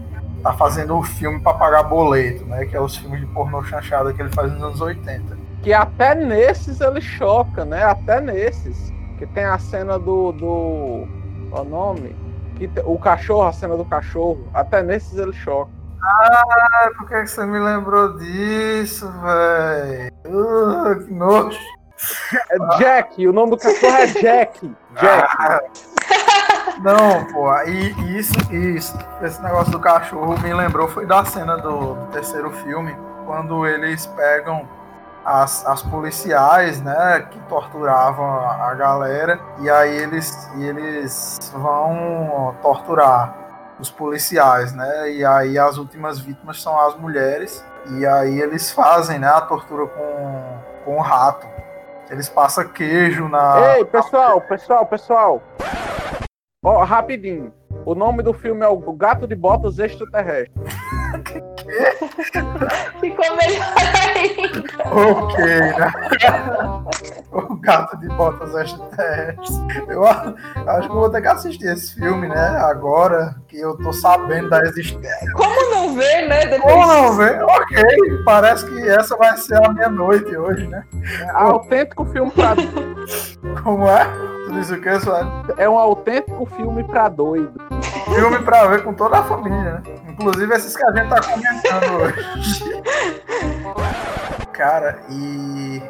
[0.43, 2.65] tá fazendo o filme para pagar boleto, né?
[2.67, 5.37] Que é os filmes de pornô chanchada que ele faz nos anos 80.
[5.63, 7.83] Que até nesses ele choca, né?
[7.85, 8.93] Até nesses.
[9.19, 10.33] Que tem a cena do.
[10.33, 11.07] do
[11.51, 12.17] qual é o nome?
[12.57, 14.47] Que te- o cachorro, a cena do cachorro.
[14.55, 15.71] Até nesses ele choca.
[16.01, 20.13] Ah, por que você me lembrou disso, velho?
[20.27, 21.59] Uh, que nojo.
[22.51, 24.73] É Jack, o nome do cachorro é Jack.
[25.01, 25.65] Jack.
[26.81, 31.95] Não, pô, e isso, isso, esse negócio do cachorro me lembrou foi da cena do,
[31.95, 34.69] do terceiro filme, quando eles pegam
[35.25, 42.55] as, as policiais, né, que torturavam a, a galera, e aí eles, e eles vão
[42.63, 43.35] torturar
[43.79, 49.19] os policiais, né, e aí as últimas vítimas são as mulheres, e aí eles fazem,
[49.19, 51.47] né, a tortura com, com o rato.
[52.11, 53.77] Eles passam queijo na.
[53.77, 55.43] Ei, pessoal, pessoal, pessoal.
[56.69, 57.51] Ó, rapidinho.
[57.87, 60.53] O nome do filme é O Gato de Botas Extraterrestre.
[63.01, 63.75] Ficou melhor
[64.15, 64.63] ainda.
[64.91, 65.93] Ok, né?
[67.33, 69.59] o gato de botas extraterrestres.
[69.89, 72.49] Eu acho que eu vou ter que assistir esse filme, né?
[72.59, 75.33] Agora que eu tô sabendo da existência.
[75.33, 76.47] Como não ver, né?
[76.47, 77.47] Depois Ou não, velho?
[77.47, 80.85] Ok, parece que essa vai ser a minha noite hoje, né?
[81.35, 82.55] Autêntico filme pra...
[83.63, 84.05] Como é?
[84.47, 85.31] Tu disse o que, Sueli?
[85.57, 87.53] É um autêntico filme pra doido.
[88.15, 89.83] Filme pra ver com toda a família, né?
[90.09, 92.83] Inclusive esses que a gente tá comentando hoje.
[94.53, 95.83] Cara, e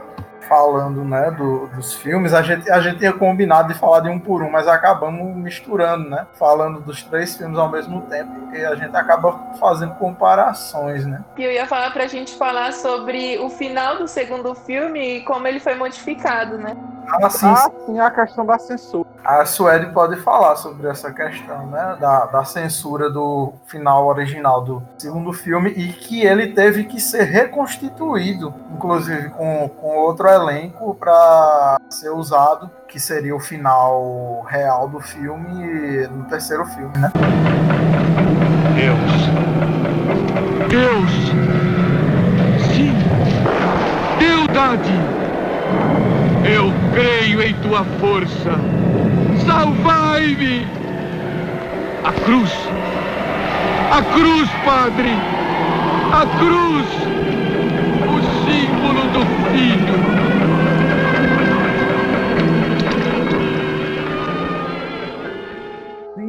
[0.49, 4.19] falando, né, do- dos filmes, a gente, a gente tinha combinado de falar de um
[4.19, 6.27] por um, mas acabamos misturando, né?
[6.35, 11.23] Falando dos três filmes ao mesmo tempo, porque a gente acaba fazendo comparações, né?
[11.37, 15.47] E eu ia falar pra gente falar sobre o final do segundo filme e como
[15.47, 16.77] ele foi modificado, né?
[17.23, 19.09] Assim, Ah, sim, a questão da censura.
[19.25, 21.97] A Suede pode falar sobre essa questão, né?
[21.99, 27.23] Da, da censura do final original do segundo filme e que ele teve que ser
[27.25, 35.01] reconstituído, inclusive com, com outro elenco, para ser usado, que seria o final real do
[35.01, 37.11] filme no terceiro filme, né?
[38.75, 39.11] Deus.
[40.69, 41.11] Deus.
[42.75, 42.95] Sim.
[44.19, 44.93] Deudade.
[46.45, 48.53] Eu creio em tua força.
[49.45, 50.67] Salvai-me.
[52.05, 52.53] A cruz.
[53.91, 55.11] A cruz, Padre.
[56.13, 56.87] A cruz.
[58.07, 60.18] O símbolo do filho.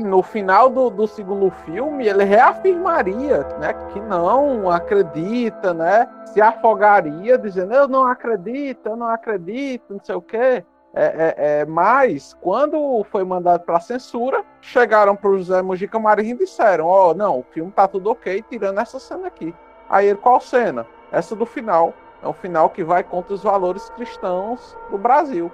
[0.10, 6.08] No final do, do segundo filme, ele reafirmaria né, que não acredita, né?
[6.26, 10.66] Se afogaria, dizendo eu não acredito, eu não acredito, não sei o quê.
[10.94, 16.36] É, é, é, mas, quando foi mandado para censura, chegaram para o José Mujica Marinho
[16.36, 19.54] e disseram: Ó, não, o filme tá tudo ok, tirando essa cena aqui.
[19.88, 20.88] Aí ele, qual cena?
[21.12, 21.94] Essa do final.
[22.22, 25.52] É um final que vai contra os valores cristãos do Brasil.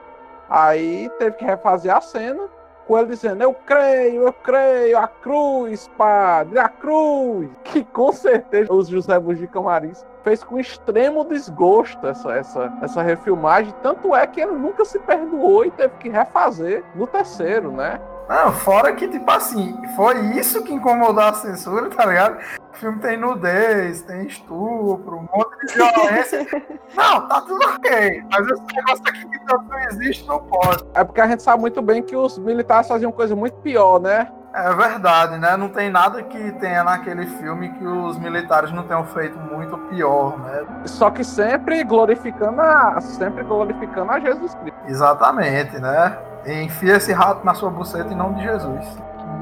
[0.50, 2.48] Aí teve que refazer a cena
[2.88, 7.50] com ele dizendo: Eu creio, eu creio, a cruz, padre, a cruz.
[7.66, 13.74] Que com certeza o José Mujica Marins fez com extremo desgosto essa, essa, essa refilmagem.
[13.84, 18.00] Tanto é que ele nunca se perdoou e teve que refazer no terceiro, né?
[18.28, 22.38] Não, fora que, tipo assim, foi isso que incomodou a censura, tá ligado?
[22.76, 26.46] O filme tem nudez, tem estupro, um monte de violência.
[26.94, 28.22] Não, tá tudo ok.
[28.30, 30.84] Mas esse negócio aqui que não existe, não pode.
[30.94, 34.30] É porque a gente sabe muito bem que os militares faziam coisa muito pior, né?
[34.54, 35.56] É verdade, né?
[35.56, 40.38] Não tem nada que tenha naquele filme que os militares não tenham feito muito pior,
[40.40, 40.66] né?
[40.86, 44.80] Só que sempre glorificando a, sempre glorificando a Jesus Cristo.
[44.88, 46.18] Exatamente, né?
[46.46, 48.86] Enfia esse rato na sua buceta em nome de Jesus.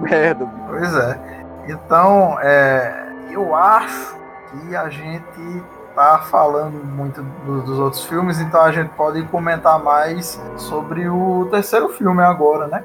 [0.02, 0.48] Merda.
[0.68, 1.44] Pois é.
[1.68, 4.16] Então, é, eu acho
[4.52, 5.64] que a gente
[5.96, 11.48] tá falando muito do- dos outros filmes, então a gente pode comentar mais sobre o
[11.52, 12.84] terceiro filme agora, né?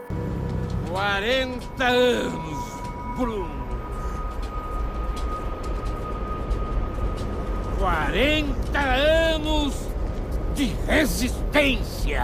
[0.91, 2.59] 40 anos,
[3.17, 3.49] Bruno.
[7.79, 9.89] 40 anos
[10.55, 12.23] de resistência.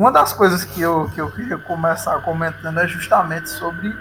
[0.00, 3.94] Uma das coisas que eu, que eu queria começar comentando é justamente sobre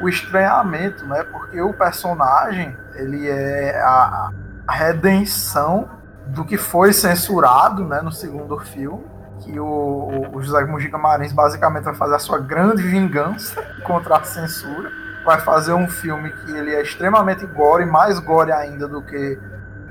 [0.00, 1.22] o estranhamento, né?
[1.24, 4.30] Porque o personagem, ele é a,
[4.66, 5.90] redenção
[6.28, 9.04] do que foi censurado, né, no segundo filme,
[9.40, 14.24] que o, o José Mujica Marins basicamente vai fazer a sua grande vingança contra a
[14.24, 14.90] censura,
[15.22, 19.38] vai fazer um filme que ele é extremamente gore, mais gore ainda do que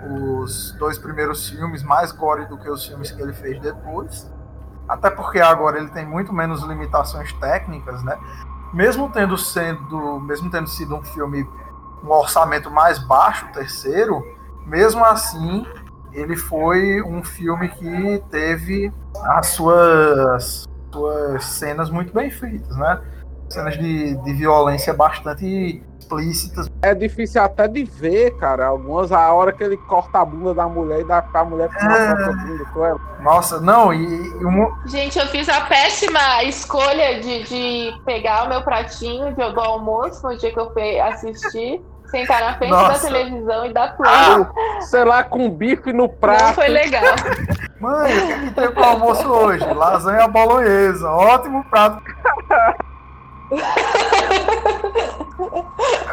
[0.10, 4.28] os dois primeiros filmes, mais gore do que os filmes que ele fez depois.
[4.92, 8.18] Até porque agora ele tem muito menos limitações técnicas, né?
[8.74, 11.48] Mesmo tendo sendo, mesmo tendo sido um filme
[12.04, 14.22] um orçamento mais baixo, terceiro,
[14.66, 15.66] mesmo assim
[16.12, 18.92] ele foi um filme que teve
[19.28, 23.02] as suas, suas cenas muito bem feitas, né?
[23.48, 25.82] Cenas de, de violência bastante
[26.20, 26.70] explícitas.
[26.82, 28.68] É difícil até de ver, cara.
[28.68, 32.00] Algumas, a hora que ele corta a bunda da mulher e dá pra mulher fumar
[32.00, 32.08] É.
[32.12, 33.00] a bunda com ela.
[33.22, 38.50] Nossa, não, e, e um, Gente, eu fiz a péssima escolha de, de pegar o
[38.50, 42.94] meu pratinho de, do almoço no dia que eu fui assistir, sentar na frente Nossa.
[42.94, 44.12] da televisão e dar play.
[44.12, 46.56] Ah, Sei lá, com bife no Não prato.
[46.56, 47.04] foi legal.
[47.80, 49.66] Mãe, o que, é que tem pro almoço hoje?
[49.74, 51.10] Lasanha bolonhesa.
[51.10, 52.02] Ótimo prato.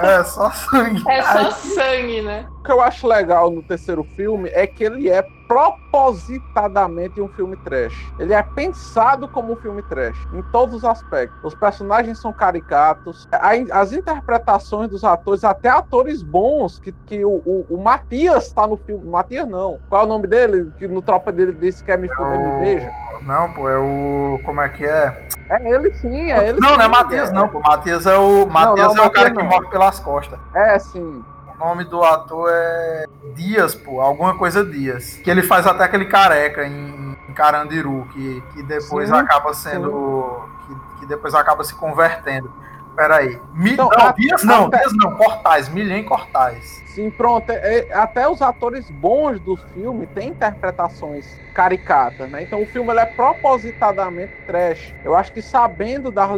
[0.01, 1.03] É só sangue.
[1.09, 2.47] É só sangue, né?
[2.68, 7.56] O que eu acho legal no terceiro filme é que ele é propositadamente um filme
[7.56, 8.12] trash.
[8.18, 11.38] Ele é pensado como um filme trash, em todos os aspectos.
[11.42, 13.26] Os personagens são caricatos,
[13.72, 18.76] as interpretações dos atores, até atores bons, que, que o, o, o Matias tá no
[18.76, 19.08] filme.
[19.08, 19.78] Matias não.
[19.88, 20.70] Qual é o nome dele?
[20.78, 22.92] Que no tropa dele disse que é me fuder, me beija.
[23.22, 24.38] Não, pô, é o.
[24.44, 25.26] Como é que é?
[25.48, 27.32] É ele sim, é ele Não, sim, não é Matias, é.
[27.32, 27.60] não, pô.
[27.60, 28.46] Matias é o.
[28.46, 29.44] Matias não, é o cara Matias que não.
[29.46, 30.38] morre pelas costas.
[30.52, 31.24] É, sim.
[31.61, 33.04] O nome do ator é
[33.34, 35.14] Dias, pô, alguma coisa Dias.
[35.24, 40.48] Que ele faz até aquele careca em, em Carandiru, que, que depois Sim, acaba sendo.
[40.66, 42.52] Que, que depois acaba se convertendo.
[42.94, 43.40] Peraí.
[43.54, 46.82] Mi, Então, não, a- Dias não, até- Dias não, Cortais, Milhem Cortais.
[46.86, 47.48] Sim, pronto.
[47.50, 52.42] É- é- até os atores bons do filme têm interpretações caricatas, né?
[52.42, 54.92] Então o filme é propositadamente trash.
[55.04, 56.28] Eu acho que sabendo dar.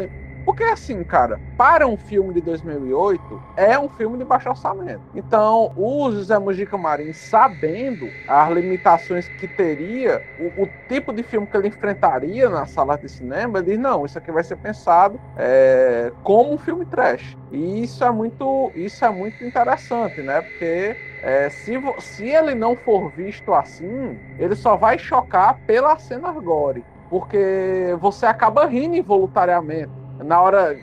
[0.44, 5.02] Porque assim, cara, para um filme de 2008, é um filme de baixo orçamento.
[5.12, 11.46] Então, o José Mujica Marins, sabendo as limitações que teria, o, o tipo de filme
[11.46, 15.20] que ele enfrentaria na sala de cinema, ele diz, não, isso aqui vai ser pensado
[15.36, 17.36] é, como um filme trash.
[17.50, 20.42] E isso é muito, isso é muito interessante, né?
[20.42, 26.32] Porque é, se, se ele não for visto assim, ele só vai chocar pela cena
[26.32, 26.86] gore.
[27.08, 29.99] Porque você acaba rindo involuntariamente.
[30.24, 30.78] Na hora.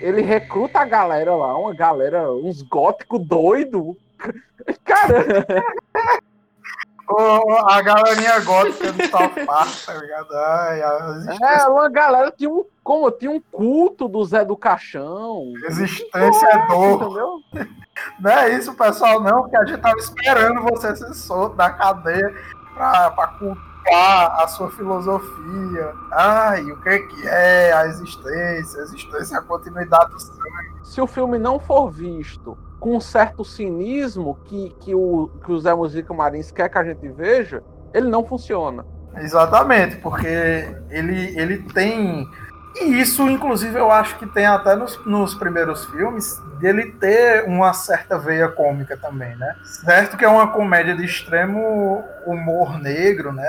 [0.00, 3.94] Ele recruta a galera lá, uma galera, uns góticos doidos.
[4.82, 5.46] Cara,
[7.68, 9.34] a galerinha gótica do South
[9.86, 10.34] tá ligado?
[10.34, 12.64] Ai, é uma galera tinha um.
[12.82, 13.10] Como?
[13.10, 15.52] Tinha um culto do Zé do Caixão.
[15.64, 17.02] Existência é dor.
[17.02, 17.68] Entendeu?
[18.18, 22.34] Não é isso, pessoal, não, porque a gente tava esperando você ser solto da cadeia
[22.74, 23.26] pra, pra
[23.90, 25.92] culpar a sua filosofia.
[26.12, 28.80] Ai, o que que é a existência?
[28.80, 30.40] A existência é a continuidade do sangue.
[30.84, 35.60] se o filme não for visto com um certo cinismo que, que, o, que o
[35.60, 37.62] Zé Mujica Marins quer que a gente veja,
[37.92, 38.86] ele não funciona.
[39.16, 40.26] Exatamente, porque
[40.88, 42.26] ele, ele tem.
[42.76, 47.72] E isso, inclusive, eu acho que tem até nos, nos primeiros filmes, dele ter uma
[47.72, 49.56] certa veia cômica também, né?
[49.64, 53.44] Certo que é uma comédia de extremo humor negro, né?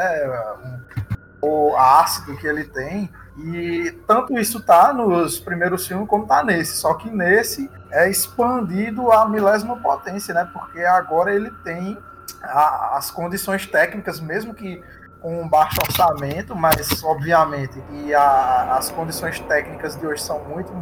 [1.41, 3.09] O ácido que ele tem.
[3.37, 6.77] E tanto isso tá nos primeiros filmes como tá nesse.
[6.77, 10.49] Só que nesse é expandido a milésima potência, né?
[10.51, 11.97] Porque agora ele tem
[12.43, 14.83] a- as condições técnicas, mesmo que
[15.21, 20.73] com um baixo orçamento, mas obviamente que as condições técnicas de hoje são muito,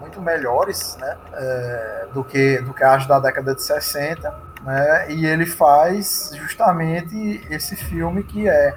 [0.00, 4.50] muito melhores né, é, do, que, do que as da década de 60.
[4.62, 8.74] Né, e ele faz justamente esse filme que é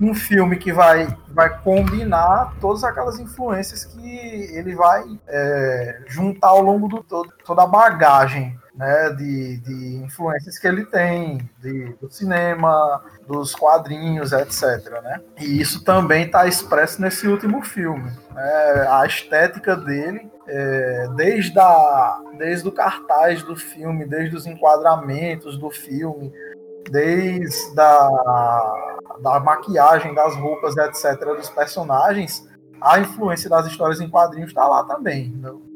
[0.00, 4.10] um filme que vai, vai combinar todas aquelas influências que
[4.54, 10.58] ele vai é, juntar ao longo do todo, toda a bagagem né, de, de influências
[10.58, 15.02] que ele tem de, do cinema, dos quadrinhos, etc.
[15.02, 15.20] Né?
[15.38, 18.10] E isso também está expresso nesse último filme.
[18.34, 18.86] né?
[18.88, 25.70] A estética dele, é, desde, a, desde o cartaz do filme, desde os enquadramentos do
[25.70, 26.32] filme,
[26.90, 28.88] desde a,
[29.20, 32.48] da maquiagem, das roupas, etc., dos personagens,
[32.80, 35.32] a influência das histórias em quadrinhos está lá também,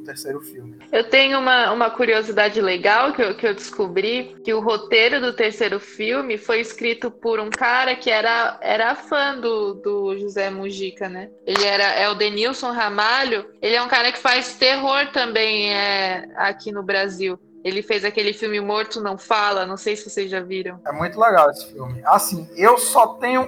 [0.06, 0.78] terceiro filme.
[0.92, 5.32] Eu tenho uma, uma curiosidade legal que eu, que eu descobri, que o roteiro do
[5.32, 11.08] terceiro filme foi escrito por um cara que era, era fã do, do José Mujica,
[11.08, 11.28] né?
[11.44, 16.28] Ele era, é o Denilson Ramalho, ele é um cara que faz terror também é,
[16.36, 17.38] aqui no Brasil.
[17.66, 20.78] Ele fez aquele filme Morto Não Fala, não sei se vocês já viram.
[20.86, 22.00] É muito legal esse filme.
[22.04, 23.42] Assim, eu só tenho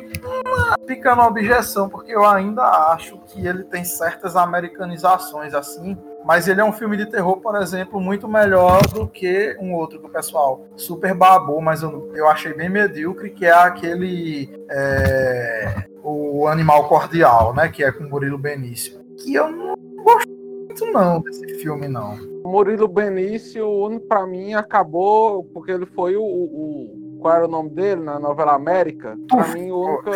[0.45, 5.97] uma pequena objeção, porque eu ainda acho que ele tem certas americanizações assim.
[6.25, 10.01] Mas ele é um filme de terror, por exemplo, muito melhor do que um outro
[10.01, 14.51] que o pessoal super babou, mas eu, eu achei bem medíocre, que é aquele.
[14.69, 17.69] é, o Animal Cordial, né?
[17.69, 19.01] Que é com Murilo Benício.
[19.17, 20.38] Que eu não gosto
[20.85, 22.15] muito, não, desse filme, não.
[22.45, 23.67] O Murilo Benício,
[24.09, 28.55] pra mim, acabou porque ele foi o, o- Qual era o nome dele na novela
[28.55, 29.17] América?
[29.29, 30.11] Pra mim, o único.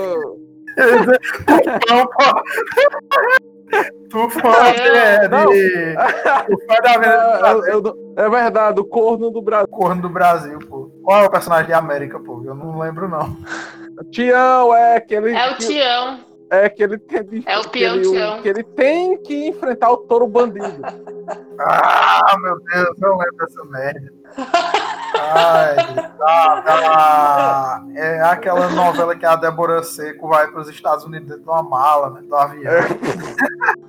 [4.10, 5.50] Tufão, é Não.
[5.50, 5.94] de.
[6.46, 7.62] Tufão da América.
[7.72, 9.68] Eu- eu- é verdade, o corno do Brasil.
[9.68, 10.90] Corno do Brasil, pô.
[11.02, 12.42] Qual é o personagem de América, pô?
[12.44, 13.34] Eu não lembro, não.
[14.10, 15.32] Tião, é aquele.
[15.34, 16.18] É o Tião.
[16.52, 18.02] É que ele tem de, É o que ele,
[18.42, 20.82] que ele tem que enfrentar o touro bandido.
[21.58, 24.12] Ah, meu Deus, não lembro dessa merda.
[25.14, 25.76] Ai,
[26.18, 27.84] tá, tá.
[27.94, 31.62] É aquela novela que a Débora Seco vai para os Estados Unidos dentro de uma
[31.62, 32.20] mala, né?
[32.20, 32.72] Do avião.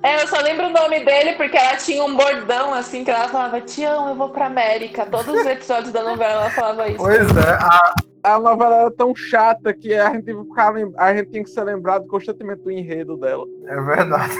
[0.02, 3.28] É, eu só lembro o nome dele porque ela tinha um bordão assim que ela
[3.28, 5.04] falava: Tião, eu vou pra América.
[5.04, 6.96] Todos os episódios da novela ela falava isso.
[6.96, 7.94] Pois é, a,
[8.24, 11.62] A novela era tão chata que a gente, ficar lem- a gente tinha que ser
[11.64, 13.46] lembrado constantemente do enredo dela.
[13.66, 14.34] é verdade.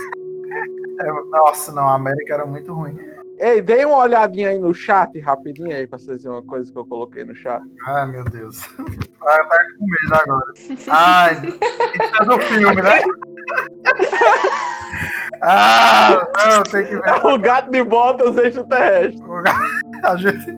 [1.00, 2.96] É, nossa, não, a América era muito ruim.
[3.38, 6.78] Ei, dei uma olhadinha aí no chat rapidinho aí pra vocês verem uma coisa que
[6.78, 7.62] eu coloquei no chat.
[7.86, 8.60] Ai, meu Deus.
[9.18, 10.52] Vai tá com medo agora.
[10.88, 11.58] Ai, isso
[12.20, 13.00] é do filme, né?
[15.46, 17.06] Ah, não, tem que ver.
[17.06, 19.22] É o gato de botas extraterrestre.
[20.02, 20.52] A gente...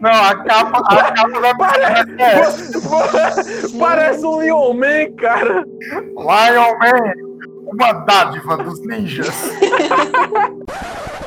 [0.00, 3.78] Não, a capa, a capa da parece é.
[3.78, 5.62] Parece um Lion Man, cara.
[5.62, 7.27] Lion Man,
[7.72, 9.34] uma dádiva dos ninjas.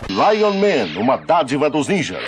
[0.09, 2.27] Lion Man, uma dádiva dos ninjas.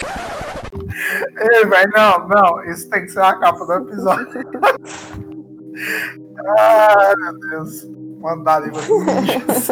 [1.38, 4.44] Ei, velho, não, não, isso tem que ser a capa do episódio.
[6.58, 7.84] Ai, meu Deus.
[8.20, 9.68] Uma dádiva dos ninjas.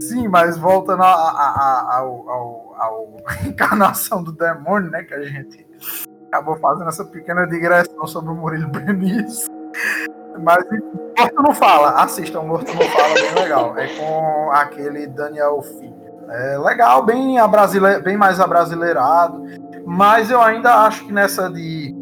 [0.00, 3.16] Sim, mas voltando a, a, a, ao, ao, ao
[3.46, 5.02] encarnação do demônio, né?
[5.02, 5.66] Que a gente
[6.28, 9.50] acabou fazendo essa pequena digressão sobre o Murilo Benício.
[10.40, 10.64] Mas
[11.18, 13.78] Morto não fala, assistam Morto não fala, bem legal.
[13.78, 16.02] É com aquele Daniel Filho.
[16.28, 18.00] É legal, bem, abrasile...
[18.00, 19.42] bem mais abrasileirado.
[19.84, 21.94] Mas eu ainda acho que nessa de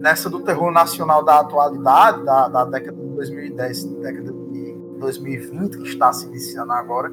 [0.00, 5.88] nessa do terror nacional da atualidade, da, da década de 2010, década de 2020, que
[5.88, 7.12] está se iniciando agora,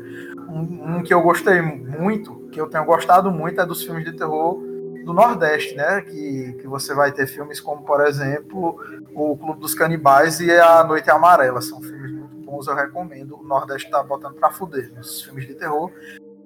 [0.49, 4.13] um, um que eu gostei muito, que eu tenho gostado muito, é dos filmes de
[4.13, 4.61] terror
[5.07, 6.01] do Nordeste, né?
[6.01, 8.77] Que, que você vai ter filmes como, por exemplo,
[9.15, 11.61] o Clube dos Canibais e A Noite Amarela.
[11.61, 13.39] São filmes muito bons, eu recomendo.
[13.39, 15.91] O Nordeste tá botando pra fuder nos filmes de terror.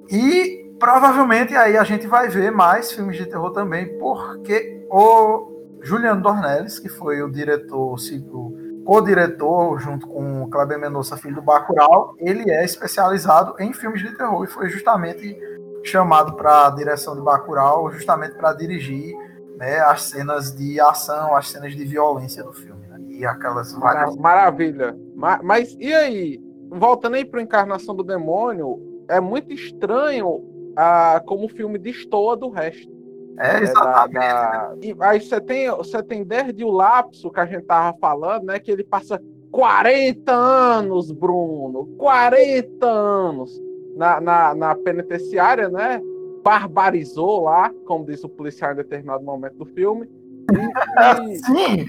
[0.09, 6.21] E provavelmente aí a gente vai ver mais filmes de terror também, porque o Juliano
[6.21, 7.95] Dornelles, que foi o diretor,
[8.31, 14.01] o co-diretor, junto com o Kleber Mendonça, filho do Bacurau, ele é especializado em filmes
[14.01, 15.39] de terror e foi justamente
[15.83, 19.15] chamado para a direção de Bacurau, justamente para dirigir
[19.57, 22.85] né, as cenas de ação, as cenas de violência do filme.
[22.87, 22.99] Né?
[23.09, 24.15] E aquelas Mara- várias.
[24.17, 24.97] Maravilha.
[25.15, 26.39] Ma- Mas e aí?
[26.69, 28.79] Voltando aí para Encarnação do Demônio,
[29.09, 30.43] é muito estranho
[30.77, 32.89] ah, como o filme destoa do resto.
[33.37, 34.13] É, É, da- exatamente.
[34.19, 38.45] da- E aí você tem, você tem desde o lapso que a gente tava falando,
[38.45, 38.59] né?
[38.59, 39.21] Que ele passa
[39.51, 43.51] 40 anos, Bruno, 40 anos
[43.95, 46.01] na, na, na penitenciária, né?
[46.43, 50.07] Barbarizou lá, como diz o policial em determinado momento do filme.
[50.51, 51.85] E- e- Sim,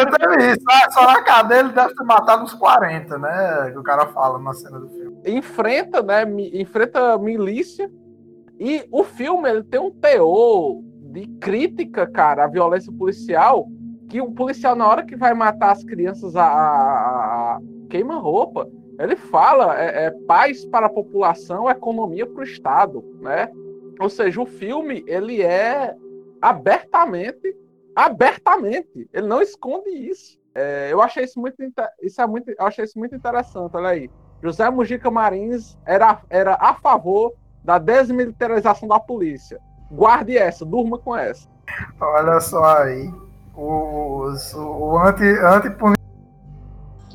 [0.00, 0.54] eu também.
[0.54, 3.70] Só, só na cadeia ele deve ter matado uns 40, né?
[3.72, 5.16] Que o cara fala na cena do filme.
[5.26, 6.24] enfrenta, né?
[6.24, 7.90] mi- Enfrenta milícia.
[8.58, 10.80] E o filme ele tem um teor
[11.12, 13.66] de crítica, cara, à violência policial,
[14.08, 17.58] que o policial, na hora que vai matar as crianças a, a- a-
[17.90, 18.66] queima roupa.
[18.98, 23.50] Ele fala é, é paz para a população, economia para o Estado, né?
[24.00, 25.94] Ou seja, o filme ele é
[26.40, 27.56] abertamente,
[27.94, 30.38] abertamente, ele não esconde isso.
[30.54, 31.56] É, eu achei isso muito,
[32.02, 33.76] isso é muito, eu achei isso muito interessante.
[33.76, 34.10] Olha aí,
[34.42, 39.58] José Mujica Marins era, era a favor da desmilitarização da polícia.
[39.90, 41.48] Guarde essa, durma com essa.
[42.00, 43.12] Olha só aí.
[43.54, 45.70] O, o, o anti, anti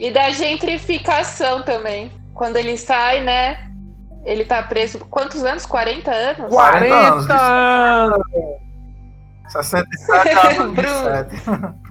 [0.02, 2.12] E da gentrificação também.
[2.34, 3.72] Quando ele sai, né?
[4.26, 4.98] Ele tá preso.
[4.98, 5.64] Quantos anos?
[5.64, 6.50] 40 anos?
[6.50, 8.24] 40 anos, 40 anos!
[9.48, 11.82] 67 a 27.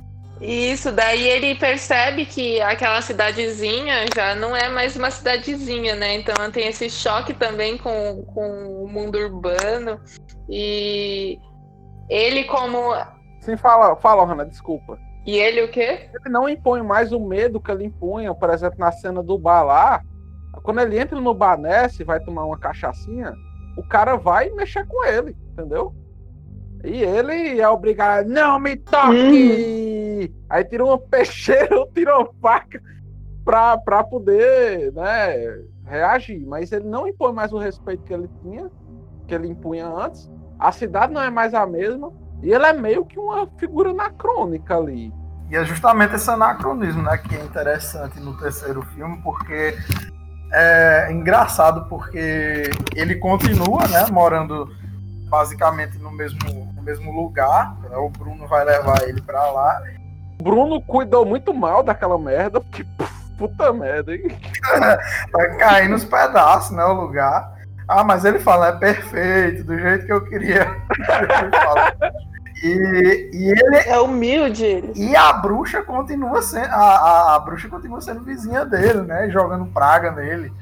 [0.40, 6.16] Isso, daí ele percebe que aquela cidadezinha já não é mais uma cidadezinha, né?
[6.16, 10.00] Então tem esse choque também com, com o mundo urbano.
[10.48, 11.38] E
[12.08, 12.92] ele como.
[13.40, 14.98] Sim, fala, fala, Hanna, desculpa.
[15.30, 16.08] E ele o quê?
[16.12, 19.62] Ele não impõe mais o medo que ele impunha, por exemplo, na cena do bar
[19.62, 20.02] lá.
[20.64, 23.32] Quando ele entra no bar Ness e vai tomar uma cachaçinha,
[23.76, 25.94] o cara vai mexer com ele, entendeu?
[26.82, 30.34] E ele é obrigado, não me toque!
[30.48, 32.82] Aí tira uma peixeira ou tira uma faca
[33.44, 36.44] pra, pra poder né, reagir.
[36.44, 38.68] Mas ele não impõe mais o respeito que ele tinha,
[39.28, 40.28] que ele impunha antes.
[40.58, 42.12] A cidade não é mais a mesma.
[42.42, 45.19] E ele é meio que uma figura anacrônica ali.
[45.50, 49.76] E é justamente esse anacronismo, né, que é interessante no terceiro filme, porque
[50.52, 54.72] é engraçado porque ele continua, né, morando
[55.28, 57.76] basicamente no mesmo, no mesmo lugar.
[57.82, 59.82] né, O Bruno vai levar ele para lá.
[60.42, 62.86] Bruno cuidou muito mal daquela merda, porque
[63.40, 64.38] Puta merda, hein?
[65.32, 66.84] Vai cair nos pedaços, né?
[66.84, 67.54] O lugar.
[67.88, 70.76] Ah, mas ele fala, é perfeito, do jeito que eu queria.
[72.62, 74.92] E, e ele É humilde ele.
[74.94, 79.30] e a bruxa continua sendo a, a, a bruxa continua sendo vizinha dele, né?
[79.30, 80.52] Jogando praga nele.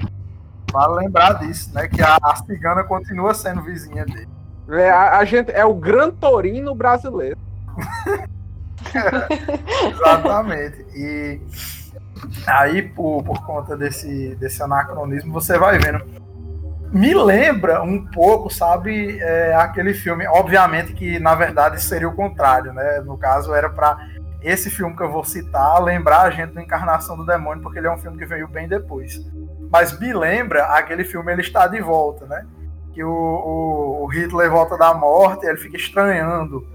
[0.73, 1.89] Vale lembrar disso, né?
[1.89, 4.29] Que a, a cigana continua sendo vizinha dele.
[4.69, 7.39] É, a, a gente, é o Gran Torino brasileiro.
[9.93, 10.85] Exatamente.
[10.95, 11.41] E
[12.47, 16.05] aí, por, por conta desse, desse anacronismo, você vai vendo.
[16.93, 20.27] Me lembra um pouco, sabe, é, aquele filme.
[20.27, 23.01] Obviamente que, na verdade, seria o contrário, né?
[23.01, 23.99] No caso, era para
[24.43, 27.89] esse filme que eu vou citar lembrar a gente do Encarnação do Demônio, porque ele
[27.89, 29.21] é um filme que veio bem depois.
[29.71, 32.47] Mas me lembra aquele filme Ele Está de Volta, né?
[32.95, 36.67] Que o, o, o Hitler volta da morte e ele fica estranhando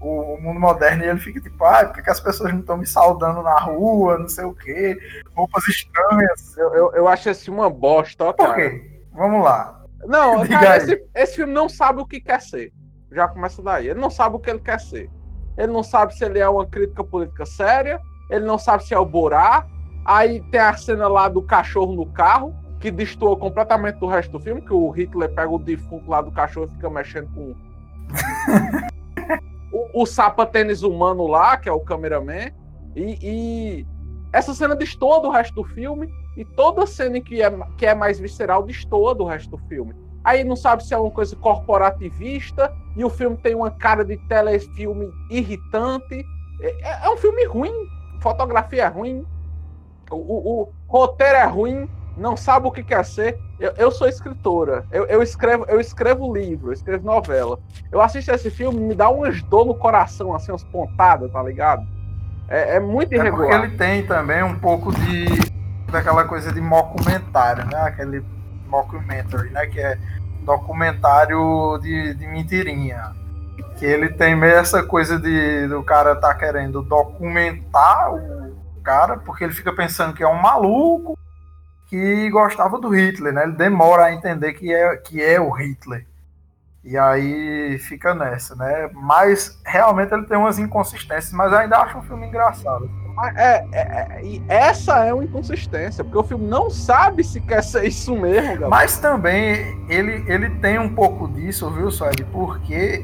[0.00, 2.60] o, o mundo moderno e ele fica tipo, ah, por que, que as pessoas não
[2.60, 4.96] estão me saudando na rua, não sei o quê,
[5.34, 6.56] roupas estranhas.
[6.56, 8.54] Eu, eu, eu acho esse uma bosta, ó, Por cara.
[8.54, 8.95] quê?
[9.16, 9.82] Vamos lá.
[10.04, 12.72] Não, cara, esse, esse filme não sabe o que quer ser.
[13.10, 13.88] Já começa daí.
[13.88, 15.10] Ele não sabe o que ele quer ser.
[15.56, 18.00] Ele não sabe se ele é uma crítica política séria.
[18.30, 19.66] Ele não sabe se é o Borá.
[20.04, 24.40] Aí tem a cena lá do cachorro no carro, que destoa completamente do resto do
[24.40, 27.54] filme, que o Hitler pega o defunto lá do cachorro e fica mexendo com.
[29.72, 32.52] o, o sapa-tênis humano lá, que é o cameraman.
[32.94, 33.86] E, e
[34.32, 36.08] essa cena destoa do resto do filme.
[36.36, 39.94] E toda cena que é, que é mais visceral destoa do resto do filme.
[40.22, 44.16] Aí não sabe se é uma coisa corporativista, e o filme tem uma cara de
[44.28, 46.24] telefilme irritante.
[46.60, 47.72] É, é um filme ruim,
[48.20, 49.24] fotografia é ruim,
[50.10, 53.38] o, o- o roteiro é ruim, não sabe o que quer ser.
[53.58, 57.58] Eu, eu sou escritora, eu, eu escrevo, eu escrevo livro, eu escrevo novela.
[57.90, 61.86] Eu assisto esse filme, me dá umas dor no coração, assim, umas pontadas, tá ligado?
[62.48, 63.64] É, é muito É porque irregular.
[63.64, 65.26] ele tem também um pouco de
[65.90, 67.80] daquela coisa de mockumentário, né?
[67.82, 68.24] Aquele
[68.66, 69.66] mockumentary, né?
[69.66, 69.98] Que é
[70.42, 73.12] documentário de, de mentirinha.
[73.78, 79.44] Que ele tem meio essa coisa de do cara tá querendo documentar o cara, porque
[79.44, 81.18] ele fica pensando que é um maluco
[81.88, 83.44] que gostava do Hitler, né?
[83.44, 86.06] Ele demora a entender que é, que é o Hitler.
[86.82, 88.88] E aí fica nessa, né?
[88.92, 92.88] Mas realmente ele tem umas inconsistências, mas ainda acho um filme engraçado.
[93.34, 93.80] É, é,
[94.18, 98.14] é, e essa é uma inconsistência, porque o filme não sabe se quer ser isso
[98.14, 98.68] mesmo, galera.
[98.68, 102.24] Mas também ele, ele tem um pouco disso, viu, Sueli?
[102.24, 103.02] Porque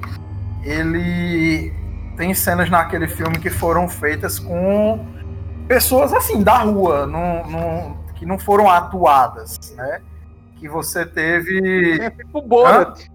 [0.62, 1.72] ele
[2.16, 5.04] tem cenas naquele filme que foram feitas com
[5.66, 10.00] pessoas assim, da rua, não, não- que não foram atuadas, né?
[10.56, 11.98] Que você teve.
[12.00, 13.08] É tipo Borat.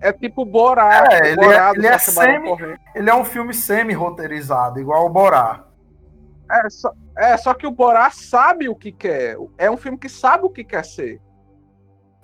[0.00, 1.12] É, é tipo Borat.
[1.12, 2.78] É, ele é- Borat do ele é semi-.
[2.94, 5.64] Ele é um filme semi-roteirizado, igual o Borá.
[6.50, 9.36] É só, é, só que o Borat sabe o que quer.
[9.58, 11.20] É um filme que sabe o que quer ser.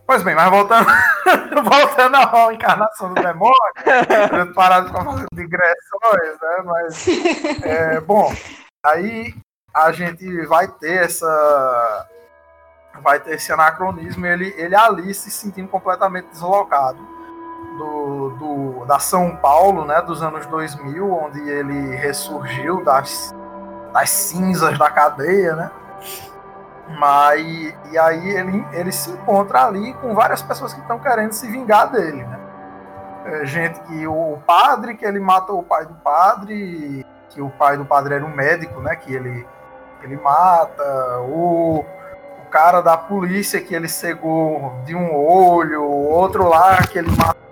[0.07, 0.86] Pois bem, mas voltando,
[1.69, 3.53] voltando à encarnação do demônio,
[4.39, 6.62] eu parar de ficar fazendo digressões, né?
[6.65, 7.07] Mas,
[7.62, 8.32] é, bom,
[8.82, 9.35] aí
[9.74, 12.09] a gente vai ter essa.
[13.03, 17.18] Vai ter esse anacronismo, ele, ele ali se sentindo completamente deslocado
[17.79, 23.35] do, do, da São Paulo, né, dos anos 2000, onde ele ressurgiu das,
[23.93, 25.71] das cinzas da cadeia, né?
[26.99, 31.47] Mas e aí ele, ele se encontra ali com várias pessoas que estão querendo se
[31.47, 32.39] vingar dele, né?
[33.25, 37.77] É, gente que o padre que ele matou o pai do padre, que o pai
[37.77, 38.97] do padre era um médico, né?
[38.97, 39.47] Que ele
[40.03, 46.77] ele mata o, o cara da polícia que ele cegou de um olho, outro lá
[46.79, 47.48] que ele matou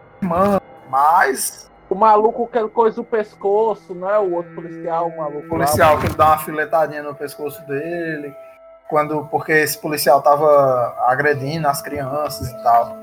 [0.90, 4.18] mas O maluco que ele coisa o pescoço, não é?
[4.18, 8.34] O outro policial, o maluco o policial que ele dá uma filetadinha no pescoço dele,
[8.88, 12.96] quando porque esse policial tava agredindo as crianças e tal.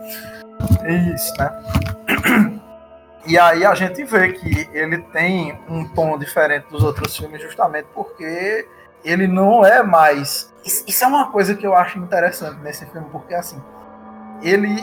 [0.83, 2.61] É isso, né?
[3.25, 7.87] E aí a gente vê que ele tem um tom diferente dos outros filmes justamente
[7.93, 8.67] porque
[9.03, 10.53] ele não é mais.
[10.65, 13.61] Isso isso é uma coisa que eu acho interessante nesse filme, porque assim,
[14.41, 14.75] ele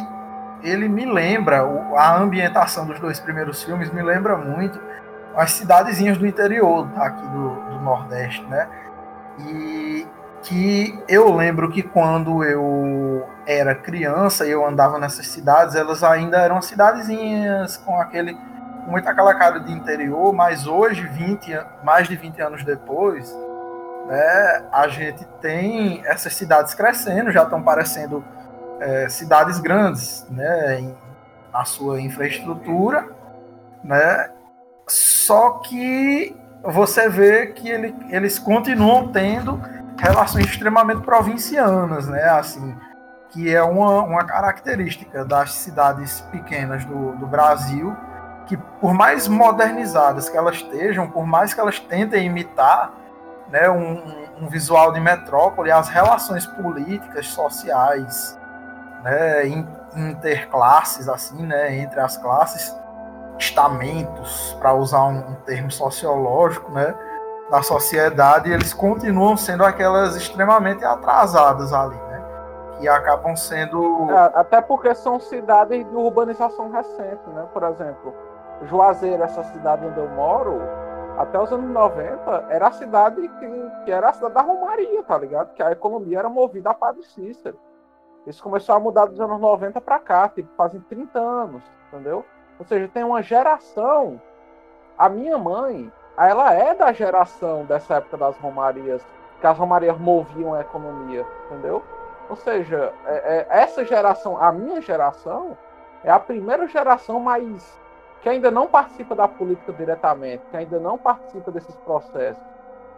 [0.62, 1.62] ele me lembra
[1.96, 4.80] a ambientação dos dois primeiros filmes me lembra muito
[5.36, 8.68] as cidadezinhas do interior aqui do, do Nordeste, né?
[9.38, 10.06] E
[10.42, 16.38] que eu lembro que quando eu era criança e eu andava nessas cidades, elas ainda
[16.38, 22.08] eram cidadezinhas com aquele com muita aquela cara de interior, mas hoje, 20, an- mais
[22.08, 23.30] de 20 anos depois,
[24.08, 28.24] né, a gente tem essas cidades crescendo, já estão parecendo
[28.80, 30.94] é, cidades grandes, né, em-
[31.52, 33.08] na sua infraestrutura,
[33.84, 34.30] né,
[34.86, 39.60] só que você vê que ele, eles continuam tendo
[39.98, 42.24] relações extremamente provincianas, né?
[42.24, 42.76] Assim,
[43.30, 47.96] que é uma, uma característica das cidades pequenas do, do Brasil,
[48.46, 52.92] que por mais modernizadas que elas estejam, por mais que elas tentem imitar
[53.48, 54.02] né, um,
[54.40, 58.38] um visual de metrópole, as relações políticas, sociais,
[59.02, 59.46] né,
[59.96, 62.74] interclasses, assim, né, entre as classes,
[63.38, 66.94] estamentos, para usar um, um termo sociológico, né,
[67.50, 72.22] da sociedade, eles continuam sendo aquelas extremamente atrasadas ali, né,
[72.78, 74.10] que acabam sendo...
[74.10, 78.14] É, até porque são cidades de urbanização recente, né, por exemplo,
[78.66, 80.60] Juazeiro, essa cidade onde eu moro,
[81.16, 85.18] até os anos 90, era a cidade que, que era a cidade da Romaria, tá
[85.18, 85.52] ligado?
[85.54, 87.58] Que a economia era movida a Padre Cícero.
[88.26, 92.24] Isso começou a mudar dos anos 90 para cá, tipo, fazem 30 anos, entendeu?
[92.58, 94.20] Ou seja, tem uma geração.
[94.98, 99.02] A minha mãe, ela é da geração dessa época das romarias,
[99.40, 101.82] que as romarias moviam a economia, entendeu?
[102.28, 105.56] Ou seja, é, é, essa geração, a minha geração,
[106.04, 107.80] é a primeira geração mais
[108.22, 112.42] que ainda não participa da política diretamente, que ainda não participa desses processos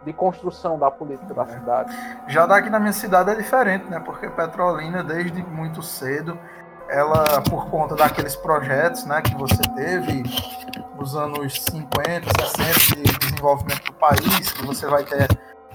[0.05, 1.47] de construção da política da é.
[1.47, 1.97] cidade.
[2.27, 3.99] Já daqui na minha cidade é diferente, né?
[3.99, 6.37] Porque Petrolina, desde muito cedo,
[6.89, 10.23] ela, por conta daqueles projetos né, que você teve
[10.97, 15.27] nos anos 50, 60 de desenvolvimento do país, que você vai ter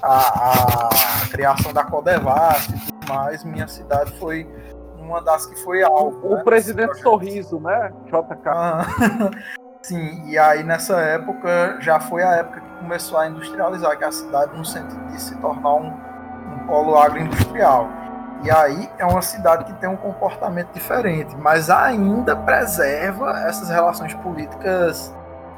[0.03, 4.47] a, a criação da Codevasf e tudo mais, minha cidade foi
[4.97, 6.21] uma das que foi alvo.
[6.23, 7.93] O né, presidente Sorriso, né?
[8.07, 8.47] JK.
[8.47, 8.87] Ah,
[9.83, 14.13] sim, e aí nessa época já foi a época que começou a industrializar que a
[14.13, 17.89] cidade no sentido de se tornar um, um polo agroindustrial.
[18.45, 24.15] E aí é uma cidade que tem um comportamento diferente, mas ainda preserva essas relações
[24.15, 25.13] políticas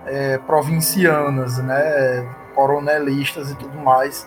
[0.06, 4.26] é, provincianas, né, coronelistas e tudo mais,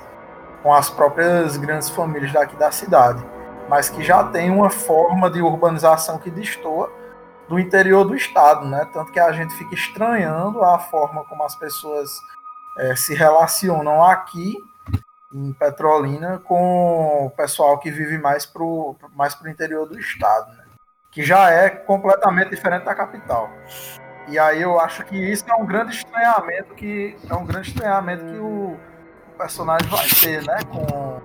[0.61, 3.25] com as próprias grandes famílias daqui da cidade
[3.69, 6.91] mas que já tem uma forma de urbanização que destoa
[7.53, 8.89] do interior do estado, né?
[8.91, 12.09] Tanto que a gente fica estranhando a forma como as pessoas
[12.80, 14.57] é, se relacionam aqui
[15.31, 20.63] em Petrolina com o pessoal que vive mais pro, mais pro interior do estado, né?
[21.11, 23.51] Que já é completamente diferente da capital.
[24.27, 28.25] E aí eu acho que isso é um grande estranhamento que é um grande estranhamento
[28.25, 28.80] que o,
[29.31, 30.57] o personagem vai ter, né?
[30.71, 31.21] Com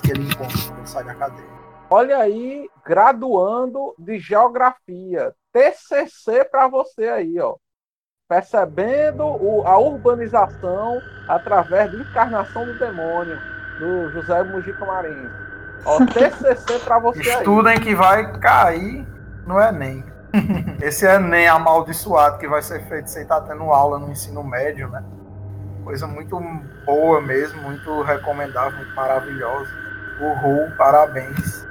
[0.00, 1.61] que ele encontra quando ele sai da cadeia.
[1.94, 5.34] Olha aí, graduando de geografia.
[5.52, 7.56] TCC para você aí, ó.
[8.26, 13.38] Percebendo o, a urbanização através da encarnação do demônio,
[13.78, 15.30] do José Mujica Marins.
[15.84, 17.80] Ó, TCC para você Estudem aí.
[17.80, 19.06] que vai cair
[19.46, 20.02] no Enem.
[20.80, 24.88] Esse Enem amaldiçoado que vai ser feito sem estar tá tendo aula no ensino médio,
[24.88, 25.04] né?
[25.84, 26.40] Coisa muito
[26.86, 29.68] boa mesmo, muito recomendável, muito maravilhosa.
[30.22, 31.70] Uhul, parabéns.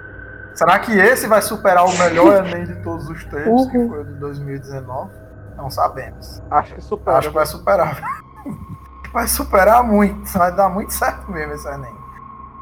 [0.61, 3.71] Será que esse vai superar o melhor Enem de todos os tempos, uhul.
[3.71, 5.11] que foi o de 2019?
[5.57, 6.39] Não sabemos.
[6.51, 7.17] Acho que supera.
[7.17, 8.21] Acho que vai superar.
[9.11, 10.31] vai superar muito.
[10.38, 11.95] Vai dar muito certo mesmo esse Enem.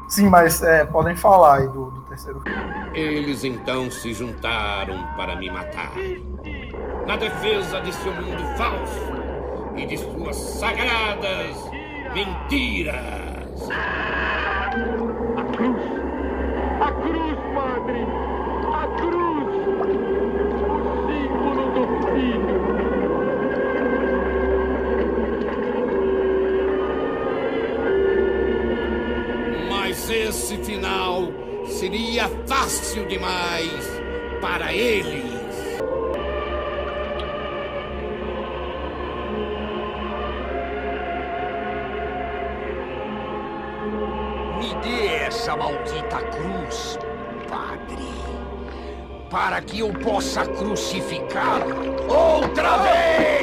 [0.08, 2.90] Sim, mas é, podem falar aí do, do terceiro filme.
[2.94, 5.92] Eles então se juntaram para me matar.
[7.06, 9.12] Na defesa de seu mundo falso
[9.76, 11.54] e de suas sagradas
[12.14, 13.68] mentiras.
[30.30, 31.24] Esse final
[31.66, 34.00] seria fácil demais
[34.40, 35.40] para ele.
[45.26, 46.98] essa maldita cruz,
[47.48, 48.04] Padre,
[49.30, 53.39] para que eu possa crucificá-lo outra vez!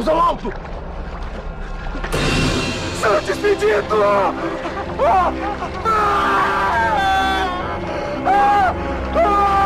[0.00, 0.50] Cruz ao alto!
[2.98, 4.02] Seu despedido!
[4.02, 4.32] Ah!
[4.98, 5.32] Ah!
[8.24, 9.60] Ah!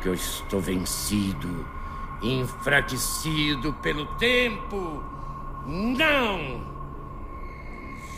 [0.00, 1.66] que eu estou vencido,
[2.22, 5.02] enfraquecido pelo tempo.
[5.66, 6.77] Não!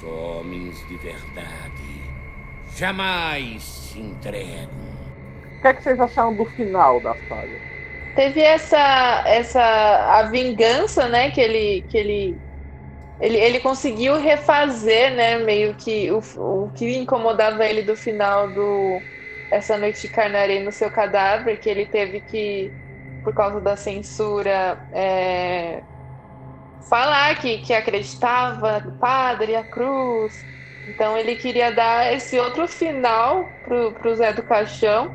[0.00, 2.10] Os homens de verdade
[2.74, 5.10] jamais se entregam.
[5.58, 7.60] O que, é que vocês acharam do final da saga?
[8.14, 8.78] teve essa
[9.26, 9.60] essa
[10.20, 12.42] a vingança, né, que ele que ele
[13.20, 16.20] ele, ele conseguiu refazer, né, meio que o,
[16.66, 19.06] o que incomodava ele do final do
[19.50, 22.74] essa noite carnarei no seu cadáver, que ele teve que
[23.22, 25.84] por causa da censura é,
[26.88, 30.44] falar que, que acreditava no padre, a cruz.
[30.88, 35.14] Então ele queria dar esse outro final pro, pro Zé do Caixão.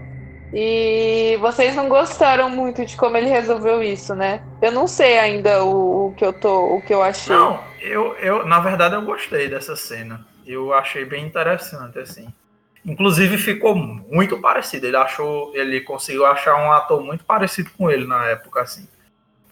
[0.53, 4.41] E vocês não gostaram muito de como ele resolveu isso, né?
[4.61, 7.35] Eu não sei ainda o, o que eu tô, o que eu achei.
[7.35, 10.25] Não, eu, eu, na verdade, eu gostei dessa cena.
[10.45, 12.27] Eu achei bem interessante, assim.
[12.85, 14.85] Inclusive ficou muito parecido.
[14.85, 18.87] Ele achou, ele conseguiu achar um ator muito parecido com ele na época, assim,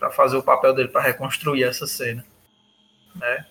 [0.03, 2.25] para fazer o papel dele, para reconstruir essa cena,
[3.15, 3.45] né?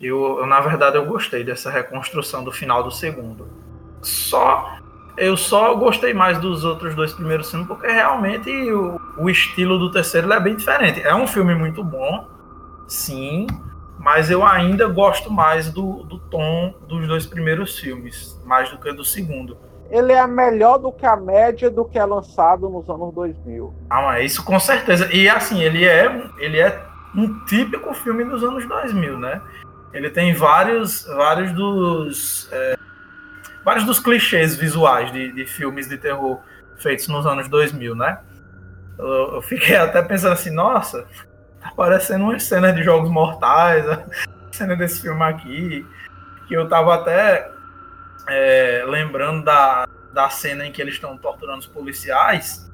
[0.00, 3.48] Eu, eu, na verdade, eu gostei dessa reconstrução do final do segundo.
[4.00, 4.78] Só
[5.16, 9.90] eu só gostei mais dos outros dois primeiros filmes porque realmente o, o estilo do
[9.90, 11.00] terceiro é bem diferente.
[11.00, 12.28] É um filme muito bom,
[12.86, 13.46] sim,
[13.98, 18.92] mas eu ainda gosto mais do, do tom dos dois primeiros filmes, mais do que
[18.92, 19.56] do segundo.
[19.90, 23.72] Ele é melhor do que a média do que é lançado nos anos 2000.
[23.88, 25.12] Ah, mas isso com certeza.
[25.12, 26.82] E assim, ele é, ele é
[27.14, 29.40] um típico filme dos anos 2000, né?
[29.92, 32.76] Ele tem vários, vários dos é,
[33.64, 36.38] vários dos clichês visuais de, de, filmes de terror
[36.76, 38.18] feitos nos anos 2000, né?
[38.98, 41.06] Eu, eu fiquei até pensando assim, nossa,
[41.60, 44.04] tá parecendo uma cena de Jogos Mortais, a
[44.52, 45.86] cena desse filme aqui,
[46.46, 47.55] que eu tava até
[48.28, 52.70] é, lembrando da, da cena em que eles estão torturando os policiais,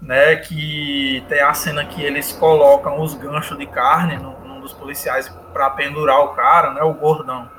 [0.00, 0.36] né?
[0.36, 5.28] Que tem a cena que eles colocam os ganchos de carne no, num dos policiais
[5.52, 6.82] para pendurar o cara, né?
[6.82, 7.50] O gordão,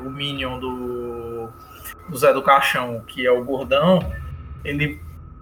[0.00, 1.48] o minion do,
[2.08, 4.00] do Zé do Caixão, que é o gordão,
[4.64, 5.00] ele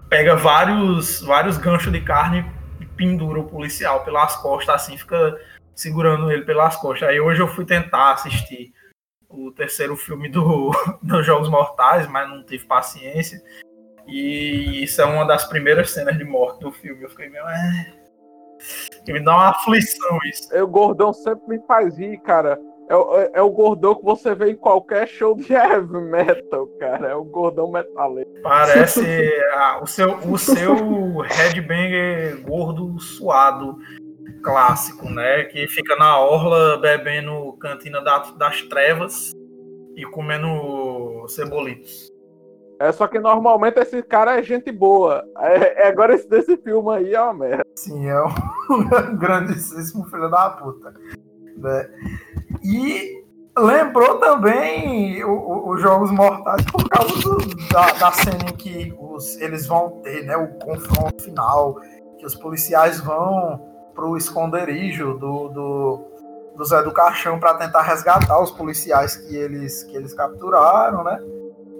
[0.09, 2.45] pega vários vários ganchos de carne
[2.79, 5.35] e pendura o policial pelas costas, assim, fica
[5.73, 7.09] segurando ele pelas costas.
[7.09, 8.71] Aí hoje eu fui tentar assistir
[9.33, 13.41] o terceiro filme do, dos Jogos Mortais, mas não tive paciência.
[14.07, 17.03] E isso é uma das primeiras cenas de morte do filme.
[17.03, 17.43] Eu fiquei meio.
[17.47, 17.93] É...
[19.07, 20.55] Me dá uma aflição isso.
[20.55, 22.59] O gordão sempre me faz rir, cara.
[22.89, 27.09] É, é, é, o gordão que você vê em qualquer show de heavy metal, cara.
[27.09, 28.29] É o gordão metaleiro.
[28.41, 29.01] Parece
[29.55, 33.77] ah, o seu, o seu headbanger gordo suado
[34.43, 35.45] clássico, né?
[35.45, 39.31] Que fica na orla bebendo cantina das trevas
[39.95, 42.11] e comendo cebolitos.
[42.79, 45.23] É só que normalmente esse cara é gente boa.
[45.37, 47.65] É, é agora esse desse filme aí é uma merda.
[47.75, 50.93] Sim, é um grandíssimo filho da puta.
[51.57, 51.89] Né?
[52.63, 53.23] E
[53.57, 57.37] lembrou também os Jogos Mortais por causa do,
[57.71, 61.79] da, da, cena em que os, eles vão ter né, o confronto final,
[62.17, 66.07] que os policiais vão pro esconderijo do, do,
[66.55, 71.19] do Zé do Caixão para tentar resgatar os policiais que eles, que eles capturaram, né?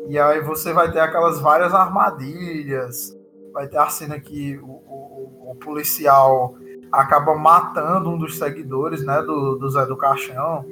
[0.08, 3.18] E aí você vai ter aquelas várias armadilhas,
[3.54, 6.56] vai ter a cena que o, o, o policial
[6.92, 10.66] acaba matando um dos seguidores, né, do, do Zé do Caixão.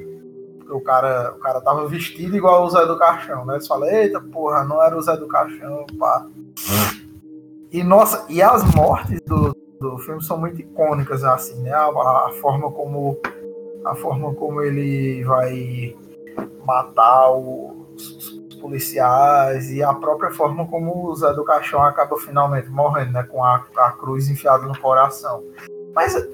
[0.69, 3.55] O cara, o cara tava vestido igual o Zé do Caixão, né?
[3.55, 6.26] Eles falam, eita porra, não era o Zé do Caixão, pá.
[7.72, 11.74] E nossa, e as mortes do, do filme são muito icônicas, assim, né?
[11.74, 13.18] A, a, forma como
[13.84, 15.95] a forma como ele vai
[16.64, 22.70] matar os, os, policiais e a própria forma como o Zé do Caixão acaba finalmente
[22.70, 23.24] morrendo, né?
[23.24, 25.44] Com a, a cruz enfiada no coração.
[25.95, 26.32] Mas eu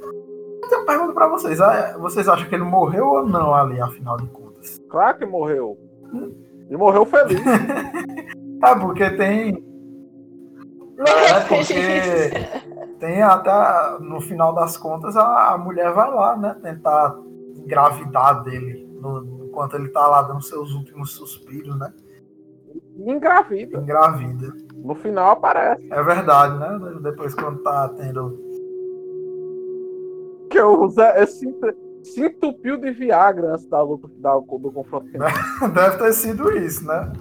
[0.68, 1.62] tenho uma pergunta para vocês.
[1.62, 4.78] Ah, vocês acham que ele morreu ou não ali, afinal de contas?
[4.90, 5.78] Claro que morreu.
[6.14, 6.36] Hum?
[6.70, 7.40] E morreu feliz.
[8.62, 9.66] ah, porque tem.
[11.00, 11.76] É, porque
[13.00, 16.56] tem até, no final das contas, a, a mulher vai lá, né?
[16.62, 17.18] Tentar
[17.56, 21.94] engravidar dele no, enquanto ele tá lá dando seus últimos suspiros, né?
[22.96, 23.78] Engravida.
[23.78, 24.54] Engravida.
[24.76, 25.88] No final aparece.
[25.92, 27.00] É verdade, né?
[27.02, 28.46] Depois quando tá tendo.
[30.50, 30.60] Que
[30.90, 31.56] Zé se,
[32.04, 35.30] se entupiu de Viagra antes da luta do confronto final.
[35.74, 37.12] Deve ter sido isso, né?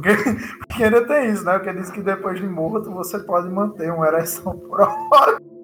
[0.66, 1.58] Porque, ainda tem isso, né?
[1.58, 5.38] Porque diz que depois de morto você pode manter uma ereção por hora.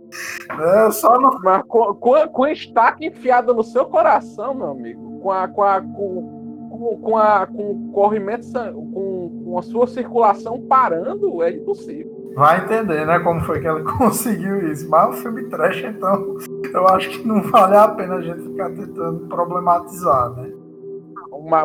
[0.58, 1.38] É, só não...
[1.38, 5.80] Mas com, com, com estaca enfiada no seu coração, meu amigo, com a, com a,
[5.80, 12.20] com, com, com a, com o corrimento, com, com a sua circulação parando, é impossível.
[12.34, 14.88] Vai entender, né, como foi que ela conseguiu isso.
[14.88, 16.36] Mas um filme trash, então
[16.72, 20.50] eu acho que não vale a pena a gente ficar tentando problematizar, né?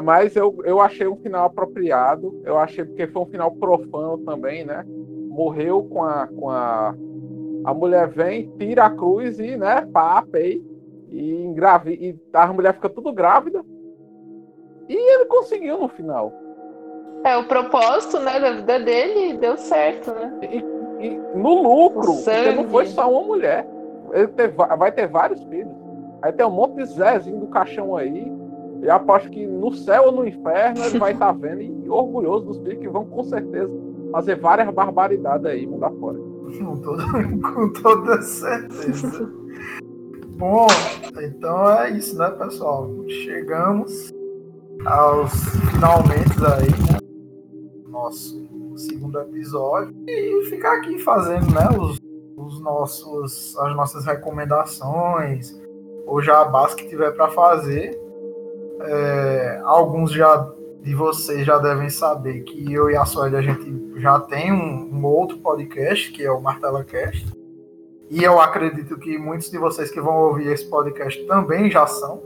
[0.04, 2.42] Mas eu, eu achei um final apropriado.
[2.46, 4.86] Eu achei porque foi um final profano também, né?
[5.30, 6.96] Morreu com a, com a
[7.66, 10.64] A mulher vem, tira a cruz e, né, pá, pei,
[11.10, 13.64] e, engravi, e a mulher fica tudo grávida.
[14.88, 16.32] E ele conseguiu no final.
[17.24, 20.32] É, o propósito, né, da vida dele deu certo, né?
[20.44, 20.64] E,
[21.04, 23.68] e no lucro, porque não foi só uma mulher.
[24.14, 24.28] Ele
[24.78, 25.74] vai ter vários filhos.
[26.22, 28.32] Aí tem um monte de Zezinho do caixão aí.
[28.82, 32.46] E aposto que no céu ou no inferno ele vai estar tá vendo e orgulhoso
[32.46, 33.72] dos filhos que vão com certeza
[34.12, 36.18] fazer várias barbaridades aí, mudar fora.
[36.18, 37.04] Com toda,
[37.54, 39.32] com toda certeza.
[40.38, 40.68] Bom,
[41.22, 42.90] então é isso, né, pessoal?
[43.08, 44.14] Chegamos
[44.86, 45.32] aos
[45.72, 47.00] finalmente aí, né?
[47.90, 48.46] Nosso
[48.76, 49.96] segundo episódio.
[50.08, 52.00] E ficar aqui fazendo, né, os,
[52.38, 55.60] os nossos, as nossas recomendações,
[56.06, 58.00] ou jabás que tiver para fazer.
[58.82, 64.00] É, alguns já de vocês já devem saber que eu e a Sueli a gente
[64.00, 67.26] já tem um, um, outro podcast que é o Martela Cast.
[68.10, 72.22] E eu acredito que muitos de vocês que vão ouvir esse podcast também já são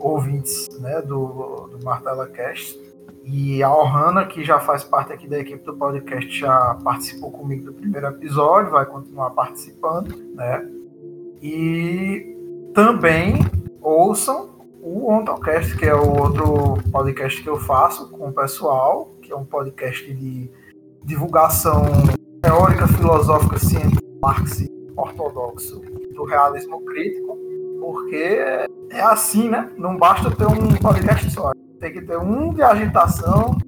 [0.00, 2.80] ouvintes né, do, do Martela Cast.
[3.24, 7.66] E a Ohana, que já faz parte aqui da equipe do podcast, já participou comigo
[7.66, 10.66] do primeiro episódio, vai continuar participando, né?
[11.42, 12.34] E
[12.72, 13.34] também
[13.82, 14.57] ouçam
[14.88, 19.36] o Ontocast, que é o outro podcast que eu faço com o pessoal, que é
[19.36, 20.50] um podcast de
[21.04, 21.84] divulgação
[22.40, 25.82] teórica, filosófica, científica, marxista, ortodoxo
[26.14, 27.36] do realismo crítico,
[27.80, 28.38] porque
[28.90, 29.70] é assim, né?
[29.76, 31.52] Não basta ter um podcast só.
[31.78, 33.58] Tem que ter um de agitação,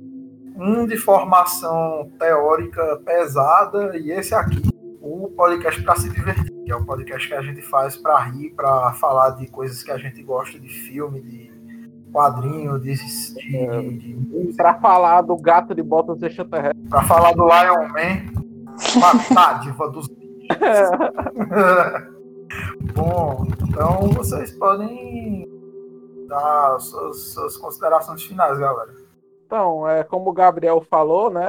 [0.57, 4.70] um de formação teórica pesada e esse aqui,
[5.01, 8.51] o podcast para se divertir, que é o podcast que a gente faz para rir,
[8.51, 11.51] para falar de coisas que a gente gosta, de filme, de
[12.13, 17.33] quadrinho, de, de, é, de, de para falar do gato de botas extraterrestres, para falar
[17.33, 18.27] do Lion Man,
[18.97, 20.07] uma dádiva dos
[22.95, 25.49] Bom, então vocês podem
[26.29, 28.93] dar suas, suas considerações finais, galera.
[29.47, 31.43] Então, é, como o Gabriel falou, né?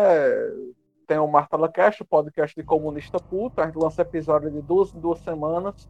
[1.12, 3.64] Tem o Martela Cast, o podcast de comunista puta.
[3.64, 5.90] A gente lança episódio de duas duas semanas.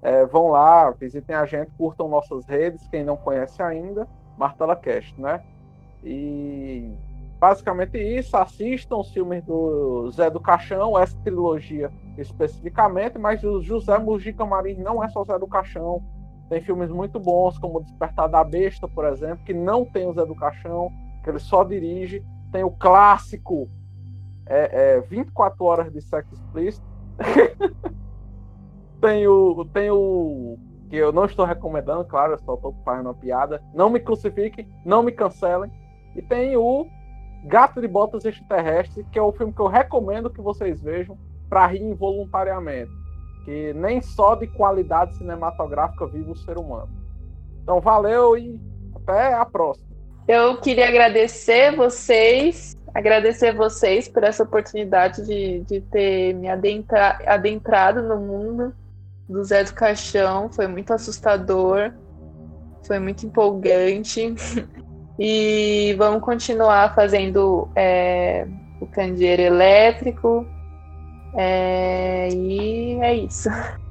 [0.00, 4.08] É, vão lá, visitem a gente, curtam nossas redes, quem não conhece ainda,
[4.38, 5.44] Martela Cast, né?
[6.02, 6.90] E
[7.38, 13.98] basicamente isso, assistam os filmes do Zé do Caixão, essa trilogia especificamente, mas o José
[13.98, 16.02] Mujica Marins não é só Zé do Caixão.
[16.48, 20.24] Tem filmes muito bons, como Despertar da Besta, por exemplo, que não tem o Zé
[20.24, 20.90] do Caixão,
[21.22, 22.24] que ele só dirige.
[22.50, 23.68] Tem o clássico
[24.46, 26.86] é, é 24 Horas de Sexo Explícito.
[29.00, 30.58] tem, o, tem o.
[30.88, 33.62] que eu não estou recomendando, claro, eu só estou fazendo uma piada.
[33.74, 35.70] Não me crucifiquem, não me cancelem.
[36.14, 36.86] E tem o
[37.44, 41.18] Gato de Botas Extraterrestre, que é o filme que eu recomendo que vocês vejam
[41.48, 42.90] para rir involuntariamente.
[43.44, 46.88] Que nem só de qualidade cinematográfica vive o ser humano.
[47.62, 48.60] Então, valeu e
[48.94, 49.86] até a próxima.
[50.26, 58.02] Eu queria agradecer vocês, agradecer vocês por essa oportunidade de, de ter me adentra, adentrado
[58.02, 58.72] no mundo
[59.28, 60.48] do Zé do Caixão.
[60.50, 61.92] Foi muito assustador,
[62.86, 64.34] foi muito empolgante.
[65.18, 68.46] e vamos continuar fazendo é,
[68.80, 70.46] o candeeiro elétrico,
[71.36, 73.48] é, e é isso.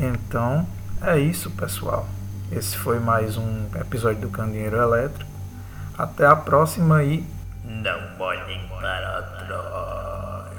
[0.00, 0.66] Então,
[1.00, 2.08] é isso, pessoal.
[2.50, 5.30] Esse foi mais um episódio do Candeeiro Elétrico.
[5.96, 7.24] Até a próxima e
[7.64, 10.52] não olhem para trás.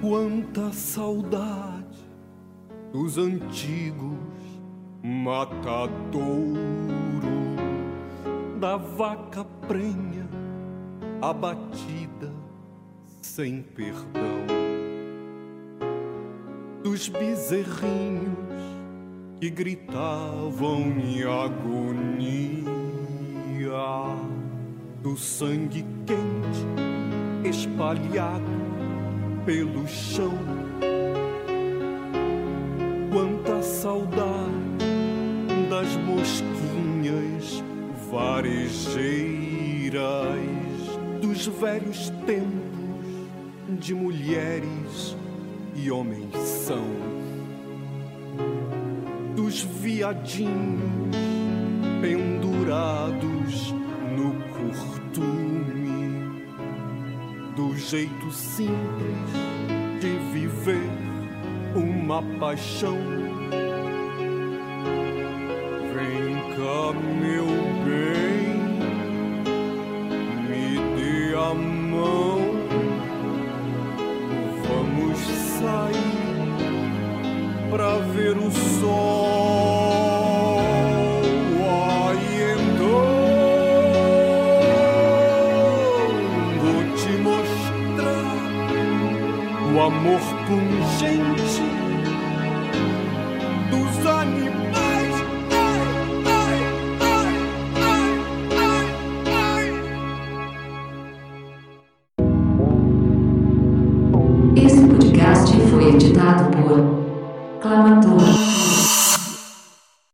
[0.00, 1.98] Quanta saudade
[2.92, 4.33] dos antigos
[5.06, 6.24] matadouros
[8.58, 10.26] da vaca prenha
[11.20, 12.32] abatida
[13.20, 14.46] sem perdão,
[16.82, 18.32] dos bezerrinhos
[19.38, 22.64] que gritavam em agonia,
[25.02, 26.66] do sangue quente
[27.46, 28.42] espalhado
[29.44, 30.32] pelo chão.
[33.12, 34.53] Quanta saudade
[35.74, 37.64] das mosquinhas
[38.08, 39.98] varejeiras,
[41.20, 45.16] dos velhos tempos de mulheres
[45.74, 46.84] e homens são,
[49.34, 51.16] dos viadinhos
[52.00, 53.74] pendurados
[54.16, 54.94] no curtume
[57.94, 59.30] jeito simples
[60.00, 60.88] de viver
[61.76, 63.23] uma paixão.